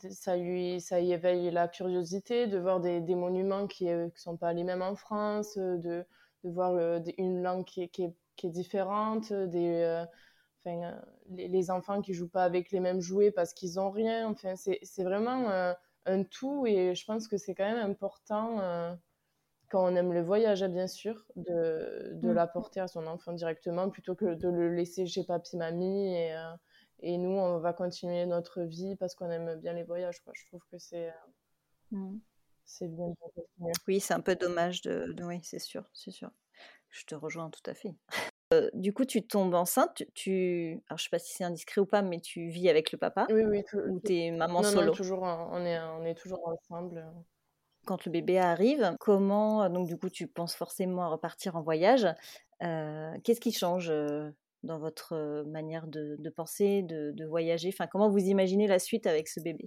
ça 0.10 0.38
lui 0.38 0.80
ça 0.82 1.00
y 1.00 1.12
éveille 1.12 1.52
la 1.52 1.68
curiosité 1.68 2.48
de 2.48 2.58
voir 2.58 2.80
des, 2.80 3.02
des 3.02 3.16
monuments 3.16 3.68
qui 3.68 3.86
ne 3.86 4.10
sont 4.16 4.38
pas 4.38 4.54
les 4.54 4.64
mêmes 4.64 4.82
en 4.82 4.96
France, 4.96 5.58
de, 5.58 6.06
de 6.44 6.50
voir 6.50 6.74
euh, 6.74 7.00
une 7.18 7.42
langue 7.42 7.66
qui 7.66 7.84
est, 7.84 7.90
qui 7.90 8.04
est, 8.04 8.14
qui 8.36 8.48
est 8.48 8.52
différente, 8.52 9.34
des, 9.34 9.82
euh, 9.82 10.06
enfin, 10.66 10.96
les, 11.30 11.48
les, 11.48 11.72
enfants 11.72 12.02
qui 12.02 12.14
jouent 12.14 12.30
pas 12.30 12.44
avec 12.44 12.72
les 12.72 12.80
mêmes 12.80 13.02
jouets 13.02 13.32
parce 13.32 13.54
qu'ils 13.54 13.80
ont 13.80 13.92
rien. 13.92 14.30
Enfin, 14.30 14.56
c'est 14.56 15.04
vraiment 15.04 15.50
euh, 15.50 15.74
un 16.06 16.24
tout 16.24 16.66
et 16.66 16.96
je 16.96 17.06
pense 17.06 17.28
que 17.28 17.38
c'est 17.38 17.56
quand 17.56 17.70
même 17.70 17.90
important 17.90 18.98
quand 19.70 19.84
on 19.86 19.96
aime 19.96 20.14
le 20.14 20.22
voyage, 20.22 20.64
bien 20.66 20.88
sûr, 20.88 21.26
de, 21.36 22.12
de 22.14 22.30
mmh. 22.30 22.34
l'apporter 22.34 22.80
à 22.80 22.88
son 22.88 23.08
enfant 23.08 23.34
directement 23.34 23.90
plutôt 23.90 24.14
que 24.14 24.36
de 24.36 24.48
le 24.48 24.74
laisser 24.74 25.08
chez 25.08 25.24
papy, 25.24 25.58
mamie 25.58 26.16
et 26.16 26.36
et 27.04 27.18
nous, 27.18 27.32
on 27.38 27.60
va 27.60 27.74
continuer 27.74 28.26
notre 28.26 28.62
vie 28.62 28.96
parce 28.96 29.14
qu'on 29.14 29.30
aime 29.30 29.60
bien 29.60 29.74
les 29.74 29.84
voyages. 29.84 30.22
Quoi. 30.22 30.32
Je 30.36 30.46
trouve 30.48 30.62
que 30.72 30.78
c'est 30.78 31.10
euh, 31.10 31.12
mmh. 31.92 32.20
c'est 32.64 32.88
bien 32.88 33.10
de 33.10 33.16
continuer. 33.16 33.72
Oui, 33.88 34.00
c'est 34.00 34.14
un 34.14 34.22
peu 34.22 34.36
dommage 34.36 34.82
de. 34.82 35.14
oui, 35.24 35.40
c'est 35.44 35.60
sûr, 35.60 35.84
c'est 35.94 36.12
sûr. 36.12 36.32
Je 36.90 37.06
te 37.06 37.14
rejoins 37.14 37.50
tout 37.50 37.70
à 37.70 37.74
fait. 37.74 37.94
Euh, 38.54 38.70
du 38.74 38.94
coup, 38.94 39.04
tu 39.04 39.26
tombes 39.28 39.54
enceinte. 39.54 40.04
Tu, 40.14 40.82
alors 40.88 40.98
je 40.98 41.04
sais 41.04 41.10
pas 41.10 41.20
si 41.20 41.34
c'est 41.34 41.44
indiscret 41.44 41.82
ou 41.82 41.86
pas, 41.86 42.02
mais 42.02 42.22
tu 42.22 42.48
vis 42.48 42.70
avec 42.70 42.92
le 42.94 42.98
papa. 42.98 43.28
Oui, 43.32 43.44
oui. 43.44 43.64
ou 43.90 44.00
t'es 44.00 44.32
maman 44.32 44.64
solo. 44.64 44.88
Non, 44.88 44.94
toujours. 44.94 45.24
On 45.24 45.66
est, 45.66 45.80
on 45.80 46.06
est 46.06 46.16
toujours 46.16 46.48
ensemble. 46.48 47.06
Quand 47.86 48.06
le 48.06 48.12
bébé 48.12 48.38
arrive, 48.40 48.96
comment 49.02 49.70
donc 49.70 49.88
du 49.88 49.98
coup 49.98 50.10
tu 50.10 50.28
penses 50.28 50.56
forcément 50.56 51.04
à 51.04 51.08
repartir 51.10 51.58
en 51.58 51.62
voyage 51.62 52.08
euh, 52.62 53.12
Qu'est-ce 53.26 53.42
qui 53.42 53.52
change 53.52 53.92
dans 54.64 54.80
votre 54.80 55.44
manière 55.48 55.88
de, 55.88 56.30
penser, 56.30 56.82
de, 56.84 57.26
voyager? 57.26 57.70
Enfin, 57.70 57.88
Comment 57.88 58.10
vous 58.10 58.20
imaginez 58.20 58.68
la 58.68 58.80
suite 58.80 59.08
avec 59.08 59.28
ce 59.28 59.40
bébé? 59.40 59.66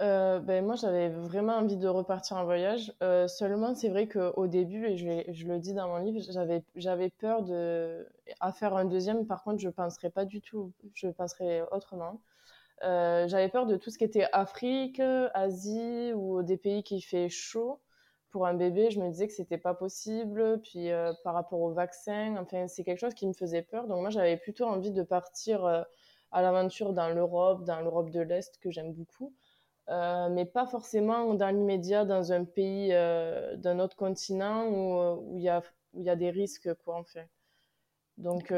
Euh, 0.00 0.40
ben, 0.40 0.64
moi, 0.64 0.76
j'avais 0.76 1.10
vraiment 1.10 1.56
envie 1.56 1.76
de 1.76 1.86
repartir 1.86 2.38
en 2.38 2.44
voyage. 2.44 2.92
Euh, 3.02 3.28
seulement, 3.28 3.74
c'est 3.74 3.90
vrai 3.90 4.08
qu'au 4.08 4.46
début, 4.46 4.86
et 4.86 4.96
je, 4.96 5.46
le 5.46 5.58
dis 5.58 5.74
dans 5.74 5.88
mon 5.88 5.98
livre, 5.98 6.24
j'avais, 6.74 7.10
peur 7.10 7.42
de 7.42 8.06
à 8.40 8.52
faire 8.52 8.74
un 8.74 8.86
deuxième. 8.86 9.26
Par 9.26 9.42
contre, 9.42 9.58
je 9.58 9.66
ne 9.66 9.72
penserais 9.72 10.10
pas 10.10 10.24
du 10.24 10.40
tout. 10.40 10.72
Je 10.94 11.08
penserais 11.08 11.62
autrement. 11.70 12.20
Euh, 12.82 13.28
j'avais 13.28 13.50
peur 13.50 13.66
de 13.66 13.76
tout 13.76 13.90
ce 13.90 13.98
qui 13.98 14.04
était 14.04 14.26
Afrique, 14.32 15.02
Asie 15.34 16.12
ou 16.14 16.42
des 16.42 16.56
pays 16.56 16.82
qui 16.82 17.02
fait 17.02 17.28
chaud 17.28 17.78
pour 18.30 18.46
un 18.46 18.54
bébé, 18.54 18.90
je 18.90 19.00
me 19.00 19.08
disais 19.08 19.26
que 19.26 19.32
c'était 19.32 19.58
pas 19.58 19.74
possible. 19.74 20.60
Puis 20.62 20.90
euh, 20.90 21.12
par 21.24 21.34
rapport 21.34 21.60
au 21.60 21.72
vaccin, 21.72 22.36
enfin, 22.38 22.66
c'est 22.68 22.84
quelque 22.84 22.98
chose 22.98 23.14
qui 23.14 23.26
me 23.26 23.32
faisait 23.32 23.62
peur. 23.62 23.86
Donc 23.86 24.00
moi, 24.00 24.10
j'avais 24.10 24.36
plutôt 24.36 24.64
envie 24.64 24.92
de 24.92 25.02
partir 25.02 25.64
euh, 25.64 25.82
à 26.32 26.42
l'aventure 26.42 26.92
dans 26.92 27.08
l'Europe, 27.08 27.64
dans 27.64 27.80
l'Europe 27.80 28.10
de 28.10 28.20
l'Est 28.20 28.58
que 28.58 28.70
j'aime 28.70 28.92
beaucoup, 28.92 29.34
euh, 29.88 30.28
mais 30.30 30.46
pas 30.46 30.66
forcément 30.66 31.34
dans 31.34 31.48
l'immédiat 31.48 32.04
dans 32.04 32.32
un 32.32 32.44
pays 32.44 32.90
d'un 32.90 33.78
autre 33.80 33.96
continent 33.96 34.68
où 34.68 35.36
il 35.36 35.42
y 35.42 35.48
a 35.48 35.62
où 35.92 36.00
il 36.00 36.06
y 36.06 36.10
a 36.10 36.16
des 36.16 36.30
risques 36.30 36.72
quoi 36.84 36.96
en 36.96 37.04
fait. 37.04 37.28
Donc 38.16 38.52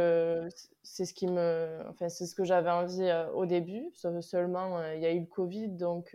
c'est 0.83 1.07
ce 1.07 1.15
qui 1.15 1.27
me, 1.29 1.79
enfin 1.89 2.09
c'est 2.09 2.27
ce 2.27 2.35
que 2.35 2.45
j'avais 2.45 2.71
envie 2.71 3.11
au 3.35 3.47
début. 3.47 3.89
Seulement 3.95 4.85
il 4.93 5.01
y 5.01 5.07
a 5.07 5.13
eu 5.13 5.21
le 5.21 5.27
Covid, 5.27 5.69
donc 5.69 6.15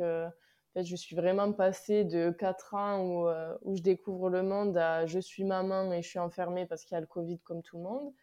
je 0.84 0.96
suis 0.96 1.16
vraiment 1.16 1.52
passée 1.54 2.04
de 2.04 2.30
4 2.32 2.74
ans 2.76 3.02
où, 3.02 3.28
euh, 3.28 3.58
où, 3.64 3.76
je 3.76 3.82
découvre 3.82 4.30
le 4.30 4.44
monde 4.44 4.78
à 4.78 5.06
je 5.06 5.20
suis 5.20 5.44
maman 5.44 5.92
et 5.92 6.02
je 6.02 6.08
suis 6.08 6.20
enfermée 6.20 6.66
parce 6.66 6.84
qu'il 6.84 6.96
y 6.96 6.98
a 6.98 7.02
le 7.02 7.08
Covid 7.08 7.40
comme 7.40 7.64
tout 7.64 7.78
le 7.78 7.84
monde. 7.84 8.14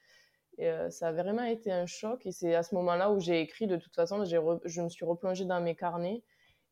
Euh, 0.60 0.88
ça 0.90 1.08
a 1.08 1.12
vraiment 1.12 1.44
été 1.44 1.72
un 1.72 1.86
choc. 1.86 2.26
Et 2.26 2.32
c'est 2.32 2.54
à 2.54 2.62
ce 2.62 2.74
moment-là 2.76 3.10
où 3.10 3.20
j'ai 3.20 3.40
écrit, 3.40 3.66
de 3.66 3.76
toute 3.76 3.94
façon, 3.94 4.24
je 4.24 4.82
me 4.82 4.88
suis 4.88 5.04
replongée 5.04 5.44
dans 5.44 5.60
mes 5.60 5.74
carnets. 5.74 6.22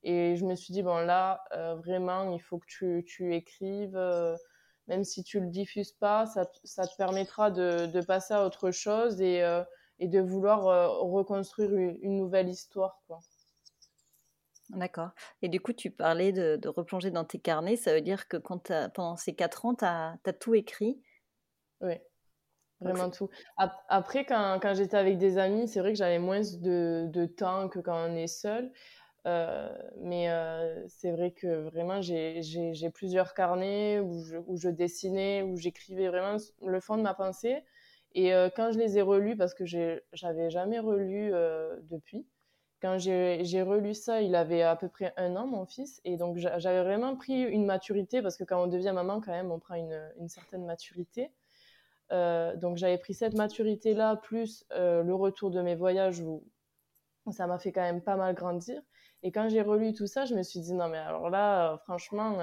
Et 0.04 0.36
je 0.36 0.44
me 0.44 0.54
suis 0.56 0.72
dit, 0.72 0.82
bon, 0.82 0.98
là, 0.98 1.42
euh, 1.52 1.74
vraiment, 1.76 2.32
il 2.32 2.40
faut 2.40 2.58
que 2.58 2.66
tu, 2.66 3.04
tu 3.06 3.34
écrives. 3.34 3.98
même 4.88 5.04
si 5.04 5.24
tu 5.24 5.40
le 5.40 5.48
diffuses 5.48 5.92
pas, 5.92 6.26
ça, 6.26 6.50
ça 6.64 6.86
te 6.86 6.96
permettra 6.96 7.50
de, 7.50 7.86
de, 7.86 8.00
passer 8.00 8.34
à 8.34 8.44
autre 8.46 8.70
chose 8.70 9.20
et, 9.20 9.42
et 9.98 10.08
de 10.08 10.20
vouloir 10.20 11.00
reconstruire 11.00 11.74
une, 11.74 11.98
une 12.02 12.16
nouvelle 12.18 12.48
histoire. 12.48 13.00
Quoi. 13.06 13.20
D'accord. 14.72 15.10
Et 15.42 15.48
du 15.48 15.60
coup, 15.60 15.74
tu 15.74 15.90
parlais 15.90 16.32
de, 16.32 16.68
replonger 16.68 17.10
dans 17.10 17.24
tes 17.24 17.38
carnets. 17.38 17.76
Ça 17.76 17.92
veut 17.92 18.00
dire 18.00 18.26
que 18.26 18.38
quand 18.38 18.72
pendant 18.94 19.16
ces 19.16 19.34
quatre 19.34 19.66
ans, 19.66 19.74
tu 19.74 19.84
as, 19.84 20.16
tout 20.40 20.54
écrit? 20.54 21.00
Oui, 21.82 21.94
vraiment 22.80 23.10
tout. 23.10 23.28
Après, 23.88 24.24
quand, 24.24 24.74
j'étais 24.74 24.96
avec 24.96 25.18
des 25.18 25.36
amis, 25.36 25.68
c'est 25.68 25.80
vrai 25.80 25.92
que 25.92 25.98
j'avais 25.98 26.18
moins 26.18 26.40
de, 26.40 27.26
temps 27.26 27.68
que 27.68 27.80
quand 27.80 28.10
on 28.10 28.16
est 28.16 28.26
seul. 28.26 28.72
Euh, 29.24 29.70
mais 30.00 30.30
euh, 30.30 30.82
c'est 30.88 31.12
vrai 31.12 31.30
que 31.30 31.68
vraiment, 31.68 32.00
j'ai 32.00 32.90
plusieurs 32.94 33.34
carnets 33.34 34.00
où 34.00 34.24
je, 34.24 34.38
où 34.46 34.56
je 34.56 34.70
dessinais, 34.70 35.42
où 35.42 35.56
j'écrivais 35.58 36.08
vraiment 36.08 36.38
le 36.64 36.80
fond 36.80 36.96
de 36.96 37.02
ma 37.02 37.14
pensée. 37.14 37.62
Et 38.14 38.30
quand 38.56 38.72
je 38.72 38.78
les 38.78 38.96
ai 38.98 39.02
relus, 39.02 39.36
parce 39.36 39.54
que 39.54 39.64
j'avais 39.66 40.50
jamais 40.50 40.78
relu 40.78 41.30
depuis, 41.90 42.26
quand 42.82 42.98
j'ai 42.98 43.62
relu 43.62 43.94
ça, 43.94 44.22
il 44.22 44.34
avait 44.34 44.62
à 44.62 44.74
peu 44.74 44.88
près 44.88 45.14
un 45.16 45.36
an, 45.36 45.46
mon 45.46 45.64
fils. 45.64 46.00
Et 46.04 46.16
donc, 46.16 46.36
j'avais 46.36 46.82
vraiment 46.82 47.14
pris 47.14 47.40
une 47.40 47.64
maturité, 47.64 48.20
parce 48.20 48.36
que 48.36 48.42
quand 48.42 48.60
on 48.60 48.66
devient 48.66 48.90
maman, 48.92 49.20
quand 49.20 49.30
même, 49.30 49.52
on 49.52 49.60
prend 49.60 49.76
une, 49.76 50.28
certaine 50.28 50.66
maturité. 50.66 51.30
Euh, 52.10 52.56
donc, 52.56 52.76
j'avais 52.76 52.98
pris 52.98 53.14
cette 53.14 53.34
maturité-là, 53.34 54.16
plus 54.16 54.64
euh, 54.72 55.04
le 55.04 55.14
retour 55.14 55.52
de 55.52 55.62
mes 55.62 55.76
voyages 55.76 56.20
où 56.20 56.42
ça 57.30 57.46
m'a 57.46 57.60
fait 57.60 57.70
quand 57.70 57.82
même 57.82 58.02
pas 58.02 58.16
mal 58.16 58.34
grandir. 58.34 58.82
Et 59.22 59.30
quand 59.30 59.48
j'ai 59.48 59.62
relu 59.62 59.94
tout 59.94 60.08
ça, 60.08 60.24
je 60.24 60.34
me 60.34 60.42
suis 60.42 60.58
dit, 60.58 60.74
non, 60.74 60.88
mais 60.88 60.98
alors 60.98 61.30
là, 61.30 61.74
euh, 61.74 61.78
franchement, 61.78 62.36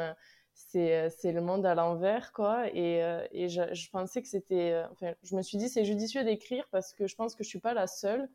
c'est 0.53 1.31
le 1.33 1.41
monde 1.41 1.65
à 1.65 1.75
l'envers, 1.75 2.31
quoi. 2.31 2.67
Et, 2.73 3.01
je, 3.49 3.73
je, 3.73 3.89
pensais 3.89 4.21
que 4.21 4.29
c'était. 4.29 4.81
Enfin, 4.93 5.13
je 5.21 5.35
me 5.35 5.41
suis 5.41 5.57
dit, 5.57 5.67
c'est 5.67 5.83
judicieux 5.83 6.23
d'écrire 6.23 6.65
parce 6.71 6.93
que 6.93 7.07
je 7.07 7.15
pense 7.17 7.35
que 7.35 7.43
je 7.43 7.49
suis 7.49 7.59
pas 7.59 7.73
la 7.73 7.87
seule. 7.87 8.29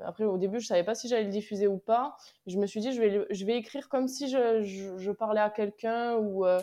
Après, 0.00 0.24
au 0.24 0.38
début, 0.38 0.60
je 0.60 0.66
savais 0.66 0.84
pas 0.84 0.94
si 0.94 1.08
j'allais 1.08 1.24
le 1.24 1.30
diffuser 1.30 1.66
ou 1.66 1.78
pas. 1.78 2.16
Je 2.46 2.58
me 2.58 2.66
suis 2.66 2.80
dit, 2.80 2.92
je 2.92 3.00
vais, 3.00 3.26
je 3.30 3.44
vais 3.44 3.56
écrire 3.56 3.88
comme 3.88 4.08
si 4.08 4.28
je, 4.28 4.62
je, 4.62 5.10
parlais 5.10 5.40
à 5.40 5.50
quelqu'un 5.50 6.16
ou, 6.16 6.46
euh, 6.46 6.60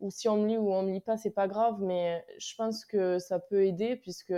ou 0.00 0.10
si 0.10 0.28
on 0.28 0.36
me 0.36 0.48
lit 0.48 0.56
ou 0.56 0.72
on 0.72 0.82
me 0.82 0.92
lit 0.92 1.00
pas, 1.00 1.16
c'est 1.16 1.30
pas 1.30 1.46
grave. 1.46 1.80
Mais 1.80 2.24
je 2.38 2.54
pense 2.56 2.84
que 2.84 3.18
ça 3.18 3.38
peut 3.38 3.64
aider 3.64 3.96
puisque 3.96 4.34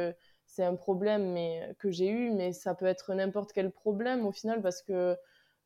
c'est 0.46 0.64
un 0.64 0.76
problème 0.76 1.36
que 1.78 1.90
j'ai 1.90 2.08
eu, 2.08 2.30
mais 2.30 2.52
ça 2.52 2.74
peut 2.74 2.86
être 2.86 3.14
n'importe 3.14 3.52
quel 3.52 3.70
problème 3.70 4.26
au 4.26 4.32
final 4.32 4.60
parce 4.62 4.82
que 4.82 5.16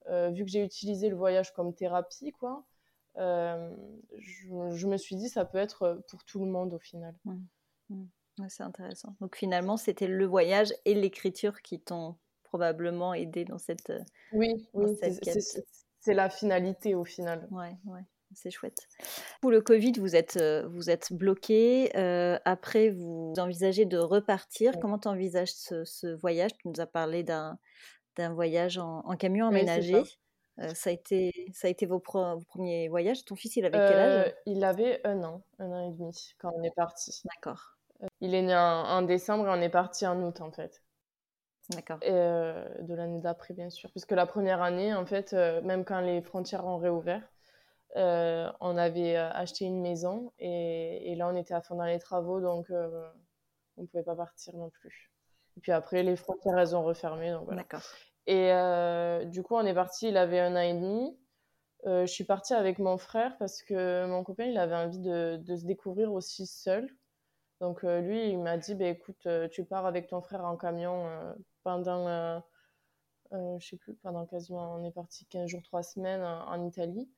euh, 0.09 0.31
vu 0.31 0.45
que 0.45 0.51
j'ai 0.51 0.65
utilisé 0.65 1.09
le 1.09 1.17
voyage 1.17 1.53
comme 1.53 1.75
thérapie, 1.75 2.33
quoi, 2.33 2.65
euh, 3.19 3.71
je, 4.17 4.87
me 4.87 4.97
suis 4.97 5.17
dit, 5.17 5.29
ça 5.29 5.45
peut 5.45 5.59
être 5.59 6.01
pour 6.09 6.25
tout 6.25 6.39
le 6.39 6.51
monde 6.51 6.73
au 6.73 6.79
final. 6.79 7.15
C'est 8.49 8.63
intéressant. 8.63 9.17
Donc 9.21 9.37
finalement, 9.37 9.77
c'était 9.77 10.07
le 10.07 10.25
voyage 10.25 10.73
et 10.85 10.95
l'écriture 10.95 11.61
qui 11.61 11.81
t'ont 11.81 12.17
probablement 12.49 13.15
aidé 13.15 13.45
dans 13.45 13.59
cette. 13.59 13.91
Euh, 13.91 14.01
oui, 14.33 14.69
c'est 16.01 16.15
la 16.15 16.31
finalité 16.31 16.95
au 16.95 17.05
final. 17.05 17.47
Ouais, 17.51 17.77
ouais. 17.87 18.01
C'est 18.35 18.51
chouette. 18.51 18.89
Pour 19.41 19.51
le 19.51 19.63
Covid, 19.63 19.93
vous 19.93 20.15
êtes, 20.15 20.37
euh, 20.37 20.69
vous 20.69 20.91
êtes 20.91 21.13
bloqué. 21.13 21.91
Euh, 21.97 22.39
après, 22.45 22.91
vous 22.91 23.33
envisagez 23.39 23.87
de 23.87 23.97
repartir. 23.97 24.75
Comment 24.81 24.99
tu 24.99 25.09
envisages 25.09 25.53
ce, 25.53 26.15
voyage? 26.15 26.53
Tu 26.59 26.69
nous 26.69 26.79
as 26.79 26.87
parlé 26.87 27.23
d'un 27.23 27.57
voyage 28.35 28.77
en, 28.77 29.03
camion 29.17 29.47
aménagé. 29.47 30.03
ça. 30.75 30.91
a 30.91 30.93
été, 30.93 31.33
ça 31.55 31.69
a 31.69 31.71
été 31.71 31.87
vos, 31.87 32.01
premiers 32.01 32.89
voyages. 32.89 33.25
Ton 33.25 33.35
fils, 33.35 33.57
il 33.57 33.65
avait 33.65 33.79
quel 33.79 33.99
âge? 33.99 34.35
Il 34.45 34.63
avait 34.63 35.01
un 35.07 35.23
an, 35.25 35.43
un 35.59 35.71
an 35.73 35.89
et 35.89 35.93
demi 35.93 36.35
quand 36.39 36.53
on 36.55 36.63
est 36.63 36.75
parti. 36.75 37.23
D'accord. 37.25 37.79
il 38.21 38.35
est 38.35 38.43
né 38.43 38.55
en, 38.55 39.01
décembre 39.03 39.47
et 39.47 39.51
on 39.51 39.63
est 39.63 39.71
parti 39.71 40.07
en 40.07 40.23
août 40.23 40.43
en 40.43 40.51
fait. 40.53 40.83
D'accord. 41.71 41.99
Euh, 42.05 42.67
de 42.81 42.95
l'année 42.95 43.21
d'après, 43.21 43.53
bien 43.53 43.69
sûr. 43.69 43.91
Puisque 43.91 44.13
la 44.13 44.27
première 44.27 44.63
année, 44.63 44.95
en 44.95 45.05
fait, 45.05 45.35
euh, 45.35 45.61
même 45.63 45.85
quand 45.85 46.01
les 46.01 46.23
frontières 46.23 46.67
ont 46.67 46.79
réouvert, 46.79 47.23
euh, 47.97 48.51
on 48.61 48.77
avait 48.77 49.17
acheté 49.17 49.67
une 49.67 49.81
maison 49.81 50.33
et, 50.39 51.15
là, 51.17 51.29
on 51.29 51.37
était 51.37 51.55
à 51.55 51.61
fond 51.61 51.77
dans 51.77 51.85
les 51.85 51.99
travaux, 51.99 52.41
donc 52.41 52.67
on 52.71 53.83
ne 53.83 53.87
pouvait 53.87 54.03
pas 54.03 54.17
partir 54.17 54.57
non 54.57 54.71
plus. 54.71 55.11
Et 55.57 55.61
puis 55.61 55.73
après, 55.73 56.03
les 56.03 56.17
frontières, 56.17 56.59
elles 56.59 56.75
ont 56.77 56.83
refermé. 56.83 57.33
Donc 57.33 57.45
voilà. 57.45 57.65
Et 58.27 59.27
du 59.27 59.43
coup, 59.43 59.55
on 59.55 59.65
est 59.65 59.75
parti, 59.75 60.09
il 60.09 60.17
avait 60.17 60.41
un 60.41 60.57
an 60.57 60.61
et 60.61 60.75
demi. 60.75 61.19
je 61.85 62.07
suis 62.07 62.25
partie 62.25 62.55
avec 62.55 62.79
mon 62.79 62.99
frère 62.99 63.37
parce 63.39 63.63
que 63.63 64.07
mon 64.07 64.23
copain, 64.23 64.45
il 64.45 64.59
avait 64.59 64.77
envie 64.77 65.01
de, 65.01 65.39
de 65.43 65.57
se 65.57 65.67
découvrir 65.67 66.13
aussi 66.13 66.47
seul. 66.47 66.89
Donc 67.61 67.83
lui, 67.83 68.29
il 68.29 68.39
m'a 68.39 68.59
dit, 68.59 68.75
bah, 68.75 68.87
écoute, 68.87 69.27
tu 69.51 69.65
pars 69.65 69.87
avec 69.87 70.09
ton 70.09 70.21
frère 70.21 70.45
en 70.45 70.57
camion 70.57 71.35
pendant, 71.63 72.09
euh, 72.09 72.39
euh, 73.33 73.59
je 73.59 73.69
sais 73.69 73.77
plus, 73.77 73.95
pendant 73.97 74.27
quasiment, 74.27 74.75
on 74.75 74.85
est 74.85 74.93
parti 74.93 75.27
15 75.27 75.49
jours, 75.49 75.63
3 75.63 75.83
semaines 75.83 76.23
en, 76.23 76.67
Italie. 76.67 77.11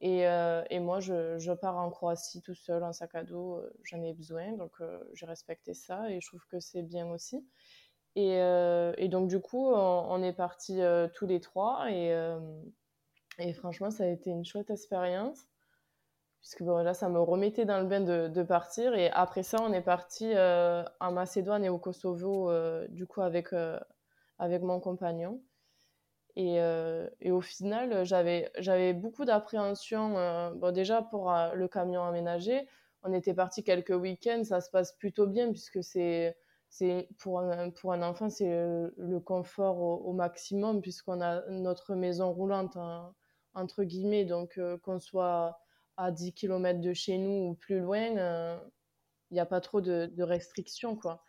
Et, 0.00 0.28
euh, 0.28 0.62
et, 0.70 0.78
moi, 0.78 1.00
je, 1.00 1.38
je, 1.38 1.52
pars 1.52 1.76
en 1.76 1.90
Croatie 1.90 2.42
tout 2.42 2.54
seul, 2.54 2.84
en 2.84 2.92
sac 2.92 3.14
à 3.14 3.24
dos, 3.24 3.60
j'en 3.82 4.02
ai 4.02 4.12
besoin, 4.12 4.52
donc 4.52 4.80
j'ai 5.12 5.26
respecté 5.26 5.74
ça 5.74 6.08
et 6.10 6.20
je 6.20 6.28
trouve 6.28 6.46
que 6.50 6.60
c'est 6.60 6.82
bien 6.82 7.10
aussi. 7.10 7.44
Et, 8.14 8.34
et, 8.98 9.08
donc, 9.08 9.28
du 9.28 9.40
coup, 9.40 9.72
on, 9.72 10.22
est 10.22 10.32
partis 10.32 10.80
tous 11.14 11.26
les 11.26 11.40
trois 11.40 11.90
et, 11.90 12.12
et, 13.38 13.52
franchement, 13.54 13.90
ça 13.90 14.04
a 14.04 14.08
été 14.08 14.30
une 14.30 14.44
chouette 14.44 14.70
expérience. 14.70 15.47
Puisque 16.40 16.62
bon, 16.62 16.78
là, 16.78 16.94
ça 16.94 17.08
me 17.08 17.20
remettait 17.20 17.64
dans 17.64 17.80
le 17.80 17.86
bain 17.86 18.00
de, 18.00 18.42
partir. 18.42 18.94
Et 18.94 19.10
après 19.10 19.42
ça, 19.42 19.58
on 19.60 19.72
est 19.72 19.82
parti 19.82 20.32
en 20.34 21.12
Macédoine 21.12 21.64
et 21.64 21.68
au 21.68 21.78
Kosovo, 21.78 22.50
du 22.88 23.06
coup, 23.06 23.22
avec, 23.22 23.48
avec 24.38 24.62
mon 24.62 24.80
compagnon. 24.80 25.42
Et, 26.38 26.60
euh, 26.60 27.08
et, 27.20 27.32
au 27.32 27.40
final, 27.40 28.04
j'avais, 28.04 28.92
beaucoup 28.94 29.24
d'appréhension. 29.24 30.16
Euh, 30.16 30.50
bon, 30.54 30.72
déjà, 30.72 31.02
pour 31.02 31.32
euh, 31.32 31.52
le 31.54 31.66
camion 31.66 32.04
aménagé, 32.04 32.68
on 33.02 33.12
était 33.12 33.34
parti 33.34 33.64
quelques 33.64 33.90
week-ends, 33.90 34.44
ça 34.44 34.60
se 34.60 34.70
passe 34.70 34.92
plutôt 34.92 35.26
bien 35.26 35.50
puisque 35.50 35.82
c'est, 35.82 36.36
pour, 37.18 37.40
un, 37.40 37.70
pour 37.70 37.92
un 37.92 38.02
enfant, 38.02 38.30
c'est 38.30 38.46
le, 38.46 39.18
confort 39.18 39.80
au, 39.80 40.12
maximum 40.12 40.80
puisqu'on 40.80 41.20
a 41.20 41.44
notre 41.50 41.96
maison 41.96 42.32
roulante, 42.32 42.78
entre 43.54 43.82
guillemets. 43.82 44.24
Donc, 44.24 44.60
qu'on 44.84 45.00
soit 45.00 45.58
à 45.98 46.10
10 46.10 46.32
km 46.32 46.80
de 46.80 46.92
chez 46.94 47.18
nous 47.18 47.50
ou 47.50 47.54
plus 47.54 47.80
loin, 47.80 48.06
il 49.30 49.34
n'y 49.34 49.40
a 49.40 49.46
pas 49.46 49.60
trop 49.60 49.80
de, 49.82 50.06
de 50.06 50.22
restrictions, 50.22 50.96
quoi. 50.96 51.22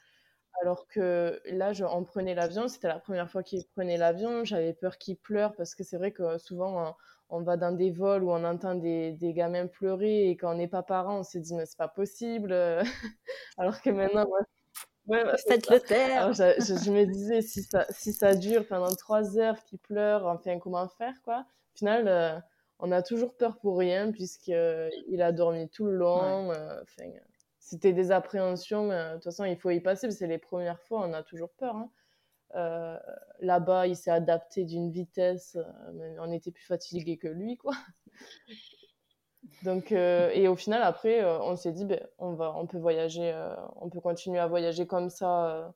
Alors 0.62 0.88
que 0.88 1.42
là, 1.46 1.74
je, 1.74 1.86
on 1.86 2.04
prenait 2.04 2.36
l'avion, 2.36 2.68
c'était 2.68 2.88
la 2.88 3.00
première 3.00 3.30
fois 3.30 3.44
qu'il 3.44 3.66
prenait 3.76 3.98
l'avion, 3.98 4.44
j'avais 4.44 4.74
peur 4.74 4.98
qu'il 4.98 5.18
pleure 5.18 5.56
parce 5.56 5.74
que 5.74 5.84
c'est 5.84 5.98
vrai 5.98 6.12
que 6.12 6.38
souvent 6.38 6.96
on, 7.30 7.42
va 7.42 7.56
dans 7.56 7.72
des 7.72 7.92
vols 7.92 8.24
où 8.24 8.32
on 8.32 8.44
entend 8.44 8.76
des, 8.76 9.14
des 9.14 9.34
gamins 9.34 9.68
pleurer 9.68 10.30
et 10.30 10.36
quand 10.36 10.52
on 10.52 10.58
n'est 10.58 10.68
pas 10.68 10.84
parent, 10.84 11.20
on 11.20 11.24
se 11.24 11.38
dit 11.38 11.56
mais 11.56 11.66
c'est 11.66 11.78
pas 11.78 11.88
possible. 11.88 12.52
alors 13.58 13.82
que 13.82 13.90
maintenant, 13.90 14.28
ouais, 15.08 15.24
faites 15.48 15.70
le 15.70 15.80
taire. 15.80 16.34
Je, 16.34 16.92
me 16.92 17.06
disais 17.06 17.42
si 17.42 17.64
ça, 17.64 17.86
si 17.90 18.12
ça 18.12 18.36
dure 18.36 18.68
pendant 18.68 18.94
trois 18.96 19.38
heures 19.38 19.64
qu'il 19.64 19.80
pleure, 19.80 20.28
enfin 20.28 20.60
comment 20.60 20.90
faire 20.90 21.16
quoi. 21.24 21.46
Au 21.76 21.78
final, 21.78 22.08
euh, 22.08 22.38
on 22.80 22.92
a 22.92 23.02
toujours 23.02 23.36
peur 23.36 23.58
pour 23.60 23.78
rien 23.78 24.12
puisqu'il 24.12 25.22
a 25.22 25.32
dormi 25.32 25.70
tout 25.70 25.86
le 25.86 25.96
long. 25.96 26.52
Euh, 26.52 26.82
c'était 27.70 27.94
des 27.94 28.12
appréhensions. 28.12 28.90
Euh, 28.90 29.12
de 29.12 29.14
toute 29.16 29.26
façon, 29.26 29.46
il 29.46 29.56
faut 29.56 29.70
y 29.70 29.80
passer, 29.80 30.10
c'est 30.10 30.26
les 30.26 30.40
premières 30.40 30.82
fois, 30.82 31.08
on 31.08 31.14
a 31.14 31.22
toujours 31.22 31.52
peur. 31.52 31.76
Hein. 31.76 31.92
Euh, 32.56 32.98
là-bas, 33.42 33.86
il 33.86 33.96
s'est 33.96 34.10
adapté 34.10 34.66
d'une 34.66 34.90
vitesse, 34.90 35.56
euh, 35.56 36.16
on 36.20 36.32
était 36.32 36.50
plus 36.52 36.66
fatigué 36.66 37.18
que 37.18 37.28
lui, 37.28 37.58
quoi. 37.58 37.74
Donc, 39.64 39.92
et 39.92 40.48
au 40.48 40.56
final, 40.56 40.82
après, 40.84 41.24
on 41.24 41.56
s'est 41.56 41.72
dit, 41.72 41.86
ben, 41.86 42.06
on 42.18 42.34
va, 42.34 42.54
on 42.58 42.66
peut 42.68 42.78
voyager, 42.78 43.34
on 43.78 43.90
peut 43.90 44.02
continuer 44.02 44.40
à 44.40 44.48
voyager 44.48 44.86
comme 44.86 45.10
ça 45.10 45.74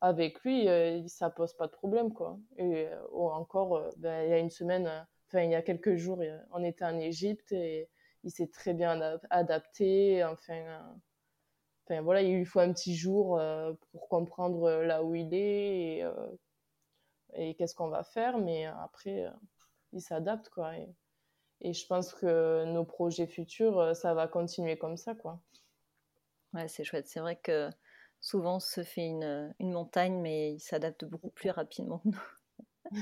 avec 0.00 0.40
lui, 0.42 0.68
ça 1.08 1.28
pose 1.28 1.52
pas 1.54 1.66
de 1.66 1.72
problème, 1.72 2.12
quoi. 2.12 2.38
Et 2.56 2.88
encore, 3.12 3.90
ben, 3.96 4.24
il 4.24 4.30
y 4.30 4.32
a 4.32 4.38
une 4.38 4.50
semaine, 4.50 4.88
enfin, 5.30 5.42
il 5.44 5.50
y 5.50 5.54
a 5.54 5.62
quelques 5.62 5.96
jours, 5.96 6.22
on 6.52 6.64
était 6.64 6.84
en 6.84 6.98
Égypte 6.98 7.52
et 7.52 7.88
il 8.24 8.30
s'est 8.30 8.48
très 8.48 8.74
bien 8.74 9.18
adapté. 9.30 10.24
Enfin, 10.24 10.80
voilà, 11.98 12.22
il 12.22 12.36
lui 12.36 12.44
faut 12.44 12.60
un 12.60 12.72
petit 12.72 12.94
jour 12.94 13.38
euh, 13.38 13.72
pour 13.90 14.08
comprendre 14.08 14.64
euh, 14.64 14.84
là 14.84 15.02
où 15.02 15.14
il 15.14 15.34
est 15.34 15.98
et, 15.98 16.04
euh, 16.04 17.54
qu'est-ce 17.58 17.74
qu'on 17.74 17.88
va 17.88 18.04
faire. 18.04 18.38
Mais 18.38 18.66
après, 18.66 19.26
il 19.92 20.00
s'adapte, 20.00 20.48
quoi. 20.50 20.72
Et, 20.76 20.94
je 21.72 21.86
pense 21.86 22.14
que 22.14 22.64
nos 22.64 22.84
projets 22.84 23.26
futurs, 23.26 23.94
ça 23.94 24.14
va 24.14 24.28
continuer 24.28 24.78
comme 24.78 24.96
ça, 24.96 25.14
quoi. 25.14 25.40
Ouais, 26.54 26.68
c'est 26.68 26.84
chouette. 26.84 27.06
C'est 27.06 27.20
vrai 27.20 27.36
que 27.36 27.68
souvent, 28.20 28.56
on 28.56 28.60
se 28.60 28.82
fait 28.82 29.06
une, 29.06 29.54
une 29.58 29.72
montagne, 29.72 30.20
mais 30.20 30.54
il 30.54 30.60
s'adapte 30.60 31.04
beaucoup 31.04 31.30
plus 31.30 31.50
rapidement. 31.50 32.02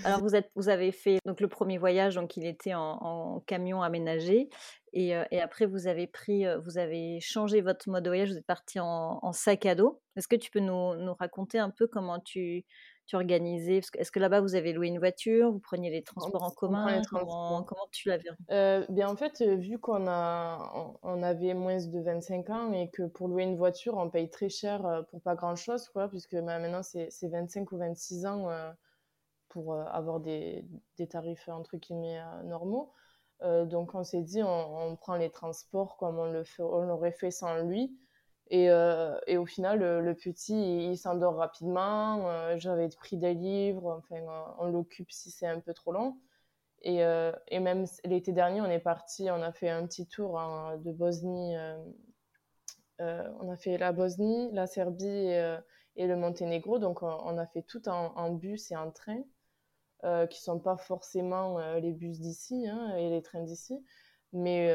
Alors 0.04 0.20
vous, 0.20 0.34
êtes, 0.34 0.50
vous 0.54 0.68
avez 0.68 0.92
fait 0.92 1.18
donc 1.24 1.40
le 1.40 1.48
premier 1.48 1.78
voyage, 1.78 2.14
donc 2.14 2.36
il 2.36 2.46
était 2.46 2.74
en, 2.74 3.42
camion 3.46 3.82
aménagé, 3.82 4.48
et, 4.92 5.16
euh, 5.16 5.24
et, 5.30 5.40
après 5.40 5.66
vous 5.66 5.86
avez 5.86 6.06
pris, 6.06 6.46
euh, 6.46 6.58
vous 6.58 6.78
avez 6.78 7.20
changé 7.20 7.60
votre 7.60 7.88
mode 7.88 8.04
de 8.04 8.10
voyage, 8.10 8.30
vous 8.30 8.38
êtes 8.38 8.46
parti 8.46 8.80
en, 8.80 9.32
sac 9.32 9.66
à 9.66 9.74
dos. 9.74 10.00
Est-ce 10.16 10.28
que 10.28 10.36
tu 10.36 10.50
peux 10.50 10.60
nous, 10.60 10.94
nous, 10.96 11.14
raconter 11.14 11.58
un 11.58 11.70
peu 11.70 11.86
comment 11.86 12.18
tu, 12.20 12.64
tu 13.06 13.16
organisais? 13.16 13.80
Est-ce 13.94 14.10
que 14.10 14.18
là-bas 14.18 14.40
vous 14.40 14.54
avez 14.54 14.72
loué 14.72 14.88
une 14.88 14.98
voiture, 14.98 15.52
vous 15.52 15.60
preniez 15.60 15.90
les 15.90 16.02
transports 16.02 16.42
en 16.42 16.50
commun? 16.50 17.00
comment, 17.10 17.62
comment, 17.62 17.86
tu 17.92 18.08
l'avais 18.08 18.28
euh, 18.50 18.84
Bien 18.88 19.08
en 19.08 19.16
fait, 19.16 19.42
vu 19.42 19.78
qu'on 19.78 20.06
a, 20.06 20.98
on 21.02 21.22
avait 21.22 21.54
moins 21.54 21.78
de 21.78 22.00
25 22.00 22.50
ans 22.50 22.72
et 22.72 22.90
que 22.90 23.02
pour 23.04 23.28
louer 23.28 23.44
une 23.44 23.56
voiture 23.56 23.96
on 23.96 24.10
paye 24.10 24.28
très 24.28 24.48
cher 24.48 25.04
pour 25.10 25.22
pas 25.22 25.34
grand-chose, 25.34 25.88
quoi, 25.88 26.08
puisque 26.08 26.36
bah, 26.36 26.58
maintenant 26.58 26.82
c'est 26.82 27.08
25 27.22 27.72
ou 27.72 27.78
26 27.78 28.26
ans 28.26 28.48
pour 29.48 29.74
euh, 29.74 29.84
avoir 29.90 30.20
des, 30.20 30.64
des, 30.96 31.06
tarifs 31.06 31.48
entre 31.48 31.76
guillemets 31.76 32.20
euh, 32.20 32.42
normaux. 32.44 32.92
Euh, 33.42 33.64
donc 33.64 33.94
on 33.94 34.02
s'est 34.02 34.22
dit 34.22 34.42
on, 34.42 34.96
prend 34.96 35.16
les 35.16 35.30
transports 35.30 35.96
comme 35.96 36.18
on 36.18 36.82
l'aurait 36.82 37.12
fait 37.12 37.30
sans 37.30 37.62
lui. 37.62 37.96
Et, 38.50 38.68
et 39.26 39.36
au 39.36 39.44
final, 39.44 39.78
le, 39.78 40.14
petit, 40.14 40.88
il, 40.88 40.96
s'endort 40.96 41.34
rapidement. 41.34 42.56
J'avais 42.56 42.88
pris 42.88 43.18
des 43.18 43.34
livres, 43.34 43.98
enfin, 43.98 44.24
on 44.58 44.68
l'occupe 44.70 45.10
si 45.12 45.30
c'est 45.30 45.46
un 45.46 45.60
peu 45.60 45.74
trop 45.74 45.92
long. 45.92 46.18
Et, 46.80 47.00
et 47.48 47.60
même 47.60 47.84
l'été 48.06 48.32
dernier, 48.32 48.62
on 48.62 48.70
est 48.70 48.78
parti, 48.78 49.30
on 49.30 49.42
a 49.42 49.52
fait 49.52 49.68
un 49.68 49.86
petit 49.86 50.06
tour 50.06 50.40
de 50.78 50.92
Bosnie. 50.92 51.56
on 52.98 53.50
a 53.50 53.56
fait 53.58 53.76
la 53.76 53.92
Bosnie, 53.92 54.50
la 54.52 54.66
Serbie 54.66 55.06
et, 55.06 55.58
et 55.98 56.06
le 56.06 56.16
Monténégro. 56.16 56.78
Donc, 56.78 57.02
on, 57.02 57.36
a 57.36 57.46
fait 57.46 57.62
tout 57.62 57.86
en, 57.88 58.30
bus 58.30 58.70
et 58.70 58.76
en 58.76 58.90
train, 58.90 59.20
euh, 60.04 60.26
qui 60.26 60.40
sont 60.40 60.60
pas 60.60 60.76
forcément 60.76 61.58
les 61.76 61.92
bus 61.92 62.20
d'ici 62.20 62.68
hein, 62.68 62.96
et 62.96 63.10
les 63.10 63.22
trains 63.22 63.42
d'ici. 63.42 63.84
Mais 64.32 64.70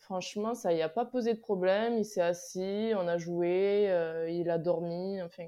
franchement, 0.00 0.54
ça 0.54 0.74
n'y 0.74 0.82
a 0.82 0.88
pas 0.88 1.04
posé 1.04 1.34
de 1.34 1.40
problème. 1.40 1.98
Il 1.98 2.04
s'est 2.04 2.20
assis, 2.20 2.92
on 2.96 3.06
a 3.06 3.18
joué, 3.18 3.84
il 4.28 4.50
a 4.50 4.58
dormi. 4.58 5.22
Enfin, 5.22 5.46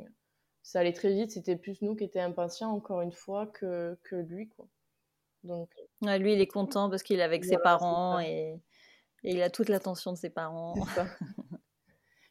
ça 0.62 0.80
allait 0.80 0.92
très 0.92 1.12
vite. 1.12 1.32
C'était 1.32 1.56
plus 1.56 1.82
nous 1.82 1.96
qui 1.96 2.04
étions 2.04 2.22
impatients, 2.22 2.70
encore 2.70 3.00
une 3.00 3.12
fois, 3.12 3.46
que, 3.48 3.98
que 4.04 4.16
lui. 4.16 4.48
Quoi. 4.48 4.66
Donc, 5.44 5.70
lui, 6.00 6.34
il 6.34 6.40
est 6.40 6.46
content 6.46 6.88
parce 6.88 7.02
qu'il 7.02 7.18
est 7.18 7.24
avec 7.24 7.44
ses 7.44 7.58
parents 7.58 8.20
et, 8.20 8.60
et, 9.24 9.32
il 9.32 9.42
a 9.42 9.50
toute 9.50 9.68
l'attention 9.68 10.12
de 10.12 10.16
ses 10.16 10.30
parents. 10.30 10.74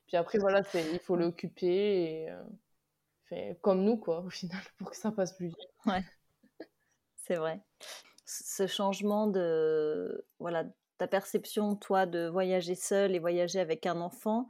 Puis 0.07 0.17
après, 0.17 0.37
voilà, 0.39 0.61
il 0.73 0.99
faut 0.99 1.15
l'occuper. 1.15 2.25
Et, 3.31 3.55
comme 3.61 3.83
nous, 3.83 3.97
quoi, 3.97 4.21
au 4.21 4.29
final, 4.29 4.61
pour 4.77 4.91
que 4.91 4.97
ça 4.97 5.11
passe 5.11 5.33
plus 5.33 5.47
vite. 5.47 5.57
Ouais, 5.85 6.03
c'est 7.31 7.37
vrai. 7.37 7.61
Ce 8.25 8.67
changement 8.67 9.25
de, 9.25 10.25
voilà, 10.39 10.65
ta 10.97 11.07
perception, 11.07 11.77
toi, 11.77 12.05
de 12.05 12.27
voyager 12.27 12.75
seul 12.75 13.15
et 13.15 13.19
voyager 13.19 13.61
avec 13.61 13.85
un 13.85 14.01
enfant, 14.01 14.49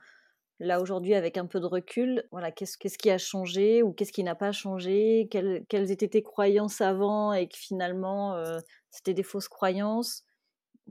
là 0.60 0.82
aujourd'hui 0.82 1.14
avec 1.14 1.38
un 1.38 1.46
peu 1.46 1.60
de 1.60 1.68
recul, 1.68 2.24
voilà, 2.32 2.52
qu'est-ce, 2.52 2.80
qu'est-ce 2.80 2.98
qui 2.98 3.12
a 3.12 3.20
changé 3.20 3.84
ou 3.84 3.94
qu'est-ce 3.94 4.12
qui 4.12 4.24
n'a 4.24 4.34
pas 4.34 4.52
changé? 4.52 5.28
Quelles, 5.30 5.92
étaient 5.92 6.08
tes 6.08 6.24
croyances 6.24 6.82
avant 6.82 7.34
et 7.34 7.48
que 7.48 7.56
finalement 7.56 8.34
euh, 8.34 8.58
c'était 8.90 9.14
des 9.14 9.24
fausses 9.24 9.48
croyances? 9.48 10.24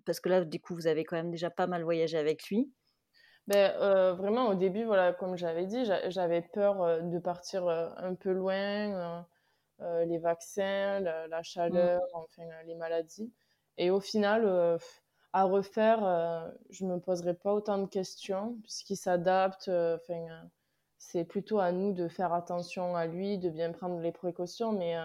Parce 0.06 0.20
que 0.20 0.28
là, 0.28 0.44
du 0.44 0.60
coup, 0.60 0.76
vous 0.76 0.86
avez 0.86 1.02
quand 1.02 1.16
même 1.16 1.32
déjà 1.32 1.50
pas 1.50 1.66
mal 1.66 1.82
voyagé 1.82 2.18
avec 2.18 2.48
lui. 2.50 2.70
Ben, 3.48 3.72
euh, 3.80 4.14
vraiment, 4.14 4.46
au 4.46 4.54
début, 4.54 4.84
voilà, 4.84 5.12
comme 5.12 5.36
j'avais 5.36 5.66
dit, 5.66 5.84
j'avais 6.06 6.42
peur 6.42 6.82
euh, 6.82 7.00
de 7.00 7.18
partir 7.18 7.66
un 7.66 8.14
peu 8.14 8.30
loin, 8.30 9.26
les 10.06 10.18
vaccins, 10.18 11.00
la, 11.00 11.42
chaleur, 11.42 12.00
mmh. 12.00 12.16
enfin, 12.16 12.42
les 12.66 12.74
maladies. 12.74 13.32
Et 13.78 13.90
au 13.90 14.00
final, 14.00 14.78
à 15.32 15.44
refaire, 15.44 16.52
je 16.70 16.84
ne 16.84 16.94
me 16.94 17.00
poserai 17.00 17.34
pas 17.34 17.52
autant 17.54 17.78
de 17.78 17.86
questions, 17.86 18.56
puisqu'il 18.62 18.96
s'adapte. 18.96 19.68
Enfin, 19.68 20.26
c'est 20.98 21.24
plutôt 21.24 21.58
à 21.58 21.72
nous 21.72 21.92
de 21.92 22.08
faire 22.08 22.32
attention 22.34 22.94
à 22.94 23.06
lui, 23.06 23.38
de 23.38 23.48
bien 23.48 23.72
prendre 23.72 23.98
les 24.00 24.12
précautions, 24.12 24.72
mais 24.72 24.96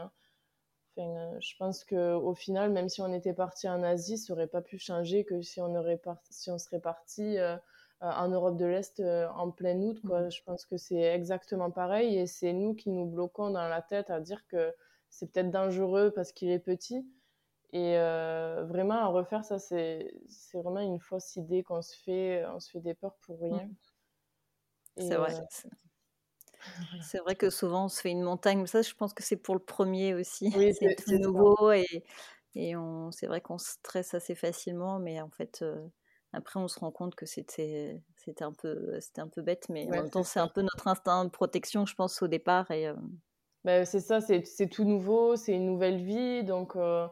enfin, 0.97 1.39
je 1.39 1.55
pense 1.57 1.83
qu'au 1.83 2.33
final, 2.33 2.71
même 2.71 2.89
si 2.89 3.01
on 3.01 3.13
était 3.13 3.33
parti 3.33 3.67
en 3.69 3.83
Asie, 3.83 4.17
ça 4.17 4.33
n'aurait 4.33 4.47
pas 4.47 4.61
pu 4.61 4.77
changer 4.77 5.23
que 5.25 5.41
si 5.41 5.61
on, 5.61 5.73
aurait 5.75 6.01
si 6.29 6.51
on 6.51 6.57
serait 6.57 6.79
parti 6.79 7.37
euh, 7.37 7.57
en 8.13 8.27
Europe 8.29 8.57
de 8.57 8.65
l'Est 8.65 8.99
euh, 8.99 9.27
en 9.29 9.51
plein 9.51 9.77
août. 9.81 9.99
Quoi. 10.05 10.21
Mmh. 10.21 10.31
Je 10.31 10.43
pense 10.43 10.65
que 10.65 10.77
c'est 10.77 11.01
exactement 11.01 11.71
pareil 11.71 12.17
et 12.17 12.27
c'est 12.27 12.53
nous 12.53 12.73
qui 12.73 12.89
nous 12.89 13.05
bloquons 13.05 13.49
dans 13.49 13.67
la 13.67 13.81
tête 13.81 14.09
à 14.09 14.19
dire 14.19 14.45
que 14.47 14.73
c'est 15.09 15.31
peut-être 15.31 15.51
dangereux 15.51 16.11
parce 16.13 16.31
qu'il 16.31 16.49
est 16.49 16.59
petit. 16.59 17.07
Et 17.71 17.97
euh, 17.97 18.63
vraiment, 18.65 18.95
à 18.95 19.07
refaire 19.07 19.43
ça, 19.43 19.59
c'est 19.59 20.11
vraiment 20.53 20.79
une 20.79 20.99
fausse 20.99 21.35
idée 21.35 21.63
qu'on 21.63 21.81
se 21.81 21.95
fait. 22.03 22.45
On 22.47 22.59
se 22.59 22.71
fait 22.71 22.79
des 22.79 22.93
peurs 22.93 23.15
pour 23.25 23.39
rien. 23.41 23.65
Mmh. 24.97 25.01
C'est 25.01 25.15
vrai. 25.15 25.33
C'est 27.01 27.19
vrai 27.19 27.35
que 27.35 27.49
souvent 27.49 27.85
on 27.85 27.89
se 27.89 28.01
fait 28.01 28.09
une 28.09 28.23
montagne, 28.23 28.59
mais 28.59 28.67
ça, 28.67 28.81
je 28.81 28.93
pense 28.93 29.13
que 29.13 29.23
c'est 29.23 29.35
pour 29.35 29.55
le 29.55 29.59
premier 29.59 30.15
aussi. 30.15 30.51
Oui, 30.55 30.73
c'est 30.79 30.95
tout 30.95 31.17
nouveau 31.17 31.71
et, 31.71 32.03
et 32.55 32.73
c'est 33.11 33.27
vrai 33.27 33.41
qu'on 33.41 33.57
stresse 33.57 34.13
assez 34.13 34.33
facilement, 34.33 34.97
mais 34.97 35.21
en 35.21 35.29
fait, 35.29 35.63
après, 36.35 36.59
on 36.59 36.67
se 36.67 36.79
rend 36.79 36.91
compte 36.91 37.15
que 37.15 37.25
c'était 37.25 38.01
c'était 38.17 38.43
un 38.43 38.53
peu 38.53 38.99
c'était 38.99 39.21
un 39.21 39.27
peu 39.27 39.41
bête, 39.41 39.67
mais 39.69 39.87
en 39.87 39.91
même 39.91 40.09
temps, 40.09 40.23
c'est 40.23 40.39
un 40.39 40.47
peu 40.47 40.61
notre 40.61 40.87
instinct 40.87 41.25
de 41.25 41.29
protection, 41.29 41.85
je 41.85 41.95
pense, 41.95 42.21
au 42.21 42.27
départ. 42.27 42.69
Et 42.71 42.87
euh 42.87 42.95
bah, 43.63 43.83
c'est 43.83 43.99
ça, 43.99 44.21
c'est 44.21 44.69
tout 44.69 44.83
nouveau, 44.83 45.35
c'est 45.35 45.53
une 45.53 45.65
nouvelle 45.65 45.97
vie, 45.97 46.43
donc 46.43 46.75
euh, 46.75 47.07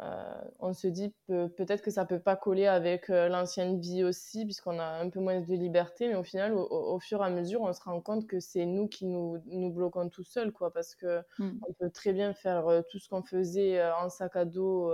euh, 0.00 0.40
on 0.58 0.72
se 0.72 0.86
dit 0.86 1.12
peut-être 1.26 1.82
que 1.82 1.90
ça 1.90 2.06
peut 2.06 2.20
pas 2.20 2.36
coller 2.36 2.66
avec 2.66 3.08
l'ancienne 3.08 3.78
vie 3.78 4.02
aussi, 4.02 4.46
puisqu'on 4.46 4.78
a 4.78 4.86
un 4.86 5.10
peu 5.10 5.20
moins 5.20 5.42
de 5.42 5.54
liberté, 5.54 6.08
mais 6.08 6.14
au 6.14 6.22
final, 6.22 6.54
au, 6.54 6.98
fur 7.00 7.20
et 7.22 7.26
à 7.26 7.28
mesure, 7.28 7.60
on 7.60 7.72
se 7.74 7.82
rend 7.82 8.00
compte 8.00 8.26
que 8.26 8.40
c'est 8.40 8.64
nous 8.64 8.88
qui 8.88 9.04
nous, 9.04 9.36
nous 9.44 9.70
bloquons 9.70 10.08
tout 10.08 10.24
seuls, 10.24 10.52
quoi, 10.52 10.72
parce 10.72 10.94
que 10.94 11.20
mmh. 11.38 11.50
on 11.68 11.72
peut 11.74 11.90
très 11.90 12.14
bien 12.14 12.32
faire 12.32 12.64
tout 12.90 12.98
ce 12.98 13.10
qu'on 13.10 13.22
faisait 13.22 13.84
en 13.92 14.08
sac 14.08 14.36
à 14.36 14.46
dos 14.46 14.90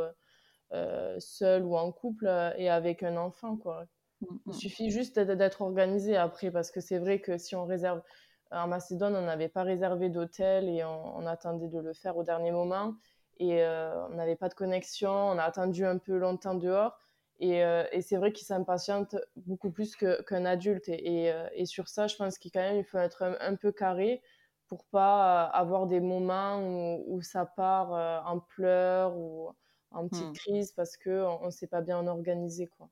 seul 1.19 1.65
ou 1.65 1.77
en 1.77 1.93
couple 1.93 2.27
euh, 2.27 2.53
et 2.57 2.69
avec 2.69 3.03
un 3.03 3.17
enfant. 3.17 3.57
Quoi. 3.57 3.87
Mm, 4.21 4.27
Il 4.47 4.51
mm. 4.51 4.55
suffit 4.55 4.91
juste 4.91 5.19
d'être 5.19 5.63
organisé 5.63 6.17
après, 6.17 6.51
parce 6.51 6.71
que 6.71 6.81
c'est 6.81 6.99
vrai 6.99 7.21
que 7.21 7.39
si 7.39 7.55
on 7.57 7.65
réserve 7.65 8.03
en 8.51 8.67
Macédoine, 8.67 9.15
on 9.15 9.23
n'avait 9.23 9.49
pas 9.49 9.63
réservé 9.63 10.09
d'hôtel 10.09 10.69
et 10.69 10.83
on, 10.85 11.25
attendait 11.27 11.69
de 11.69 11.79
le 11.79 11.93
faire 11.93 12.17
au 12.17 12.25
dernier 12.25 12.51
moment. 12.51 12.95
Et 13.39 13.63
euh, 13.63 14.07
on 14.09 14.15
n'avait 14.15 14.37
pas 14.37 14.49
de 14.49 14.55
connexion, 14.55 15.11
on 15.11 15.39
a 15.39 15.45
attendu 15.45 15.85
un 15.85 15.99
peu 15.99 16.19
longtemps 16.19 16.57
dehors. 16.57 16.99
Et, 17.39 17.61
et 17.93 18.03
c'est 18.03 18.17
vrai 18.17 18.33
qu'il 18.33 18.47
s'impatiente 18.47 19.17
beaucoup 19.37 19.71
plus 19.71 19.97
qu'un 19.97 20.45
adulte. 20.45 20.89
Et, 20.89 21.33
et, 21.55 21.65
sur 21.65 21.89
ça, 21.89 22.07
je 22.07 22.17
pense 22.17 22.37
qu'il 22.37 22.51
quand 22.51 22.61
même 22.61 22.77
il 22.77 22.85
faut 22.85 22.99
être 22.99 23.23
un, 23.41 23.55
peu 23.55 23.73
carré 23.73 24.21
pour 24.67 24.85
pas 24.87 25.45
avoir 25.45 25.87
des 25.87 26.01
moments 26.01 26.61
où, 26.61 27.05
où 27.07 27.23
ça 27.23 27.47
part 27.47 27.93
en 28.27 28.41
pleurs 28.41 29.17
ou 29.17 29.55
en 29.91 30.09
petite 30.09 30.29
mmh. 30.29 30.33
crise 30.33 30.73
parce 30.73 30.97
qu'on 30.97 31.47
ne 31.47 31.51
s'est 31.51 31.67
pas 31.67 31.81
bien 31.81 32.07
organisé. 32.07 32.67
Quoi. 32.67 32.89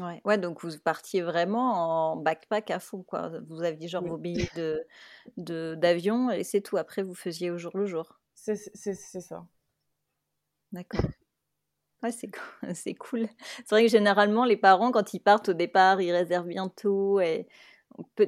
Ouais. 0.00 0.20
ouais, 0.24 0.38
donc 0.38 0.62
vous 0.62 0.78
partiez 0.78 1.22
vraiment 1.22 2.12
en 2.12 2.16
backpack 2.16 2.70
à 2.70 2.78
fond. 2.78 3.02
Quoi. 3.02 3.32
Vous 3.48 3.62
aviez 3.62 3.88
genre 3.88 4.04
vos 4.04 4.18
billets 4.18 4.50
de, 5.36 5.74
d'avion 5.74 6.30
et 6.30 6.44
c'est 6.44 6.60
tout. 6.60 6.76
Après, 6.76 7.02
vous 7.02 7.14
faisiez 7.14 7.50
au 7.50 7.58
jour 7.58 7.76
le 7.76 7.86
jour. 7.86 8.20
C'est, 8.34 8.56
ça. 8.56 9.46
D'accord. 10.72 11.00
Ouais, 12.00 12.12
c'est, 12.12 12.30
c'est 12.74 12.94
cool. 12.94 13.26
C'est 13.56 13.70
vrai 13.70 13.82
que 13.82 13.90
généralement, 13.90 14.44
les 14.44 14.56
parents, 14.56 14.92
quand 14.92 15.14
ils 15.14 15.18
partent 15.18 15.48
au 15.48 15.52
départ, 15.52 16.00
ils 16.00 16.12
réservent 16.12 16.46
bien 16.46 16.68
tout. 16.68 17.18
Et 17.18 17.48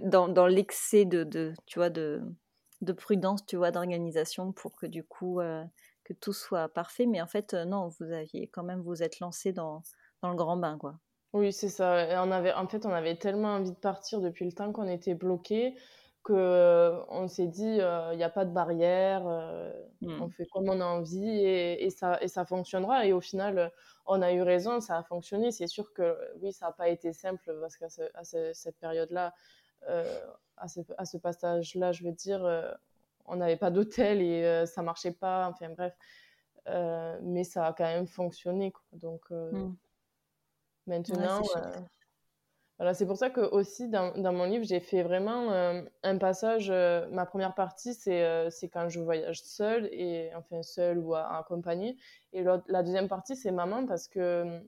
dans, 0.02 0.26
dans 0.26 0.48
l'excès 0.48 1.04
de, 1.04 1.22
de, 1.22 1.54
tu 1.66 1.78
vois, 1.78 1.88
de, 1.88 2.20
de 2.80 2.92
prudence, 2.92 3.46
tu 3.46 3.56
vois, 3.56 3.70
d'organisation 3.70 4.50
pour 4.50 4.74
que 4.74 4.86
du 4.86 5.04
coup, 5.04 5.38
euh, 5.38 5.62
que 6.12 6.20
tout 6.20 6.32
soit 6.32 6.68
parfait, 6.68 7.06
mais 7.06 7.20
en 7.20 7.26
fait, 7.26 7.54
euh, 7.54 7.64
non, 7.64 7.88
vous 7.88 8.10
aviez 8.12 8.48
quand 8.48 8.64
même, 8.64 8.80
vous 8.80 9.02
êtes 9.02 9.20
lancé 9.20 9.52
dans, 9.52 9.82
dans 10.22 10.30
le 10.30 10.36
grand 10.36 10.56
bain, 10.56 10.76
quoi. 10.78 10.98
Oui, 11.32 11.52
c'est 11.52 11.68
ça. 11.68 12.10
Et 12.10 12.18
on 12.18 12.32
avait, 12.32 12.52
en 12.52 12.66
fait, 12.66 12.84
on 12.84 12.90
avait 12.92 13.16
tellement 13.16 13.54
envie 13.54 13.70
de 13.70 13.76
partir 13.76 14.20
depuis 14.20 14.44
le 14.44 14.52
temps 14.52 14.72
qu'on 14.72 14.88
était 14.88 15.14
bloqué 15.14 15.76
que 16.22 16.34
euh, 16.34 17.00
on 17.08 17.28
s'est 17.28 17.46
dit, 17.46 17.76
il 17.76 17.80
euh, 17.80 18.14
n'y 18.14 18.24
a 18.24 18.28
pas 18.28 18.44
de 18.44 18.52
barrière, 18.52 19.22
mmh. 20.02 20.20
on 20.20 20.28
fait 20.28 20.44
comme 20.52 20.68
on 20.68 20.80
a 20.80 20.84
envie 20.84 21.30
et, 21.30 21.84
et, 21.84 21.90
ça, 21.90 22.18
et 22.20 22.28
ça 22.28 22.44
fonctionnera. 22.44 23.06
Et 23.06 23.12
au 23.12 23.20
final, 23.20 23.72
on 24.04 24.20
a 24.20 24.32
eu 24.32 24.42
raison, 24.42 24.80
ça 24.80 24.98
a 24.98 25.02
fonctionné. 25.04 25.52
C'est 25.52 25.68
sûr 25.68 25.92
que 25.94 26.18
oui, 26.42 26.52
ça 26.52 26.66
n'a 26.66 26.72
pas 26.72 26.88
été 26.88 27.12
simple 27.12 27.56
parce 27.60 27.76
qu'à 27.76 27.88
cette 28.52 28.78
période-là, 28.80 29.32
à 30.56 30.68
ce, 30.68 30.80
à 30.98 31.04
ce 31.06 31.16
passage-là, 31.16 31.92
je 31.92 32.04
veux 32.04 32.12
dire, 32.12 32.42
on 33.26 33.36
n'avait 33.36 33.56
pas 33.56 33.70
d'hôtel 33.70 34.20
et 34.20 34.44
euh, 34.44 34.66
ça 34.66 34.82
marchait 34.82 35.12
pas. 35.12 35.48
Enfin 35.48 35.70
bref, 35.70 35.96
euh, 36.68 37.18
mais 37.22 37.44
ça 37.44 37.66
a 37.66 37.72
quand 37.72 37.84
même 37.84 38.06
fonctionné. 38.06 38.72
Donc 38.92 39.22
euh, 39.30 39.52
mmh. 39.52 39.76
maintenant, 40.86 41.42
voilà, 42.78 42.94
c'est 42.94 43.06
pour 43.06 43.18
ça 43.18 43.28
que 43.28 43.42
aussi 43.42 43.88
dans, 43.88 44.14
mon 44.16 44.44
livre, 44.44 44.64
j'ai 44.64 44.80
fait 44.80 45.02
vraiment 45.02 45.50
un 46.02 46.16
passage. 46.16 46.70
ma 47.10 47.26
première 47.26 47.54
partie, 47.54 47.92
c'est 47.92 48.50
c'est 48.50 48.70
quand 48.70 48.88
je 48.88 49.00
voyage 49.00 49.42
seule 49.42 49.86
et 49.92 50.30
enfin 50.34 50.62
seule 50.62 50.98
ou 50.98 51.14
accompagnée. 51.14 51.98
Et 52.32 52.42
la 52.42 52.82
deuxième 52.82 53.08
partie, 53.08 53.36
c'est 53.36 53.50
maman 53.50 53.84
parce 53.84 54.08
que 54.08 54.62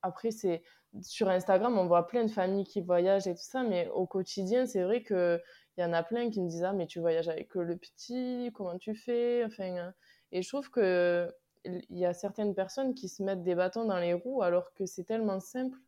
après 0.00 0.30
c'est 0.30 0.62
sur 1.00 1.28
Instagram, 1.28 1.78
on 1.78 1.86
voit 1.86 2.06
plein 2.06 2.24
de 2.24 2.30
familles 2.30 2.64
qui 2.64 2.80
voyagent 2.80 3.26
et 3.26 3.34
tout 3.34 3.42
ça, 3.42 3.62
mais 3.62 3.88
au 3.88 4.06
quotidien, 4.06 4.66
c'est 4.66 4.82
vrai 4.82 5.02
que 5.02 5.40
il 5.76 5.82
y 5.82 5.84
en 5.84 5.92
a 5.92 6.02
plein 6.02 6.30
qui 6.30 6.40
me 6.40 6.48
disent 6.48 6.64
ah 6.64 6.72
mais 6.72 6.86
tu 6.86 7.00
voyages 7.00 7.28
avec 7.28 7.54
le 7.54 7.76
petit 7.76 8.50
comment 8.54 8.78
tu 8.78 8.94
fais? 8.94 9.44
Enfin 9.44 9.76
euh, 9.76 9.90
et 10.32 10.42
je 10.42 10.48
trouve 10.48 10.70
que 10.70 11.32
il 11.64 11.98
y 11.98 12.04
a 12.04 12.12
certaines 12.12 12.54
personnes 12.54 12.94
qui 12.94 13.08
se 13.08 13.22
mettent 13.22 13.44
des 13.44 13.54
bâtons 13.54 13.84
dans 13.84 13.98
les 13.98 14.14
roues 14.14 14.42
alors 14.42 14.74
que 14.74 14.84
c'est 14.84 15.04
tellement 15.04 15.40
simple. 15.40 15.78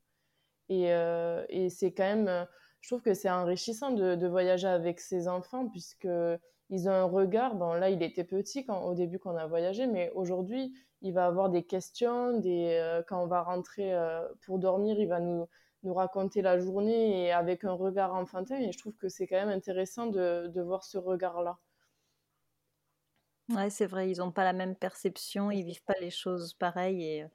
Et, 0.68 0.92
euh, 0.94 1.44
et 1.48 1.68
c'est 1.68 1.92
quand 1.92 2.04
même 2.04 2.28
euh, 2.28 2.44
je 2.80 2.88
trouve 2.88 3.02
que 3.02 3.14
c'est 3.14 3.30
enrichissant 3.30 3.90
de, 3.90 4.14
de, 4.14 4.26
voyager 4.26 4.68
avec 4.68 5.00
ses 5.00 5.26
enfants 5.28 5.68
puisque 5.68 6.08
ils 6.70 6.88
ont 6.88 6.92
un 6.92 7.04
regard. 7.04 7.54
Bon 7.54 7.74
là 7.74 7.90
il 7.90 8.02
était 8.02 8.24
petit 8.24 8.64
quand 8.64 8.82
au 8.84 8.94
début 8.94 9.18
qu'on 9.18 9.36
a 9.36 9.46
voyagé 9.46 9.86
mais 9.86 10.10
aujourd'hui 10.14 10.72
il 11.04 11.12
va 11.12 11.26
avoir 11.26 11.50
des 11.50 11.62
questions, 11.62 12.38
des, 12.40 13.02
quand 13.06 13.22
on 13.22 13.26
va 13.26 13.42
rentrer 13.42 13.94
pour 14.44 14.58
dormir, 14.58 14.98
il 14.98 15.06
va 15.06 15.20
nous, 15.20 15.46
nous 15.82 15.94
raconter 15.94 16.42
la 16.42 16.58
journée 16.58 17.26
et 17.26 17.30
avec 17.30 17.62
un 17.62 17.72
regard 17.72 18.14
enfantin. 18.14 18.56
Et 18.56 18.72
je 18.72 18.78
trouve 18.78 18.96
que 18.96 19.08
c'est 19.08 19.26
quand 19.26 19.36
même 19.36 19.50
intéressant 19.50 20.06
de, 20.06 20.48
de 20.48 20.62
voir 20.62 20.82
ce 20.82 20.98
regard-là. 20.98 21.58
Ouais, 23.50 23.68
c'est 23.68 23.84
vrai, 23.84 24.10
ils 24.10 24.18
n'ont 24.18 24.32
pas 24.32 24.44
la 24.44 24.54
même 24.54 24.74
perception, 24.74 25.50
ils 25.50 25.64
vivent 25.64 25.84
pas 25.84 25.94
les 26.00 26.10
choses 26.10 26.54
pareilles 26.54 27.04
et, 27.04 27.26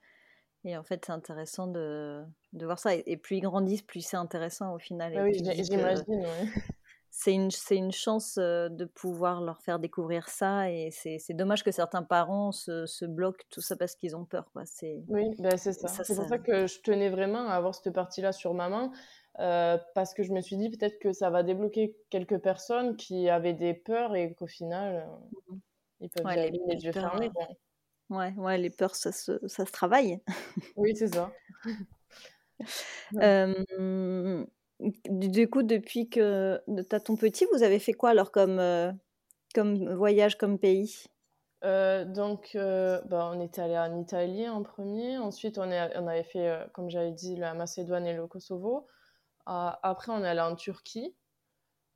et 0.64 0.76
en 0.76 0.82
fait 0.82 1.04
c'est 1.04 1.12
intéressant 1.12 1.68
de, 1.68 2.24
de 2.52 2.66
voir 2.66 2.80
ça. 2.80 2.96
Et, 2.96 3.16
plus 3.16 3.36
ils 3.36 3.42
grandissent, 3.42 3.82
plus 3.82 4.00
c'est 4.00 4.16
intéressant 4.16 4.74
au 4.74 4.80
final. 4.80 5.16
Ah 5.16 5.22
oui, 5.22 5.34
j'imagine. 5.34 6.04
Une, 6.08 6.26
c'est 7.10 7.34
une 7.34 7.92
chance 7.92 8.36
de 8.36 8.84
pouvoir 8.84 9.40
leur 9.40 9.60
faire 9.60 9.78
découvrir 9.78 10.28
ça 10.28 10.70
et 10.70 10.90
c'est, 10.90 11.18
c'est 11.18 11.34
dommage 11.34 11.64
que 11.64 11.70
certains 11.70 12.02
parents 12.02 12.52
se, 12.52 12.86
se, 12.86 13.04
bloquent 13.04 13.44
tout 13.50 13.60
ça 13.60 13.76
parce 13.76 13.94
qu'ils 13.96 14.16
ont 14.16 14.24
peur. 14.24 14.50
Quoi. 14.52 14.62
C'est, 14.64 15.02
oui, 15.08 15.34
ben 15.38 15.56
c'est 15.56 15.72
ça. 15.72 15.88
c'est 15.88 16.14
pour 16.14 16.28
ça 16.28 16.38
que 16.38 16.66
je 16.66 16.80
tenais 16.80 17.10
vraiment 17.10 17.48
à 17.48 17.54
avoir 17.54 17.74
cette 17.74 17.92
partie-là 17.92 18.32
sur 18.32 18.54
ma 18.54 18.68
main. 18.68 18.92
parce 19.94 20.14
que 20.14 20.22
je 20.22 20.32
me 20.32 20.40
suis 20.40 20.56
dit 20.56 20.70
peut-être 20.70 20.98
que 20.98 21.12
ça 21.12 21.30
va 21.30 21.42
débloquer 21.42 21.96
quelques 22.10 22.38
personnes 22.38 22.96
qui 22.96 23.28
avaient 23.28 23.54
des 23.54 23.74
peurs 23.74 24.14
et 24.14 24.34
qu'au 24.34 24.46
final, 24.46 25.08
mmh 25.48 25.56
ils 26.00 26.08
peuvent 26.08 26.24
ouais, 26.24 26.50
les, 26.50 26.60
les, 26.66 26.84
yeux 26.84 26.92
fermés. 26.92 27.30
Ouais, 28.08 28.32
ouais, 28.36 28.58
les 28.58 28.70
peurs, 28.70 28.94
ça 28.94 29.12
se, 29.12 29.46
ça 29.46 29.66
se 29.66 29.72
travaille. 29.72 30.20
Oui, 30.76 30.96
c'est 30.96 31.14
ça. 31.14 31.32
euh, 33.20 34.46
du 34.80 35.48
coup, 35.48 35.62
depuis 35.62 36.08
que 36.08 36.60
tu 36.66 36.94
as 36.94 37.00
ton 37.00 37.16
petit, 37.16 37.46
vous 37.52 37.62
avez 37.62 37.78
fait 37.78 37.92
quoi 37.92 38.10
alors 38.10 38.30
comme, 38.30 38.58
euh, 38.58 38.92
comme 39.54 39.92
voyage, 39.94 40.36
comme 40.36 40.58
pays? 40.58 41.04
Euh, 41.64 42.06
donc, 42.06 42.52
euh, 42.54 43.00
bah, 43.06 43.30
on 43.32 43.40
était 43.40 43.60
allé 43.60 43.76
en 43.76 44.00
Italie 44.00 44.48
en 44.48 44.62
premier. 44.62 45.18
Ensuite, 45.18 45.58
on, 45.58 45.70
est, 45.70 45.96
on 45.96 46.06
avait 46.06 46.24
fait, 46.24 46.66
comme 46.72 46.88
j'avais 46.88 47.12
dit, 47.12 47.36
la 47.36 47.54
Macédoine 47.54 48.06
et 48.06 48.14
le 48.14 48.26
Kosovo. 48.26 48.86
après, 49.46 50.12
on 50.12 50.24
est 50.24 50.28
allé 50.28 50.40
en 50.40 50.56
Turquie. 50.56 51.14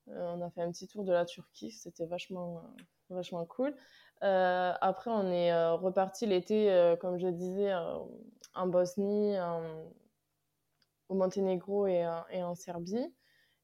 on 0.09 0.42
a 0.42 0.51
fait 0.51 0.62
un 0.62 0.70
petit 0.70 0.87
tour 0.87 1.05
de 1.05 1.12
la 1.12 1.25
Turquie. 1.25 1.70
C'était 1.70 2.07
vachement, 2.07 2.62
vachement 3.09 3.47
cool. 3.47 3.75
après, 4.20 5.11
on 5.11 5.31
est 5.31 5.55
reparti 5.73 6.27
l'été, 6.27 6.94
comme 7.01 7.18
je 7.18 7.29
disais, 7.29 7.73
en 8.55 8.66
Bosnie, 8.66 9.37
au 11.09 11.14
Monténégro 11.14 11.87
et, 11.87 12.07
en 12.07 12.55
Serbie. 12.55 13.14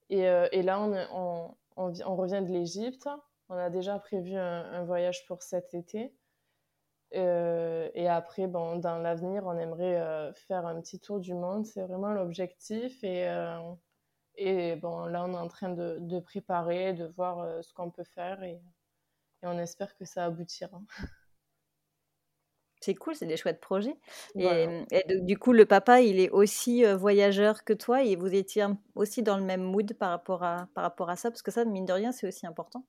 Et, 0.09 0.23
et 0.23 0.63
là, 0.63 0.81
on, 1.13 1.55
revient 1.77 2.43
de 2.43 2.53
l'Égypte. 2.53 3.09
On 3.49 3.57
a 3.57 3.71
déjà 3.71 3.99
prévu 3.99 4.37
un, 4.37 4.85
voyage 4.85 5.27
pour 5.27 5.43
cet 5.43 5.75
été. 5.75 6.15
et 7.13 8.09
après, 8.09 8.47
bon, 8.47 8.77
dans 8.77 8.99
l'avenir, 8.99 9.45
on 9.47 9.59
aimerait 9.59 10.33
faire 10.35 10.67
un 10.67 10.81
petit 10.81 11.01
tour 11.01 11.21
du 11.21 11.35
monde. 11.35 11.67
C'est 11.67 11.83
vraiment 11.83 12.13
l'objectif. 12.13 13.03
Et, 13.05 14.77
bon, 14.77 15.07
là, 15.07 15.25
on 15.25 15.33
est 15.33 15.39
en 15.39 15.49
train 15.49 15.71
de, 15.71 16.21
préparer, 16.21 16.93
de 16.93 17.07
voir 17.07 17.63
ce 17.63 17.73
qu'on 17.73 17.91
peut 17.91 18.05
faire. 18.05 18.43
Et 18.43 18.61
on 19.43 19.59
espère 19.59 19.97
que 19.97 20.05
ça 20.05 20.27
aboutira. 20.27 20.81
C'est 22.81 22.95
cool, 22.95 23.15
c'est 23.15 23.27
des 23.27 23.37
chouettes 23.37 23.61
projets. 23.61 23.97
Et, 24.37 24.67
du 25.21 25.39
coup, 25.39 25.53
le 25.53 25.67
papa, 25.67 26.01
il 26.01 26.19
est 26.19 26.31
aussi 26.31 26.85
voyageur 26.85 27.65
que 27.65 27.73
toi 27.73 28.03
et 28.03 28.17
vous 28.17 28.35
étiez 28.35 28.65
aussi 28.95 29.23
dans 29.23 29.37
le 29.37 29.45
même 29.45 29.63
mood 29.63 29.93
par 29.95 30.11
rapport 30.11 30.43
à, 30.43 30.69
par 30.75 30.85
rapport 30.85 31.11
à 31.11 31.17
ça, 31.17 31.31
parce 31.31 31.43
que 31.43 31.51
ça, 31.51 31.65
mine 31.65 31.85
de 31.85 31.93
rien, 31.93 32.13
c'est 32.13 32.27
aussi 32.27 32.47
important. 32.47 32.85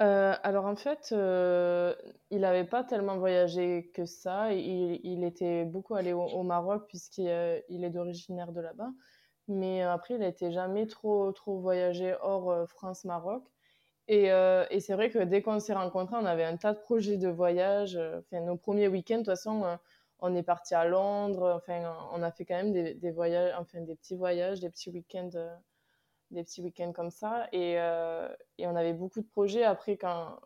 alors 0.00 0.66
en 0.66 0.76
fait, 0.76 1.12
il 1.12 2.40
n'avait 2.40 2.64
pas 2.66 2.82
tellement 2.82 3.18
voyagé 3.18 3.90
que 3.94 4.06
ça. 4.06 4.52
Il, 4.52 5.00
il 5.04 5.24
était 5.24 5.64
beaucoup 5.64 5.94
allé 5.94 6.12
au, 6.12 6.42
Maroc 6.42 6.86
puisqu'il 6.88 7.62
il 7.68 7.84
est 7.84 7.90
d'originaire 7.90 8.52
de 8.52 8.60
là-bas. 8.60 8.90
Mais 9.46 9.82
après, 9.82 10.14
il 10.14 10.20
n'était 10.20 10.52
jamais 10.52 10.86
trop, 10.86 11.32
trop 11.32 11.58
voyagé 11.58 12.14
hors 12.20 12.68
France-Maroc. 12.68 13.44
Et, 14.08 14.32
euh, 14.32 14.64
et 14.70 14.80
c'est 14.80 14.94
vrai 14.94 15.10
que 15.10 15.18
dès 15.18 15.42
qu'on 15.42 15.60
s'est 15.60 15.74
rencontrés, 15.74 16.16
on 16.16 16.24
avait 16.24 16.44
un 16.44 16.56
tas 16.56 16.72
de 16.72 16.78
projets 16.78 17.18
de 17.18 17.28
voyage. 17.28 17.96
Euh, 17.96 18.20
enfin, 18.20 18.40
nos 18.40 18.56
premiers 18.56 18.88
week-ends, 18.88 19.18
de 19.18 19.20
toute 19.20 19.26
façon, 19.26 19.64
euh, 19.64 19.76
on 20.20 20.34
est 20.34 20.42
parti 20.42 20.74
à 20.74 20.86
Londres. 20.86 21.52
Enfin, 21.56 21.94
on 22.12 22.22
a 22.22 22.30
fait 22.32 22.46
quand 22.46 22.56
même 22.56 22.72
des, 22.72 23.10
voyages, 23.10 23.54
enfin, 23.58 23.82
des 23.82 23.94
petits 23.94 24.16
voyages, 24.16 24.60
des 24.60 24.70
petits 24.70 24.90
week-ends, 24.90 25.30
des 26.30 26.42
petits 26.42 26.62
week-ends 26.62 26.92
comme 26.92 27.10
ça. 27.10 27.48
Et, 27.52 27.74
et, 27.74 28.66
on 28.66 28.76
avait 28.76 28.94
beaucoup 28.94 29.20
de 29.20 29.26
projets. 29.28 29.64
Après, 29.64 29.96
quand, 29.98 30.38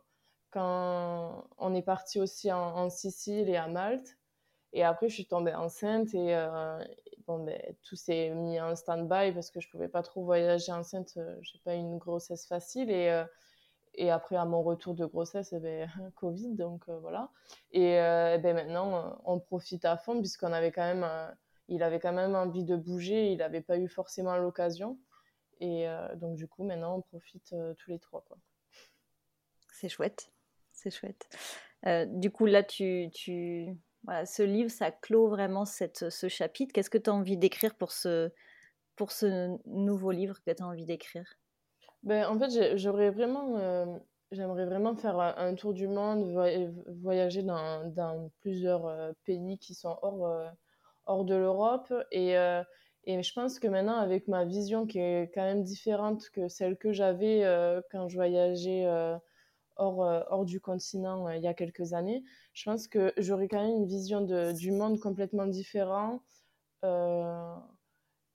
quand 0.50 1.44
on 1.58 1.74
est 1.74 1.82
parti 1.82 2.20
aussi 2.20 2.52
en, 2.52 2.90
Sicile 2.90 3.48
et 3.48 3.56
à 3.56 3.68
Malte. 3.68 4.18
Et 4.72 4.84
après, 4.84 5.08
je 5.08 5.14
suis 5.14 5.26
tombée 5.26 5.54
enceinte 5.54 6.14
et 6.14 6.34
bon, 7.26 7.44
ben, 7.44 7.60
tout 7.82 7.96
s'est 7.96 8.30
mis 8.30 8.60
en 8.60 8.74
stand-by 8.74 9.32
parce 9.32 9.50
que 9.50 9.60
je 9.60 9.70
pouvais 9.70 9.88
pas 9.88 10.02
trop 10.02 10.24
voyager 10.24 10.72
enceinte. 10.72 11.18
J'ai 11.42 11.58
pas 11.64 11.74
une 11.74 11.98
grossesse 11.98 12.46
facile 12.46 12.90
et 12.90 13.24
et 13.94 14.10
après, 14.10 14.36
à 14.36 14.44
mon 14.44 14.62
retour 14.62 14.94
de 14.94 15.04
grossesse, 15.04 15.52
eh 15.52 15.58
ben, 15.58 15.88
Covid, 16.16 16.54
donc 16.54 16.88
euh, 16.88 16.98
voilà. 17.00 17.30
Et 17.72 17.98
euh, 17.98 18.36
eh 18.36 18.38
ben, 18.38 18.54
maintenant, 18.54 18.96
euh, 18.96 19.10
on 19.24 19.38
profite 19.38 19.84
à 19.84 19.96
fond 19.96 20.18
puisqu'on 20.18 20.52
avait 20.52 20.72
quand 20.72 20.82
même, 20.82 21.06
il 21.68 21.82
avait 21.82 22.00
quand 22.00 22.12
même 22.12 22.34
envie 22.34 22.64
de 22.64 22.76
bouger, 22.76 23.32
il 23.32 23.38
n'avait 23.38 23.60
pas 23.60 23.78
eu 23.78 23.88
forcément 23.88 24.36
l'occasion. 24.36 24.98
Et 25.60 25.86
donc, 26.16 26.34
du 26.34 26.48
coup, 26.48 26.64
maintenant, 26.64 26.96
on 26.96 27.02
profite 27.02 27.54
tous 27.78 27.90
les 27.90 28.00
trois. 28.00 28.24
C'est 29.72 29.88
chouette, 29.88 30.32
c'est 30.72 30.90
chouette. 30.90 31.28
du 32.08 32.32
coup, 32.32 32.46
là, 32.46 32.64
tu, 32.64 33.08
tu... 33.14 33.68
Ce 34.24 34.42
livre, 34.42 34.70
ça 34.72 34.90
clôt 34.90 35.28
vraiment 35.28 35.64
cette, 35.64 36.10
ce 36.10 36.28
chapitre. 36.28 36.72
Qu'est-ce 36.72 36.90
que 36.90 36.98
tu 36.98 37.10
as 37.10 37.14
envie 37.14 37.36
d'écrire 37.36 37.76
pour 37.76 37.92
ce, 37.92 38.32
pour 38.96 39.12
ce 39.12 39.56
nouveau 39.66 40.10
livre 40.10 40.42
que 40.42 40.50
tu 40.50 40.60
as 40.60 40.66
envie 40.66 40.84
d'écrire? 40.84 41.38
Ben, 42.02 42.26
en 42.26 42.38
fait, 42.38 42.76
j'aurais 42.76 43.10
vraiment, 43.10 43.56
euh, 43.58 43.86
j'aimerais 44.32 44.66
vraiment 44.66 44.96
faire 44.96 45.18
un, 45.20 45.54
tour 45.54 45.72
du 45.72 45.86
monde, 45.86 46.24
voyager 47.00 47.42
dans, 47.42 48.30
plusieurs 48.40 48.86
euh, 48.86 49.12
pays 49.24 49.58
qui 49.58 49.74
sont 49.74 49.96
hors, 50.02 50.26
euh, 50.26 50.48
hors 51.06 51.24
de 51.24 51.36
l'Europe. 51.36 51.92
Et, 52.10 52.34
et 53.04 53.22
je 53.22 53.32
pense 53.34 53.58
que 53.58 53.68
maintenant, 53.68 53.96
avec 53.98 54.28
ma 54.28 54.44
vision 54.44 54.86
qui 54.86 54.98
est 54.98 55.32
quand 55.34 55.42
même 55.42 55.62
différente 55.62 56.28
que 56.30 56.48
celle 56.48 56.76
que 56.76 56.92
j'avais 56.92 57.42
quand 57.90 58.08
je 58.08 58.16
voyageais 58.16 58.86
hors, 59.76 59.98
hors 60.30 60.44
du 60.44 60.60
continent 60.60 61.28
il 61.30 61.42
y 61.42 61.48
a 61.48 61.54
quelques 61.54 61.92
années, 61.92 62.24
je 62.52 62.64
pense 62.64 62.88
que 62.88 63.12
j'aurais 63.16 63.48
quand 63.48 63.62
même 63.62 63.76
une 63.82 63.86
vision 63.86 64.22
de, 64.22 64.52
du 64.52 64.72
monde 64.72 64.98
complètement 65.00 65.46
différente. 65.46 66.22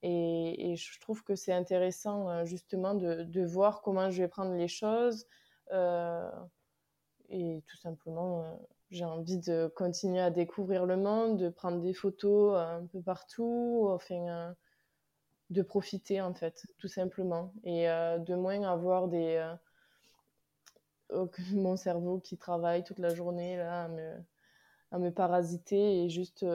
Et, 0.04 0.76
je 0.76 1.00
trouve 1.00 1.24
que 1.24 1.36
c'est 1.36 1.54
intéressant 1.54 2.30
euh, 2.30 2.46
justement 2.46 2.94
de, 2.94 3.46
voir 3.46 3.82
comment 3.82 4.12
je 4.12 4.22
vais 4.22 4.28
prendre 4.28 4.54
les 4.54 4.68
choses. 4.68 5.26
Euh, 5.72 6.30
et 7.30 7.64
tout 7.68 7.78
simplement, 7.78 8.44
euh, 8.44 8.56
j'ai 8.92 9.06
envie 9.06 9.40
de 9.40 9.72
continuer 9.76 10.22
à 10.22 10.30
découvrir 10.30 10.86
le 10.86 10.98
monde, 10.98 11.38
de 11.38 11.50
prendre 11.50 11.82
des 11.82 11.94
photos 11.94 12.56
un 12.58 12.86
peu 12.86 13.02
partout, 13.02 13.88
enfin, 13.92 14.56
de 15.50 15.62
profiter 15.62 16.22
en 16.22 16.34
fait, 16.34 16.66
tout 16.78 16.88
simplement. 16.88 17.54
Et 17.64 17.86
de 17.88 18.36
moins 18.36 18.64
avoir 18.64 19.08
des, 19.08 19.56
mon 21.54 21.76
cerveau 21.76 22.20
qui 22.20 22.38
travaille 22.38 22.84
toute 22.84 23.00
la 23.00 23.14
journée 23.14 23.58
là, 23.58 23.90
à 24.92 25.00
me 25.00 25.12
parasiter 25.12 26.06
et 26.06 26.10
juste 26.10 26.46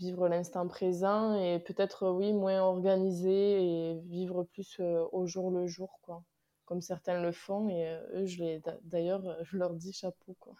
vivre 0.00 0.28
l'instant 0.28 0.66
présent 0.66 1.34
et 1.34 1.58
peut-être, 1.58 2.08
oui, 2.08 2.32
moins 2.32 2.62
organisé 2.62 3.62
et 3.62 3.94
vivre 4.06 4.44
plus 4.44 4.78
euh, 4.80 5.04
au 5.12 5.26
jour 5.26 5.50
le 5.50 5.66
jour, 5.66 6.00
quoi. 6.02 6.24
Comme 6.64 6.80
certains 6.80 7.20
le 7.20 7.32
font 7.32 7.68
et 7.68 7.86
euh, 7.86 8.00
eux, 8.14 8.26
je 8.26 8.42
les, 8.42 8.62
d'ailleurs, 8.82 9.26
euh, 9.28 9.34
je 9.42 9.58
leur 9.58 9.74
dis 9.74 9.92
chapeau, 9.92 10.34
quoi. 10.40 10.54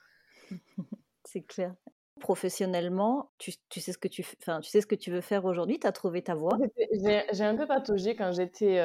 C'est 1.24 1.42
clair. 1.42 1.74
Professionnellement, 2.20 3.30
tu, 3.38 3.52
tu, 3.70 3.80
sais 3.80 3.92
ce 3.92 3.98
que 3.98 4.08
tu, 4.08 4.26
enfin, 4.42 4.60
tu 4.60 4.68
sais 4.68 4.82
ce 4.82 4.86
que 4.86 4.94
tu 4.94 5.10
veux 5.10 5.22
faire 5.22 5.46
aujourd'hui? 5.46 5.78
Tu 5.78 5.86
as 5.86 5.92
trouvé 5.92 6.22
ta 6.22 6.34
voie? 6.34 6.58
J'ai 7.32 7.44
un 7.44 7.56
peu 7.56 7.66
pataugé 7.66 8.14
quand 8.14 8.32
j'étais 8.32 8.76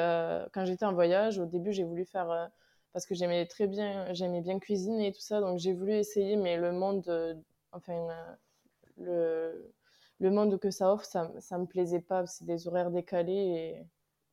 quand 0.54 0.64
j'étais 0.64 0.86
en 0.86 0.94
voyage. 0.94 1.38
Au 1.38 1.44
début, 1.44 1.72
j'ai 1.72 1.84
voulu 1.84 2.06
faire 2.06 2.50
parce 2.94 3.04
que 3.04 3.14
j'aimais 3.14 3.44
très 3.44 3.66
bien, 3.66 4.10
j'aimais 4.14 4.40
bien 4.40 4.58
cuisiner 4.58 5.08
et 5.08 5.12
tout 5.12 5.20
ça, 5.20 5.42
donc 5.42 5.58
j'ai 5.58 5.74
voulu 5.74 5.92
essayer, 5.92 6.36
mais 6.36 6.56
le 6.56 6.72
monde, 6.72 7.44
enfin, 7.72 8.08
le, 8.96 9.74
le 10.18 10.30
monde 10.30 10.58
que 10.58 10.70
ça 10.70 10.92
offre, 10.92 11.04
ça, 11.04 11.30
ça 11.40 11.58
me 11.58 11.66
plaisait 11.66 12.00
pas. 12.00 12.26
C'est 12.26 12.44
des 12.44 12.68
horaires 12.68 12.90
décalés 12.90 13.86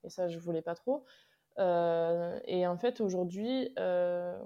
et, 0.04 0.10
ça, 0.10 0.28
je 0.28 0.38
voulais 0.40 0.62
pas 0.62 0.76
trop. 0.76 1.06
Euh, 1.60 2.40
et 2.46 2.68
en 2.68 2.78
fait, 2.78 3.00
aujourd'hui, 3.02 3.72
euh, 3.80 4.38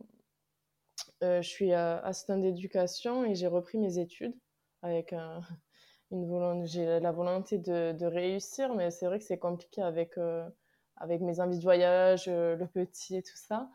euh, 1.24 1.42
je 1.42 1.48
suis 1.48 1.74
assistante 1.74 2.42
d'éducation 2.42 3.26
et 3.26 3.36
j'ai 3.36 3.48
repris 3.48 3.78
mes 3.78 3.98
études 3.98 4.36
avec 4.82 5.14
une 6.12 6.28
volonté, 6.28 6.68
j'ai 6.68 7.00
la 7.00 7.12
volonté 7.12 7.58
de, 7.58 7.92
de, 7.94 8.06
réussir, 8.06 8.74
mais 8.76 8.92
c'est 8.92 9.08
vrai 9.08 9.20
que 9.20 9.26
c'est 9.26 9.40
compliqué 9.40 9.82
avec, 9.82 10.16
avec 10.98 11.22
mes 11.22 11.40
envies 11.40 11.58
de 11.58 11.64
voyage, 11.64 12.28
le 12.28 12.66
petit 12.68 13.18
et 13.18 13.24
tout 13.24 13.38
ça. 13.38 13.70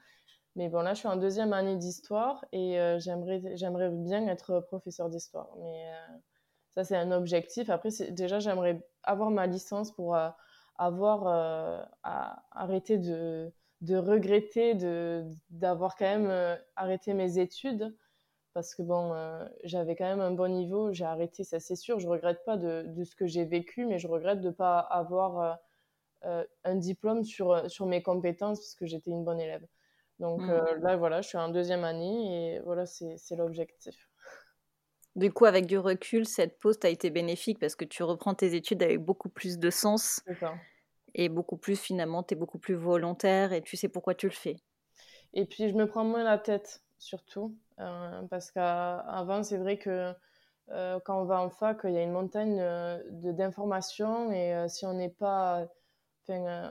Mais 0.54 0.68
bon, 0.68 0.82
là, 0.82 0.94
je 0.94 1.00
suis 1.00 1.08
en 1.08 1.16
deuxième 1.16 1.52
année 1.52 1.76
d'histoire 1.76 2.44
et 2.52 2.76
j'aimerais, 2.98 3.56
j'aimerais 3.56 3.90
bien 3.90 4.26
être 4.28 4.60
professeur 4.60 5.08
d'histoire. 5.08 5.48
Mais 5.58 5.90
ça, 6.74 6.84
c'est 6.84 6.96
un 6.96 7.12
objectif. 7.12 7.70
Après, 7.70 7.90
déjà, 8.10 8.38
j'aimerais 8.38 8.86
avoir 9.02 9.30
ma 9.30 9.46
licence 9.46 9.92
pour 9.92 10.16
avoir 10.76 11.26
à 12.02 12.42
arrêter 12.50 12.98
de, 12.98 13.52
de 13.82 13.96
regretter 13.96 14.74
d'avoir 15.50 15.96
quand 15.96 16.06
même 16.18 16.58
arrêté 16.76 17.14
mes 17.14 17.38
études 17.38 17.94
parce 18.54 18.74
que 18.74 18.82
bon, 18.82 19.14
j'avais 19.64 19.96
quand 19.96 20.04
même 20.04 20.20
un 20.20 20.30
bon 20.30 20.52
niveau, 20.52 20.92
j'ai 20.92 21.04
arrêté, 21.04 21.42
ça 21.42 21.58
c'est 21.58 21.76
sûr, 21.76 21.98
je 21.98 22.08
regrette 22.08 22.44
pas 22.44 22.56
de, 22.58 22.84
de 22.86 23.04
ce 23.04 23.16
que 23.16 23.26
j'ai 23.26 23.44
vécu, 23.44 23.86
mais 23.86 23.98
je 23.98 24.08
regrette 24.08 24.40
de 24.40 24.48
ne 24.48 24.52
pas 24.52 24.78
avoir 24.78 25.58
un 26.22 26.74
diplôme 26.76 27.24
sur, 27.24 27.70
sur 27.70 27.86
mes 27.86 28.02
compétences 28.02 28.60
parce 28.60 28.74
que 28.74 28.86
j'étais 28.86 29.10
une 29.10 29.24
bonne 29.24 29.40
élève. 29.40 29.66
Donc 30.18 30.40
mmh. 30.42 30.80
là, 30.82 30.96
voilà, 30.96 31.20
je 31.20 31.28
suis 31.28 31.38
en 31.38 31.48
deuxième 31.48 31.84
année 31.84 32.54
et 32.54 32.60
voilà, 32.60 32.86
c'est 32.86 33.36
l'objectif. 33.36 34.08
Du 35.14 35.30
coup, 35.30 35.44
avec 35.44 35.66
du 35.66 35.78
recul, 35.78 36.26
cette 36.26 36.58
pause 36.58 36.78
t'a 36.78 36.88
été 36.88 37.10
bénéfique 37.10 37.58
parce 37.58 37.76
que 37.76 37.84
tu 37.84 38.02
reprends 38.02 38.34
tes 38.34 38.54
études 38.54 38.82
avec 38.82 38.98
beaucoup 38.98 39.28
plus 39.28 39.58
de 39.58 39.70
sens. 39.70 40.22
Et 41.14 41.28
beaucoup 41.28 41.58
plus, 41.58 41.78
finalement, 41.78 42.22
tu 42.22 42.32
es 42.32 42.36
beaucoup 42.36 42.58
plus 42.58 42.74
volontaire 42.74 43.52
et 43.52 43.60
tu 43.60 43.76
sais 43.76 43.88
pourquoi 43.88 44.14
tu 44.14 44.26
le 44.26 44.32
fais. 44.32 44.56
Et 45.34 45.44
puis, 45.44 45.68
je 45.68 45.74
me 45.74 45.86
prends 45.86 46.04
moins 46.04 46.24
la 46.24 46.38
tête, 46.38 46.82
surtout. 46.98 47.54
Euh, 47.78 48.22
parce 48.30 48.50
qu'avant, 48.50 49.42
c'est 49.42 49.58
vrai 49.58 49.76
que 49.76 50.14
euh, 50.70 50.98
quand 51.04 51.20
on 51.20 51.24
va 51.24 51.42
en 51.42 51.50
fac, 51.50 51.80
il 51.84 51.92
y 51.92 51.98
a 51.98 52.02
une 52.02 52.12
montagne 52.12 52.58
euh, 52.60 52.98
d'informations 53.32 54.32
et 54.32 54.66
si 54.68 54.86
on 54.86 54.94
n'est 54.94 55.10
pas. 55.10 55.66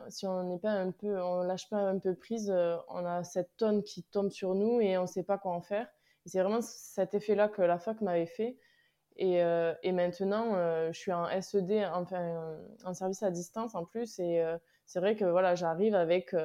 si 0.10 0.26
on 0.26 0.44
n'est 0.44 0.60
pas 0.60 0.72
un 0.72 0.92
peu, 0.92 1.22
on 1.22 1.44
lâche 1.44 1.70
pas 1.70 1.78
un 1.78 2.00
peu 2.00 2.16
prise, 2.16 2.52
on 2.88 3.06
a 3.06 3.24
cette 3.24 3.56
tonne 3.58 3.84
qui 3.84 4.02
tombe 4.04 4.32
sur 4.32 4.56
nous 4.56 4.82
et 4.82 4.98
on 4.98 5.04
ne 5.04 5.08
sait 5.08 5.24
pas 5.24 5.38
quoi 5.38 5.52
en 5.52 5.62
faire 5.62 5.88
c'est 6.26 6.40
vraiment 6.42 6.62
cet 6.62 7.14
effet-là 7.14 7.48
que 7.48 7.62
la 7.62 7.80
fac 7.80 8.02
m'avait 8.02 8.26
fait. 8.26 8.58
Et, 9.18 9.44
euh, 9.44 9.74
et 9.84 9.92
maintenant, 9.92 10.56
euh, 10.56 10.92
je 10.92 11.00
suis 11.00 11.12
en 11.12 11.28
SED, 11.42 11.86
enfin, 11.94 12.58
en 12.86 12.94
service 12.94 13.24
à 13.24 13.32
distance 13.32 13.76
en 13.76 13.86
plus. 13.86 14.20
Et 14.20 14.42
euh, 14.42 14.58
c'est 14.86 15.00
vrai 15.00 15.16
que 15.16 15.26
voilà, 15.26 15.56
j'arrive 15.56 15.96
avec, 15.96 16.36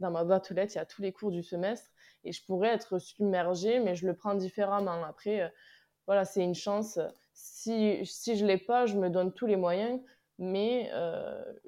dans 0.00 0.10
ma 0.10 0.24
boîte 0.24 0.50
aux 0.50 0.54
lettres, 0.54 0.74
il 0.74 0.78
y 0.78 0.80
a 0.80 0.86
tous 0.86 1.02
les 1.02 1.12
cours 1.12 1.30
du 1.30 1.42
semestre. 1.42 1.90
Et 2.24 2.32
je 2.32 2.44
pourrais 2.44 2.68
être 2.68 2.98
submergée, 2.98 3.80
mais 3.80 3.94
je 3.94 4.06
le 4.06 4.14
prends 4.14 4.34
différemment. 4.34 5.02
Après, 5.04 5.52
voilà, 6.06 6.24
c'est 6.24 6.44
une 6.44 6.54
chance. 6.54 6.98
Si, 7.32 8.04
si 8.04 8.36
je 8.36 8.44
ne 8.44 8.48
l'ai 8.48 8.58
pas, 8.58 8.86
je 8.86 8.96
me 8.98 9.08
donne 9.08 9.32
tous 9.32 9.46
les 9.46 9.56
moyens. 9.56 10.00
Mais 10.38 10.90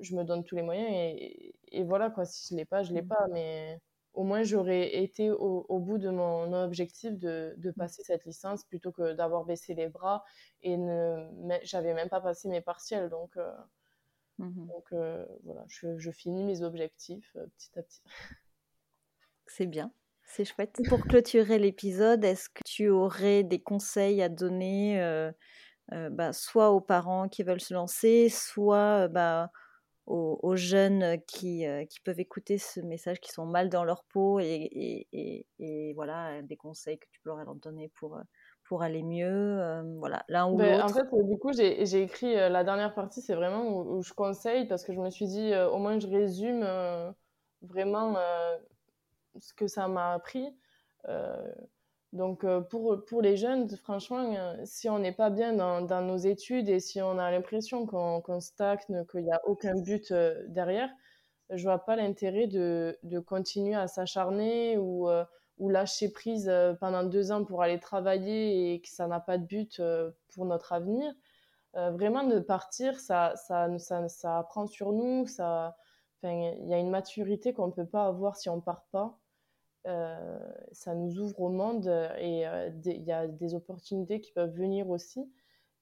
je 0.00 0.14
me 0.16 0.24
donne 0.24 0.44
tous 0.44 0.56
les 0.56 0.62
moyens. 0.62 0.90
Et, 0.90 1.54
et 1.68 1.84
voilà, 1.84 2.10
quoi, 2.10 2.24
si 2.24 2.48
je 2.48 2.54
ne 2.54 2.58
l'ai 2.58 2.64
pas, 2.64 2.82
je 2.82 2.90
ne 2.90 2.96
l'ai 2.96 3.02
mmh. 3.02 3.08
pas. 3.08 3.26
Mais 3.30 3.80
au 4.14 4.24
moins 4.24 4.42
j'aurais 4.42 5.02
été 5.02 5.30
au, 5.30 5.78
bout 5.78 5.98
de 5.98 6.10
mon 6.10 6.52
objectif 6.52 7.18
de, 7.18 7.54
de, 7.56 7.70
mmh. 7.70 7.74
passer 7.74 8.02
cette 8.02 8.24
licence 8.24 8.64
plutôt 8.64 8.92
que 8.92 9.12
d'avoir 9.12 9.44
baissé 9.44 9.74
les 9.74 9.88
bras 9.88 10.24
et 10.62 10.76
ne 10.76 11.28
j'avais 11.62 11.94
même 11.94 12.08
pas 12.08 12.20
passé 12.20 12.48
mes 12.48 12.60
partiels. 12.60 13.08
Donc 13.08 13.36
euh, 13.36 13.52
mmh 14.38 14.66
donc 14.66 14.92
euh, 14.92 15.26
voilà 15.44 15.64
je, 15.68 15.98
je, 15.98 16.10
finis 16.10 16.44
mes 16.44 16.62
objectifs 16.62 17.32
euh, 17.36 17.46
petit 17.56 17.78
à 17.78 17.82
petit. 17.82 18.02
C'est 19.46 19.66
bien 19.66 19.92
c'est 20.24 20.44
chouette. 20.44 20.80
Pour 20.88 21.00
clôturer 21.00 21.58
l'épisode 21.58 22.24
est-ce 22.24 22.48
que 22.48 22.62
tu 22.64 22.88
aurais 22.88 23.42
des 23.42 23.60
conseils 23.60 24.22
à 24.22 24.28
donner 24.28 25.30
bah, 25.90 26.32
soit 26.32 26.70
aux 26.70 26.80
parents 26.80 27.28
qui 27.28 27.42
veulent 27.42 27.60
se 27.60 27.74
lancer 27.74 28.28
soit 28.30 29.08
bah, 29.08 29.50
aux, 30.12 30.56
jeunes 30.56 31.18
qui, 31.26 31.64
qui, 31.88 32.00
peuvent 32.00 32.20
écouter 32.20 32.58
ce 32.58 32.80
message, 32.80 33.20
qui 33.20 33.30
sont 33.30 33.46
mal 33.46 33.68
dans 33.68 33.84
leur 33.84 34.04
peau 34.04 34.40
et, 34.40 35.06
et, 35.12 35.46
et, 35.58 35.94
voilà, 35.94 36.42
des 36.42 36.56
conseils 36.56 36.98
que 36.98 37.06
tu 37.10 37.20
peux 37.20 37.30
leur 37.30 37.54
donner 37.54 37.90
pour, 37.98 38.20
pour 38.64 38.82
aller 38.82 39.02
mieux, 39.02 39.58
voilà, 39.98 40.24
l'un 40.28 40.46
ou 40.50 40.56
ben. 40.56 40.82
En 40.82 40.88
fait, 40.88 41.06
du 41.12 41.38
coup, 41.38 41.52
j'ai 41.52 42.02
écrit 42.02 42.34
la 42.34 42.64
dernière 42.64 42.94
partie, 42.94 43.22
c'est 43.22 43.34
vraiment 43.34 43.68
où, 43.68 44.02
je 44.02 44.12
conseille 44.12 44.66
parce 44.66 44.84
que 44.84 44.92
je 44.92 45.00
me 45.00 45.10
suis 45.10 45.26
dit, 45.26 45.54
au 45.54 45.78
moins 45.78 45.98
je 45.98 46.08
résume 46.08 46.66
vraiment 47.62 48.16
ce 49.40 49.54
que 49.54 49.66
ça 49.66 49.88
m'a 49.88 50.12
appris. 50.12 50.54
Donc 52.12 52.44
euh, 52.44 52.60
pour, 52.60 53.04
pour 53.06 53.22
les 53.22 53.36
jeunes, 53.36 53.68
franchement, 53.76 54.34
euh, 54.36 54.56
si 54.64 54.90
on 54.90 54.98
n'est 54.98 55.12
pas 55.12 55.30
bien 55.30 55.54
dans, 55.54 56.02
nos 56.02 56.16
études 56.18 56.68
et 56.68 56.78
si 56.78 57.00
on 57.00 57.18
a 57.18 57.30
l'impression 57.30 57.86
qu'on 57.86 58.40
stagne, 58.40 59.06
qu'il 59.10 59.24
n'y 59.24 59.32
a 59.32 59.40
aucun 59.46 59.74
but 59.80 60.10
euh, 60.10 60.44
derrière, 60.48 60.90
je 61.50 61.62
vois 61.62 61.78
pas 61.78 61.96
l'intérêt 61.96 62.46
de, 62.46 62.98
de, 63.02 63.18
continuer 63.18 63.74
à 63.74 63.88
s'acharner 63.88 64.76
ou, 64.78 65.08
ou, 65.58 65.68
lâcher 65.70 66.10
prise 66.10 66.50
pendant 66.80 67.02
deux 67.04 67.30
ans 67.32 67.44
pour 67.44 67.62
aller 67.62 67.78
travailler 67.78 68.74
et 68.74 68.80
que 68.80 68.88
ça 68.88 69.06
n'a 69.06 69.20
pas 69.20 69.38
de 69.38 69.44
but 69.44 69.82
pour 70.34 70.46
notre 70.46 70.72
avenir. 70.72 71.12
vraiment, 71.74 72.24
de 72.24 72.38
partir, 72.40 72.98
ça, 73.00 73.34
ça, 73.36 73.68
ça, 73.78 74.08
ça 74.08 74.38
apprend 74.38 74.66
sur 74.66 74.92
nous. 74.92 75.26
Il 76.22 76.68
y 76.68 76.74
a 76.74 76.78
une 76.78 76.90
maturité 76.90 77.52
qu'on 77.52 77.66
ne 77.66 77.72
peut 77.72 77.86
pas 77.86 78.06
avoir 78.06 78.36
si 78.36 78.48
on 78.48 78.56
ne 78.56 78.62
part 78.62 78.86
pas. 78.90 79.18
Euh, 79.88 80.38
ça 80.70 80.94
nous 80.94 81.18
ouvre 81.18 81.40
au 81.40 81.48
monde 81.48 81.88
et 82.18 82.46
euh, 82.46 82.70
il 82.84 83.02
y 83.02 83.10
a 83.10 83.26
des 83.26 83.54
opportunités 83.54 84.20
qui 84.20 84.32
peuvent 84.32 84.54
venir 84.54 84.88
aussi. 84.88 85.28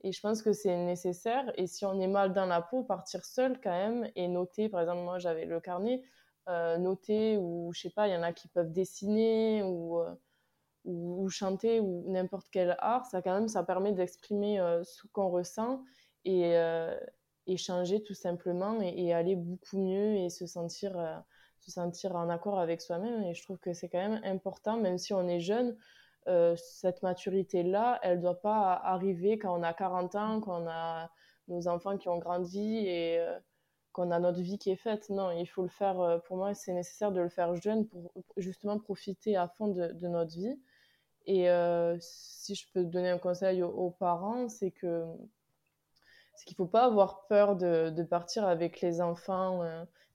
Et 0.03 0.13
je 0.13 0.21
pense 0.23 0.43
que 0.43 0.55
c'est 0.55 0.77
nécessaire. 0.77 1.53
Et 1.57 1.67
si 1.67 1.85
on 1.85 2.01
est 2.01 2.07
mal 2.07 2.33
dans 2.33 2.47
la 2.47 2.63
peau, 2.63 2.83
partir 2.83 3.25
seul 3.25 3.61
quand 3.61 3.71
même 3.71 4.11
et 4.17 4.29
noter, 4.29 4.71
par 4.71 4.81
exemple, 4.81 5.03
moi 5.03 5.19
j'avais 5.19 5.45
le 5.45 5.61
carnet, 5.61 6.03
euh, 6.49 6.79
noter 6.79 7.37
ou 7.37 7.73
je 7.75 7.83
sais 7.83 7.91
pas, 7.91 8.09
il 8.09 8.15
y 8.15 8.17
en 8.17 8.23
a 8.23 8.33
qui 8.33 8.49
peuvent 8.49 8.73
dessiner 8.73 9.63
ou, 9.63 10.01
ou, 10.87 11.29
chanter 11.29 11.81
ou 11.81 12.11
n'importe 12.11 12.49
quel 12.51 12.77
art, 12.79 13.05
ça 13.05 13.21
quand 13.21 13.35
même, 13.35 13.49
ça 13.49 13.63
permet 13.63 13.93
d'exprimer 13.93 14.59
ce 14.83 15.07
qu'on 15.13 15.29
ressent 15.29 15.85
et 16.25 16.57
échanger 17.47 18.03
tout 18.03 18.15
simplement 18.15 18.81
et, 18.81 19.13
aller 19.13 19.37
beaucoup 19.37 19.77
mieux 19.77 20.15
et 20.17 20.31
se 20.31 20.47
sentir 20.47 21.23
se 21.61 21.71
sentir 21.71 22.17
en 22.17 22.29
accord 22.29 22.59
avec 22.59 22.81
soi-même. 22.81 23.23
Et 23.25 23.35
je 23.35 23.43
trouve 23.43 23.59
que 23.59 23.73
c'est 23.73 23.89
quand 23.89 23.99
même 23.99 24.21
important, 24.25 24.77
même 24.77 24.99
si 24.99 25.13
on 25.13 25.29
est 25.29 25.41
jeune, 25.41 25.77
euh, 26.29 26.55
cette 26.57 27.03
maturité-là, 27.03 27.99
elle 28.03 28.19
ne 28.19 28.23
doit 28.23 28.41
pas 28.41 28.75
arriver 28.75 29.39
quand 29.39 29.59
on 29.59 29.63
a 29.63 29.73
40 29.73 30.15
ans, 30.17 30.41
quand 30.41 30.63
on 30.63 30.69
a 30.69 31.11
nos 31.49 31.67
enfants 31.67 31.97
qui 31.97 32.09
ont 32.09 32.19
grandi 32.19 32.87
et 32.87 33.19
euh, 33.19 33.39
qu'on 33.93 34.11
a 34.11 34.19
notre 34.19 34.41
vie 34.41 34.59
qui 34.59 34.71
est 34.71 34.77
faite. 34.77 35.09
Non, 35.11 35.31
il 35.31 35.47
faut 35.47 35.63
le 35.63 35.69
faire, 35.69 36.01
euh, 36.01 36.19
pour 36.19 36.37
moi, 36.37 36.55
c'est 36.55 36.73
nécessaire 36.73 37.11
de 37.13 37.21
le 37.21 37.31
faire 37.31 37.57
jeune 37.57 37.87
pour 37.87 38.13
justement 38.37 38.79
profiter 38.79 39.37
à 39.37 39.49
fond 39.49 39.69
de, 39.69 40.09
notre 40.09 40.33
vie. 40.33 40.61
Et 41.27 41.47
si 42.01 42.55
je 42.55 42.67
peux 42.73 42.85
donner 42.85 43.11
un 43.11 43.19
conseil 43.19 43.63
aux, 43.63 43.91
parents, 43.91 44.49
c'est 44.49 44.73
que 44.73 45.05
c'est 46.35 46.45
qu'il 46.47 46.55
ne 46.55 46.65
faut 46.65 46.71
pas 46.71 46.87
avoir 46.87 47.27
peur 47.29 47.57
de, 47.57 48.03
partir 48.03 48.47
avec 48.47 48.81
les 48.81 49.01
enfants 49.01 49.63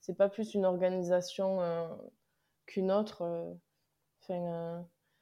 c'est 0.06 0.14
pas 0.14 0.30
plus 0.30 0.53
une 0.53 0.66
organisation 0.66 1.62
euh, 1.62 1.88
qu'une 2.68 2.91
autre. 2.91 3.24
Euh, 3.24 3.53
euh, 4.30 4.80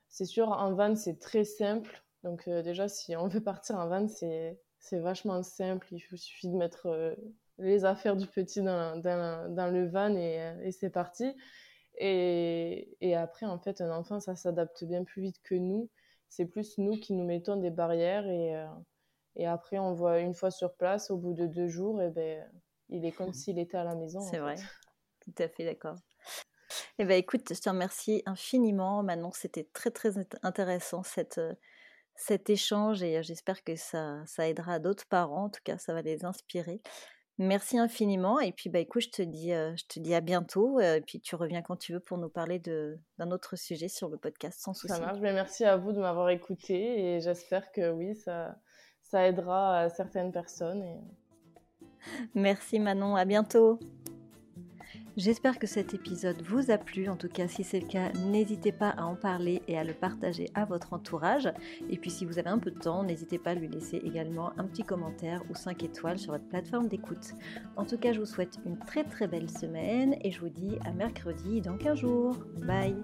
c'est 0.09 0.25
sûr, 0.25 0.49
en 0.49 0.73
van, 0.73 0.95
c'est 0.95 1.19
très 1.19 1.45
simple. 1.45 2.03
Donc, 2.23 2.49
déjà, 2.49 2.89
si 2.89 3.15
on 3.15 3.27
veut 3.27 3.41
partir 3.41 3.77
en 3.77 3.87
van, 3.87 4.07
c'est 4.07 4.59
vachement 4.91 5.41
simple. 5.41 5.87
Il 5.91 5.99
suffit 5.99 6.49
de 6.49 6.55
mettre 6.55 7.15
les 7.59 7.85
affaires 7.85 8.15
du 8.17 8.27
petit 8.27 8.61
dans, 8.61 8.99
dans, 9.01 9.73
le 9.73 9.87
van 9.87 10.15
et, 10.15 10.71
c'est 10.71 10.89
parti. 10.89 11.33
Et, 11.97 12.97
et, 13.01 13.15
après, 13.15 13.45
en 13.45 13.59
fait, 13.59 13.81
un 13.81 13.91
enfant, 13.91 14.19
ça 14.19 14.35
s'adapte 14.35 14.83
bien 14.83 15.03
plus 15.03 15.21
vite 15.21 15.41
que 15.43 15.55
nous. 15.55 15.89
C'est 16.29 16.45
plus 16.45 16.77
nous 16.77 16.99
qui 16.99 17.13
nous 17.13 17.25
mettons 17.25 17.57
des 17.57 17.71
barrières 17.71 18.27
et, 18.27 18.65
et 19.35 19.47
après, 19.47 19.79
on 19.79 19.93
voit 19.93 20.19
une 20.19 20.33
fois 20.33 20.51
sur 20.51 20.75
place, 20.75 21.09
au 21.09 21.17
bout 21.17 21.33
de 21.33 21.47
deux 21.47 21.67
jours, 21.67 22.01
et 22.01 22.09
ben, 22.09 22.45
il 22.89 23.05
est 23.05 23.11
comme 23.11 23.33
s'il 23.33 23.59
était 23.59 23.77
à 23.77 23.83
la 23.83 23.95
maison. 23.95 24.19
C'est 24.21 24.39
vrai, 24.39 24.55
tout 25.21 25.33
à 25.37 25.47
fait 25.47 25.65
d'accord. 25.65 25.97
Eh 26.99 27.05
ben, 27.05 27.17
écoute, 27.17 27.53
je 27.53 27.59
te 27.59 27.69
remercie 27.69 28.23
infiniment. 28.25 29.03
Manon, 29.03 29.31
c'était 29.33 29.67
très 29.73 29.91
très 29.91 30.13
intéressant 30.43 31.03
cette, 31.03 31.37
euh, 31.37 31.53
cet 32.15 32.49
échange 32.49 33.03
et 33.03 33.17
euh, 33.17 33.21
j'espère 33.21 33.63
que 33.63 33.75
ça, 33.75 34.23
ça 34.25 34.47
aidera 34.47 34.79
d'autres 34.79 35.07
parents. 35.07 35.45
En 35.45 35.49
tout 35.49 35.61
cas, 35.63 35.77
ça 35.77 35.93
va 35.93 36.01
les 36.01 36.25
inspirer. 36.25 36.81
Merci 37.39 37.79
infiniment. 37.79 38.39
Et 38.39 38.51
puis, 38.51 38.69
bah, 38.69 38.79
écoute, 38.79 39.01
je 39.01 39.09
te 39.09 39.21
dis, 39.23 39.53
euh, 39.53 39.75
je 39.75 39.85
te 39.87 39.99
dis 39.99 40.13
à 40.13 40.21
bientôt. 40.21 40.79
et 40.79 41.01
puis, 41.01 41.19
tu 41.19 41.35
reviens 41.35 41.63
quand 41.63 41.77
tu 41.77 41.93
veux 41.93 41.99
pour 41.99 42.17
nous 42.19 42.29
parler 42.29 42.59
d'un 42.59 43.31
autre 43.31 43.55
sujet 43.55 43.87
sur 43.87 44.09
le 44.09 44.17
podcast, 44.17 44.59
sans 44.61 44.73
souci. 44.73 44.93
Ça 44.93 44.99
marche. 44.99 45.19
Mais 45.19 45.33
merci 45.33 45.65
à 45.65 45.77
vous 45.77 45.93
de 45.93 45.99
m'avoir 45.99 46.29
écouté 46.29 47.15
et 47.15 47.21
j'espère 47.21 47.71
que 47.71 47.91
oui, 47.91 48.15
ça, 48.15 48.55
ça 49.01 49.27
aidera 49.27 49.89
certaines 49.89 50.31
personnes. 50.31 50.83
Et... 50.83 50.99
Merci 52.35 52.79
Manon, 52.79 53.15
à 53.15 53.25
bientôt. 53.25 53.79
J'espère 55.15 55.59
que 55.59 55.67
cet 55.67 55.93
épisode 55.93 56.41
vous 56.41 56.71
a 56.71 56.77
plu. 56.79 57.07
En 57.07 57.15
tout 57.15 57.29
cas, 57.29 57.47
si 57.47 57.63
c'est 57.63 57.79
le 57.79 57.87
cas, 57.87 58.11
n'hésitez 58.31 58.71
pas 58.71 58.89
à 58.89 59.03
en 59.03 59.15
parler 59.15 59.61
et 59.67 59.77
à 59.77 59.83
le 59.83 59.93
partager 59.93 60.49
à 60.55 60.65
votre 60.65 60.93
entourage. 60.93 61.51
Et 61.89 61.97
puis, 61.97 62.09
si 62.09 62.25
vous 62.25 62.39
avez 62.39 62.49
un 62.49 62.57
peu 62.57 62.71
de 62.71 62.79
temps, 62.79 63.03
n'hésitez 63.03 63.37
pas 63.37 63.51
à 63.51 63.53
lui 63.53 63.67
laisser 63.67 63.97
également 63.97 64.53
un 64.57 64.63
petit 64.63 64.83
commentaire 64.83 65.43
ou 65.51 65.55
5 65.55 65.83
étoiles 65.83 66.17
sur 66.17 66.31
votre 66.31 66.47
plateforme 66.47 66.87
d'écoute. 66.87 67.35
En 67.77 67.85
tout 67.85 67.97
cas, 67.97 68.11
je 68.11 68.21
vous 68.21 68.25
souhaite 68.25 68.57
une 68.65 68.79
très 68.79 69.03
très 69.03 69.27
belle 69.27 69.51
semaine 69.51 70.15
et 70.21 70.31
je 70.31 70.39
vous 70.39 70.49
dis 70.49 70.77
à 70.83 70.91
mercredi 70.91 71.61
dans 71.61 71.77
15 71.77 71.99
jours. 71.99 72.37
Bye 72.65 72.95